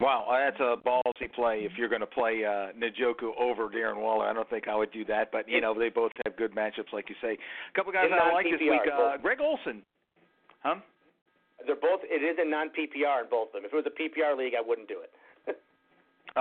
Wow, 0.00 0.26
that's 0.30 0.60
a 0.60 0.76
ballsy 0.86 1.32
play 1.34 1.66
if 1.66 1.72
you're 1.76 1.88
going 1.88 2.02
to 2.02 2.06
play 2.06 2.44
uh, 2.44 2.70
Njoku 2.78 3.34
over 3.36 3.68
Darren 3.68 4.00
Waller. 4.00 4.26
I 4.26 4.32
don't 4.32 4.48
think 4.48 4.68
I 4.68 4.76
would 4.76 4.92
do 4.92 5.04
that, 5.06 5.32
but 5.32 5.48
you 5.48 5.60
know 5.60 5.76
they 5.76 5.88
both 5.88 6.12
have 6.24 6.36
good 6.36 6.54
matchups, 6.54 6.92
like 6.92 7.08
you 7.08 7.16
say. 7.20 7.32
A 7.34 7.74
couple 7.74 7.92
guys 7.92 8.06
I 8.06 8.32
like 8.32 8.46
this 8.46 8.60
week. 8.60 8.80
Uh, 8.86 9.16
Greg 9.16 9.40
Olsen, 9.40 9.82
huh? 10.62 10.76
They're 11.66 11.74
both. 11.74 12.00
It 12.04 12.22
is 12.22 12.38
a 12.38 12.48
non 12.48 12.68
PPR 12.68 13.24
in 13.24 13.30
both 13.30 13.48
of 13.48 13.54
them. 13.54 13.64
If 13.64 13.72
it 13.72 13.76
was 13.76 13.86
a 13.86 13.96
PPR 13.98 14.38
league, 14.38 14.54
I 14.56 14.62
wouldn't 14.62 14.86
do 14.86 15.00
it. 15.02 15.10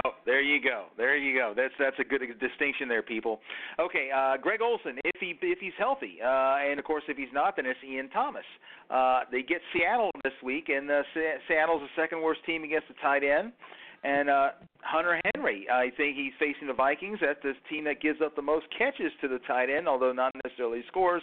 Oh, 0.06 0.12
there 0.26 0.42
you 0.42 0.62
go. 0.62 0.86
There 0.98 1.18
you 1.18 1.38
go. 1.38 1.54
That's 1.56 1.74
that's 1.80 1.98
a 2.00 2.04
good 2.04 2.22
distinction 2.40 2.88
there, 2.88 3.02
people. 3.02 3.40
Okay, 3.80 4.10
uh, 4.16 4.38
Greg 4.38 4.62
Olsen, 4.62 4.98
if 5.04 5.16
he 5.20 5.38
if 5.42 5.60
he's 5.60 5.74
healthy, 5.78 6.18
uh, 6.24 6.58
and 6.70 6.80
of 6.80 6.86
course 6.86 7.04
if 7.08 7.18
he's 7.18 7.32
not, 7.34 7.56
then 7.56 7.66
it's 7.66 7.80
Ian 7.88 8.10
Thomas. 8.10 8.46
Uh, 8.90 9.22
they 9.32 9.42
get 9.42 9.62
Seattle 9.74 10.12
this 10.24 10.34
week, 10.44 10.70
and 10.70 10.90
uh, 10.90 11.02
Seattle's 11.48 11.82
the 11.82 12.02
second 12.02 12.22
worst 12.22 12.42
team 12.46 12.64
against 12.64 12.88
the 12.88 12.96
tight 13.02 13.24
end. 13.24 13.54
And 14.04 14.30
uh, 14.30 14.50
Hunter 14.82 15.20
Henry, 15.34 15.68
I 15.72 15.90
think 15.98 16.16
he's 16.16 16.34
facing 16.40 16.68
the 16.68 16.74
Vikings. 16.74 17.20
That's 17.22 17.42
the 17.44 17.54
team 17.70 17.84
that 17.86 18.02
gives 18.02 18.22
up 18.24 18.36
the 18.36 18.42
most 18.42 18.66
catches 18.78 19.12
to 19.22 19.28
the 19.28 19.40
tight 19.48 19.70
end, 19.70 19.88
although 19.88 20.14
not 20.14 20.34
necessarily 20.44 20.84
scores. 20.88 21.22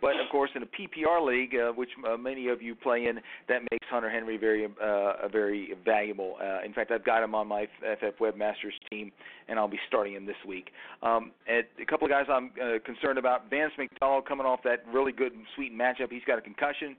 But 0.00 0.12
of 0.20 0.28
course, 0.30 0.50
in 0.54 0.62
a 0.62 0.66
PPR 0.66 1.24
league, 1.24 1.54
uh, 1.54 1.72
which 1.72 1.88
uh, 2.06 2.16
many 2.16 2.48
of 2.48 2.60
you 2.60 2.74
play 2.74 3.06
in, 3.06 3.16
that 3.48 3.60
makes 3.70 3.86
Hunter 3.88 4.10
Henry 4.10 4.36
very, 4.36 4.66
uh, 4.66 5.28
very 5.30 5.74
valuable. 5.84 6.36
Uh, 6.42 6.64
in 6.64 6.72
fact, 6.74 6.90
I've 6.90 7.04
got 7.04 7.22
him 7.22 7.34
on 7.34 7.46
my 7.46 7.66
FF 7.80 8.18
Webmasters 8.20 8.74
team, 8.90 9.12
and 9.48 9.58
I'll 9.58 9.68
be 9.68 9.80
starting 9.88 10.14
him 10.14 10.26
this 10.26 10.36
week. 10.46 10.70
Um, 11.02 11.30
and 11.46 11.64
a 11.80 11.86
couple 11.86 12.06
of 12.06 12.10
guys 12.10 12.26
I'm 12.28 12.50
uh, 12.60 12.78
concerned 12.84 13.18
about: 13.18 13.48
Vance 13.48 13.72
McDonald 13.78 14.26
coming 14.26 14.46
off 14.46 14.60
that 14.64 14.84
really 14.92 15.12
good, 15.12 15.32
sweet 15.54 15.72
matchup. 15.72 16.10
He's 16.10 16.24
got 16.26 16.38
a 16.38 16.42
concussion. 16.42 16.96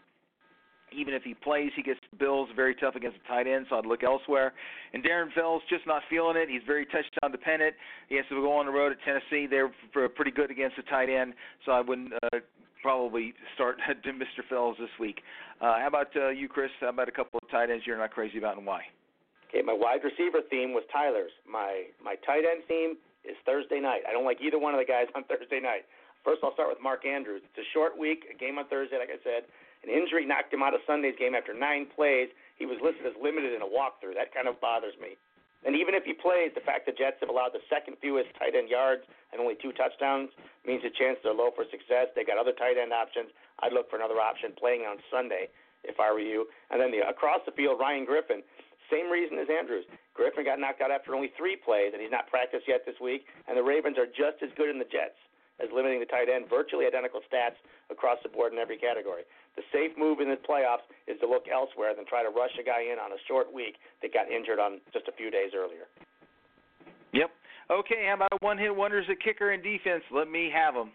Even 0.96 1.14
if 1.14 1.24
he 1.24 1.34
plays, 1.34 1.72
he 1.76 1.84
gets 1.84 2.00
Bills 2.20 2.50
very 2.56 2.76
tough 2.76 2.96
against 2.96 3.18
the 3.22 3.28
tight 3.28 3.48
end, 3.48 3.66
so 3.70 3.78
I'd 3.78 3.86
look 3.86 4.04
elsewhere. 4.04 4.54
And 4.94 5.04
Darren 5.04 5.34
Fells 5.34 5.62
just 5.70 5.86
not 5.86 6.02
feeling 6.10 6.38
it. 6.38 6.50
He's 6.50 6.62
very 6.66 6.86
touchdown 6.86 7.32
dependent. 7.32 7.76
He 8.10 8.16
has 8.16 8.26
to 8.30 8.36
go 8.36 8.58
on 8.58 8.66
the 8.66 8.72
road 8.72 8.92
at 8.92 8.98
Tennessee. 9.04 9.48
They're 9.48 9.72
pretty 10.10 10.32
good 10.32 10.52
against 10.52 10.78
the 10.78 10.84
tight 10.84 11.10
end, 11.10 11.34
so 11.66 11.72
I 11.72 11.82
wouldn't 11.82 12.14
uh, 12.14 12.40
probably 12.82 13.34
start 13.56 13.78
to 14.04 14.10
Mr. 14.12 14.46
Fells 14.50 14.78
this 14.80 14.94
week. 15.00 15.22
Uh, 15.60 15.80
how 15.80 15.88
about 15.88 16.16
uh, 16.16 16.30
you, 16.30 16.48
Chris? 16.48 16.70
How 16.80 16.90
about 16.90 17.10
a 17.10 17.12
couple 17.12 17.40
of 17.42 17.50
tight 17.50 17.70
ends 17.70 17.84
you're 17.86 17.98
not 17.98 18.12
crazy 18.12 18.38
about 18.38 18.58
and 18.58 18.66
why? 18.66 18.82
Okay, 19.50 19.64
my 19.64 19.74
wide 19.74 20.04
receiver 20.04 20.42
theme 20.50 20.74
was 20.74 20.84
Tyler's. 20.92 21.32
My 21.50 21.86
my 22.04 22.16
tight 22.26 22.44
end 22.44 22.64
theme 22.68 22.98
is 23.24 23.36
Thursday 23.46 23.80
night. 23.80 24.02
I 24.08 24.12
don't 24.12 24.26
like 24.26 24.38
either 24.42 24.60
one 24.60 24.74
of 24.74 24.80
the 24.80 24.86
guys 24.86 25.08
on 25.16 25.24
Thursday 25.32 25.60
night. 25.60 25.90
First, 26.24 26.42
I'll 26.44 26.54
start 26.54 26.70
with 26.70 26.82
Mark 26.82 27.06
Andrews. 27.06 27.42
It's 27.46 27.62
a 27.62 27.70
short 27.74 27.98
week, 27.98 28.26
a 28.34 28.38
game 28.38 28.58
on 28.58 28.68
Thursday, 28.68 28.98
like 28.98 29.14
I 29.14 29.22
said. 29.22 29.46
An 29.86 29.94
injury 29.94 30.26
knocked 30.26 30.50
him 30.50 30.66
out 30.66 30.74
of 30.74 30.82
Sunday's 30.90 31.14
game 31.18 31.38
after 31.38 31.54
nine 31.54 31.86
plays. 31.86 32.34
He 32.58 32.66
was 32.66 32.82
listed 32.82 33.06
as 33.06 33.14
limited 33.22 33.54
in 33.54 33.62
a 33.62 33.70
walkthrough. 33.70 34.18
That 34.18 34.34
kind 34.34 34.50
of 34.50 34.58
bothers 34.58 34.98
me. 34.98 35.14
And 35.66 35.78
even 35.78 35.94
if 35.94 36.06
he 36.06 36.14
plays, 36.14 36.54
the 36.54 36.62
fact 36.62 36.86
the 36.86 36.94
Jets 36.94 37.18
have 37.22 37.30
allowed 37.30 37.54
the 37.54 37.62
second 37.70 37.98
fewest 38.02 38.30
tight 38.38 38.54
end 38.54 38.70
yards 38.70 39.06
and 39.34 39.42
only 39.42 39.58
two 39.58 39.74
touchdowns 39.74 40.30
means 40.66 40.82
the 40.82 40.94
chances 40.94 41.26
are 41.26 41.34
low 41.34 41.50
for 41.54 41.66
success. 41.70 42.14
They 42.14 42.26
got 42.26 42.38
other 42.38 42.54
tight 42.54 42.78
end 42.78 42.94
options. 42.94 43.30
I'd 43.62 43.74
look 43.74 43.90
for 43.90 43.98
another 43.98 44.22
option 44.22 44.54
playing 44.58 44.86
on 44.86 45.02
Sunday 45.10 45.50
if 45.86 46.00
I 46.02 46.14
were 46.14 46.22
you. 46.22 46.50
And 46.70 46.82
then 46.82 46.90
the 46.90 47.06
across 47.06 47.42
the 47.46 47.54
field, 47.54 47.78
Ryan 47.82 48.06
Griffin. 48.06 48.42
Same 48.90 49.10
reason 49.10 49.42
as 49.42 49.50
Andrews. 49.50 49.86
Griffin 50.14 50.46
got 50.46 50.62
knocked 50.62 50.82
out 50.82 50.94
after 50.94 51.18
only 51.18 51.34
three 51.34 51.58
plays, 51.58 51.94
and 51.94 52.02
he's 52.02 52.14
not 52.14 52.30
practiced 52.30 52.70
yet 52.70 52.86
this 52.86 53.02
week. 53.02 53.26
And 53.50 53.58
the 53.58 53.66
Ravens 53.66 53.98
are 53.98 54.06
just 54.06 54.46
as 54.46 54.54
good 54.54 54.70
in 54.70 54.78
the 54.78 54.86
Jets 54.86 55.18
as 55.58 55.72
limiting 55.74 56.00
the 56.00 56.06
tight 56.06 56.28
end, 56.28 56.46
virtually 56.50 56.86
identical 56.86 57.22
stats 57.26 57.56
across 57.90 58.20
the 58.24 58.30
board 58.30 58.52
in 58.52 58.60
every 58.60 58.78
category. 58.78 59.24
The 59.56 59.64
safe 59.72 59.96
move 59.98 60.20
in 60.20 60.28
the 60.28 60.36
playoffs 60.36 60.84
is 61.08 61.20
to 61.22 61.28
look 61.28 61.48
elsewhere 61.48 61.96
than 61.96 62.06
try 62.06 62.24
to 62.24 62.30
rush 62.30 62.52
a 62.60 62.64
guy 62.64 62.92
in 62.92 63.00
on 63.00 63.12
a 63.12 63.20
short 63.28 63.52
week 63.52 63.76
that 64.02 64.14
got 64.14 64.30
injured 64.30 64.60
on 64.60 64.82
just 64.92 65.08
a 65.08 65.16
few 65.16 65.32
days 65.32 65.56
earlier. 65.56 65.88
Yep. 67.14 67.32
Okay, 67.72 68.06
how 68.08 68.16
about 68.20 68.36
one 68.44 68.58
hit 68.58 68.76
wonders 68.76 69.08
at 69.10 69.18
kicker 69.24 69.52
and 69.52 69.64
defense? 69.64 70.04
Let 70.12 70.30
me 70.30 70.52
have 70.54 70.76
them. 70.76 70.92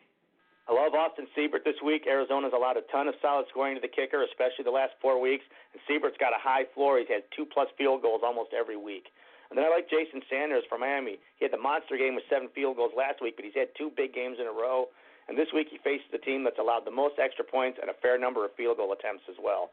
I 0.68 0.77
love 0.77 0.94
Austin 0.94 1.27
Seibert 1.35 1.64
this 1.66 1.81
week. 1.83 2.07
Arizona's 2.07 2.55
allowed 2.55 2.77
a 2.77 2.87
ton 2.94 3.09
of 3.09 3.18
solid 3.18 3.46
scoring 3.51 3.75
to 3.75 3.83
the 3.83 3.90
kicker, 3.90 4.23
especially 4.23 4.62
the 4.62 4.70
last 4.70 4.94
four 5.03 5.18
weeks. 5.18 5.42
And 5.75 5.83
Seibert's 5.88 6.20
got 6.20 6.31
a 6.31 6.38
high 6.38 6.62
floor. 6.79 7.03
He's 7.03 7.11
had 7.11 7.27
two 7.35 7.42
plus 7.42 7.66
field 7.75 8.03
goals 8.07 8.23
almost 8.23 8.55
every 8.55 8.77
week. 8.79 9.11
And 9.51 9.59
then 9.59 9.66
I 9.66 9.70
like 9.70 9.90
Jason 9.90 10.23
Sanders 10.31 10.62
from 10.70 10.87
Miami. 10.87 11.18
He 11.40 11.42
had 11.42 11.51
the 11.51 11.59
monster 11.59 11.99
game 11.99 12.14
with 12.14 12.23
seven 12.31 12.46
field 12.55 12.79
goals 12.79 12.94
last 12.94 13.18
week, 13.18 13.35
but 13.35 13.42
he's 13.42 13.59
had 13.59 13.75
two 13.75 13.90
big 13.90 14.14
games 14.14 14.38
in 14.38 14.46
a 14.46 14.55
row. 14.55 14.87
And 15.31 15.38
this 15.38 15.55
week 15.55 15.71
he 15.71 15.79
faces 15.79 16.11
a 16.11 16.19
team 16.19 16.43
that's 16.43 16.59
allowed 16.59 16.83
the 16.83 16.90
most 16.90 17.23
extra 17.23 17.47
points 17.47 17.79
and 17.81 17.87
a 17.87 17.95
fair 18.03 18.19
number 18.19 18.45
of 18.45 18.51
field 18.59 18.83
goal 18.83 18.90
attempts 18.90 19.23
as 19.31 19.38
well. 19.38 19.71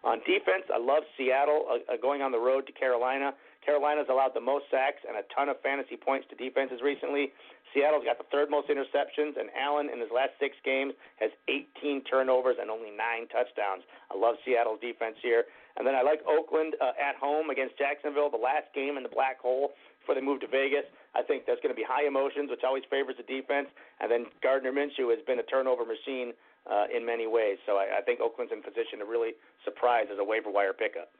On 0.00 0.16
defense, 0.24 0.64
I 0.72 0.80
love 0.80 1.04
Seattle 1.16 1.68
uh, 1.68 1.92
uh 1.92 2.00
going 2.00 2.24
on 2.24 2.32
the 2.32 2.40
road 2.40 2.64
to 2.66 2.72
Carolina. 2.72 3.36
Carolina's 3.64 4.08
allowed 4.08 4.32
the 4.32 4.40
most 4.40 4.64
sacks 4.72 5.04
and 5.04 5.16
a 5.16 5.24
ton 5.28 5.52
of 5.52 5.60
fantasy 5.60 5.96
points 5.96 6.24
to 6.32 6.36
defenses 6.36 6.80
recently. 6.80 7.32
Seattle's 7.72 8.04
got 8.04 8.16
the 8.16 8.28
third 8.32 8.48
most 8.48 8.68
interceptions, 8.72 9.36
and 9.36 9.52
Allen 9.52 9.92
in 9.92 10.00
his 10.00 10.08
last 10.08 10.32
six 10.40 10.56
games 10.64 10.92
has 11.20 11.32
18 11.48 12.04
turnovers 12.04 12.56
and 12.60 12.70
only 12.70 12.88
nine 12.88 13.28
touchdowns. 13.28 13.84
I 14.08 14.16
love 14.16 14.36
Seattle's 14.44 14.80
defense 14.80 15.16
here. 15.20 15.44
And 15.76 15.84
then 15.84 15.96
I 15.96 16.00
like 16.00 16.24
Oakland 16.24 16.76
uh, 16.80 16.96
at 16.96 17.16
home 17.16 17.50
against 17.50 17.76
Jacksonville, 17.76 18.30
the 18.30 18.40
last 18.40 18.72
game 18.74 18.96
in 18.96 19.02
the 19.02 19.12
black 19.12 19.40
hole 19.40 19.74
before 20.00 20.14
they 20.14 20.24
move 20.24 20.40
to 20.40 20.48
Vegas. 20.48 20.86
I 21.14 21.22
think 21.22 21.46
there's 21.46 21.60
going 21.62 21.74
to 21.74 21.78
be 21.78 21.86
high 21.86 22.06
emotions, 22.06 22.50
which 22.50 22.62
always 22.64 22.82
favors 22.90 23.16
the 23.16 23.26
defense. 23.26 23.68
And 24.00 24.10
then 24.10 24.26
Gardner 24.42 24.72
Minshew 24.72 25.10
has 25.10 25.22
been 25.26 25.38
a 25.38 25.46
turnover 25.46 25.84
machine 25.84 26.34
uh, 26.70 26.86
in 26.94 27.06
many 27.06 27.26
ways. 27.26 27.58
So 27.66 27.76
I, 27.76 27.98
I 27.98 28.02
think 28.02 28.20
Oakland's 28.20 28.52
in 28.52 28.62
position 28.62 28.98
to 28.98 29.04
really 29.04 29.32
surprise 29.64 30.06
as 30.12 30.18
a 30.18 30.24
waiver 30.24 30.50
wire 30.50 30.72
pickup. 30.72 31.10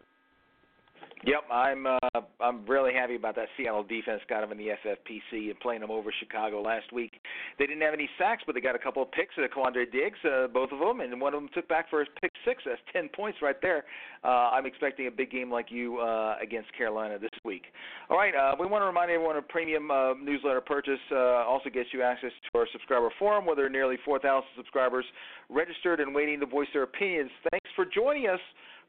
Yep, 1.26 1.44
I'm 1.50 1.86
uh, 1.86 2.20
I'm 2.40 2.66
really 2.66 2.92
happy 2.92 3.16
about 3.16 3.34
that 3.36 3.48
Seattle 3.56 3.82
defense. 3.82 4.20
Got 4.28 4.42
them 4.42 4.52
in 4.52 4.58
the 4.58 4.74
FFPC 4.84 5.48
and 5.48 5.58
playing 5.60 5.80
them 5.80 5.90
over 5.90 6.12
Chicago 6.18 6.60
last 6.60 6.92
week. 6.92 7.12
They 7.58 7.66
didn't 7.66 7.82
have 7.82 7.94
any 7.94 8.08
sacks, 8.18 8.42
but 8.44 8.54
they 8.54 8.60
got 8.60 8.74
a 8.74 8.78
couple 8.78 9.02
of 9.02 9.10
picks 9.12 9.34
at 9.42 9.50
Quandre 9.50 9.90
Diggs, 9.90 10.18
uh, 10.24 10.48
both 10.48 10.70
of 10.72 10.80
them, 10.80 11.00
and 11.00 11.20
one 11.20 11.32
of 11.32 11.40
them 11.40 11.48
took 11.54 11.66
back 11.66 11.88
for 11.88 12.00
his 12.00 12.08
pick 12.20 12.30
six. 12.44 12.62
That's 12.66 12.80
ten 12.92 13.08
points 13.08 13.38
right 13.40 13.56
there. 13.62 13.84
Uh, 14.22 14.50
I'm 14.52 14.66
expecting 14.66 15.06
a 15.06 15.10
big 15.10 15.30
game 15.30 15.50
like 15.50 15.70
you 15.70 15.98
uh, 15.98 16.36
against 16.42 16.76
Carolina 16.76 17.18
this 17.18 17.30
week. 17.44 17.62
All 18.10 18.18
right, 18.18 18.34
uh, 18.34 18.54
we 18.60 18.66
want 18.66 18.82
to 18.82 18.86
remind 18.86 19.10
everyone 19.10 19.36
a 19.36 19.42
premium 19.42 19.90
uh, 19.90 20.14
newsletter 20.14 20.60
purchase 20.60 21.00
uh, 21.10 21.48
also 21.48 21.70
gets 21.70 21.88
you 21.92 22.02
access 22.02 22.32
to 22.52 22.58
our 22.58 22.66
subscriber 22.72 23.08
forum, 23.18 23.46
where 23.46 23.56
there 23.56 23.66
are 23.66 23.70
nearly 23.70 23.96
4,000 24.04 24.42
subscribers 24.56 25.04
registered 25.48 26.00
and 26.00 26.14
waiting 26.14 26.40
to 26.40 26.46
voice 26.46 26.68
their 26.74 26.82
opinions. 26.82 27.30
Thanks 27.50 27.70
for 27.74 27.86
joining 27.86 28.28
us. 28.28 28.40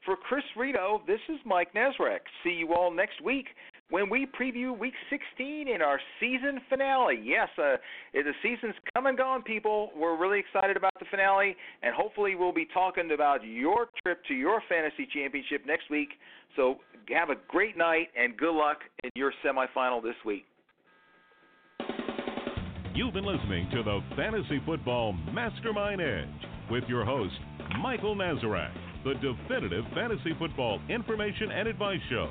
For 0.05 0.15
Chris 0.15 0.43
Rito, 0.55 1.01
this 1.07 1.19
is 1.29 1.39
Mike 1.45 1.73
Nazarek. 1.73 2.19
See 2.43 2.51
you 2.51 2.75
all 2.75 2.93
next 2.93 3.23
week 3.23 3.47
when 3.89 4.07
we 4.07 4.27
preview 4.39 4.77
Week 4.77 4.93
16 5.09 5.67
in 5.67 5.81
our 5.81 5.99
season 6.19 6.61
finale. 6.69 7.19
Yes, 7.23 7.49
uh, 7.57 7.77
the 8.13 8.33
season's 8.43 8.75
come 8.93 9.07
and 9.07 9.17
gone, 9.17 9.41
people. 9.41 9.89
We're 9.97 10.15
really 10.15 10.39
excited 10.39 10.77
about 10.77 10.91
the 10.99 11.05
finale, 11.09 11.55
and 11.81 11.95
hopefully 11.95 12.35
we'll 12.35 12.53
be 12.53 12.67
talking 12.71 13.09
about 13.15 13.43
your 13.43 13.87
trip 14.03 14.23
to 14.27 14.35
your 14.35 14.61
fantasy 14.69 15.07
championship 15.11 15.65
next 15.65 15.89
week. 15.89 16.09
So 16.55 16.75
have 17.09 17.31
a 17.31 17.37
great 17.47 17.75
night 17.75 18.09
and 18.15 18.37
good 18.37 18.55
luck 18.55 18.77
in 19.03 19.09
your 19.15 19.33
semifinal 19.43 20.03
this 20.03 20.15
week. 20.23 20.45
You've 22.93 23.13
been 23.13 23.25
listening 23.25 23.69
to 23.71 23.81
the 23.81 24.01
Fantasy 24.15 24.61
Football 24.67 25.13
Mastermind 25.33 25.99
Edge 25.99 26.27
with 26.69 26.83
your 26.87 27.05
host, 27.05 27.33
Michael 27.81 28.15
Nazarek 28.15 28.71
the 29.05 29.13
definitive 29.13 29.85
fantasy 29.93 30.33
football 30.39 30.81
information 30.89 31.51
and 31.51 31.67
advice 31.67 31.99
show. 32.09 32.27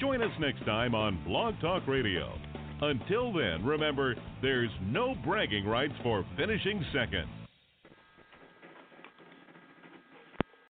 Join 0.00 0.20
us 0.20 0.32
next 0.40 0.66
time 0.66 0.92
on 0.94 1.22
Blog 1.24 1.54
Talk 1.60 1.86
Radio. 1.86 2.36
Until 2.82 3.32
then, 3.32 3.64
remember, 3.64 4.16
there's 4.42 4.70
no 4.82 5.14
bragging 5.24 5.64
rights 5.64 5.94
for 6.02 6.26
finishing 6.36 6.84
second. 6.92 7.45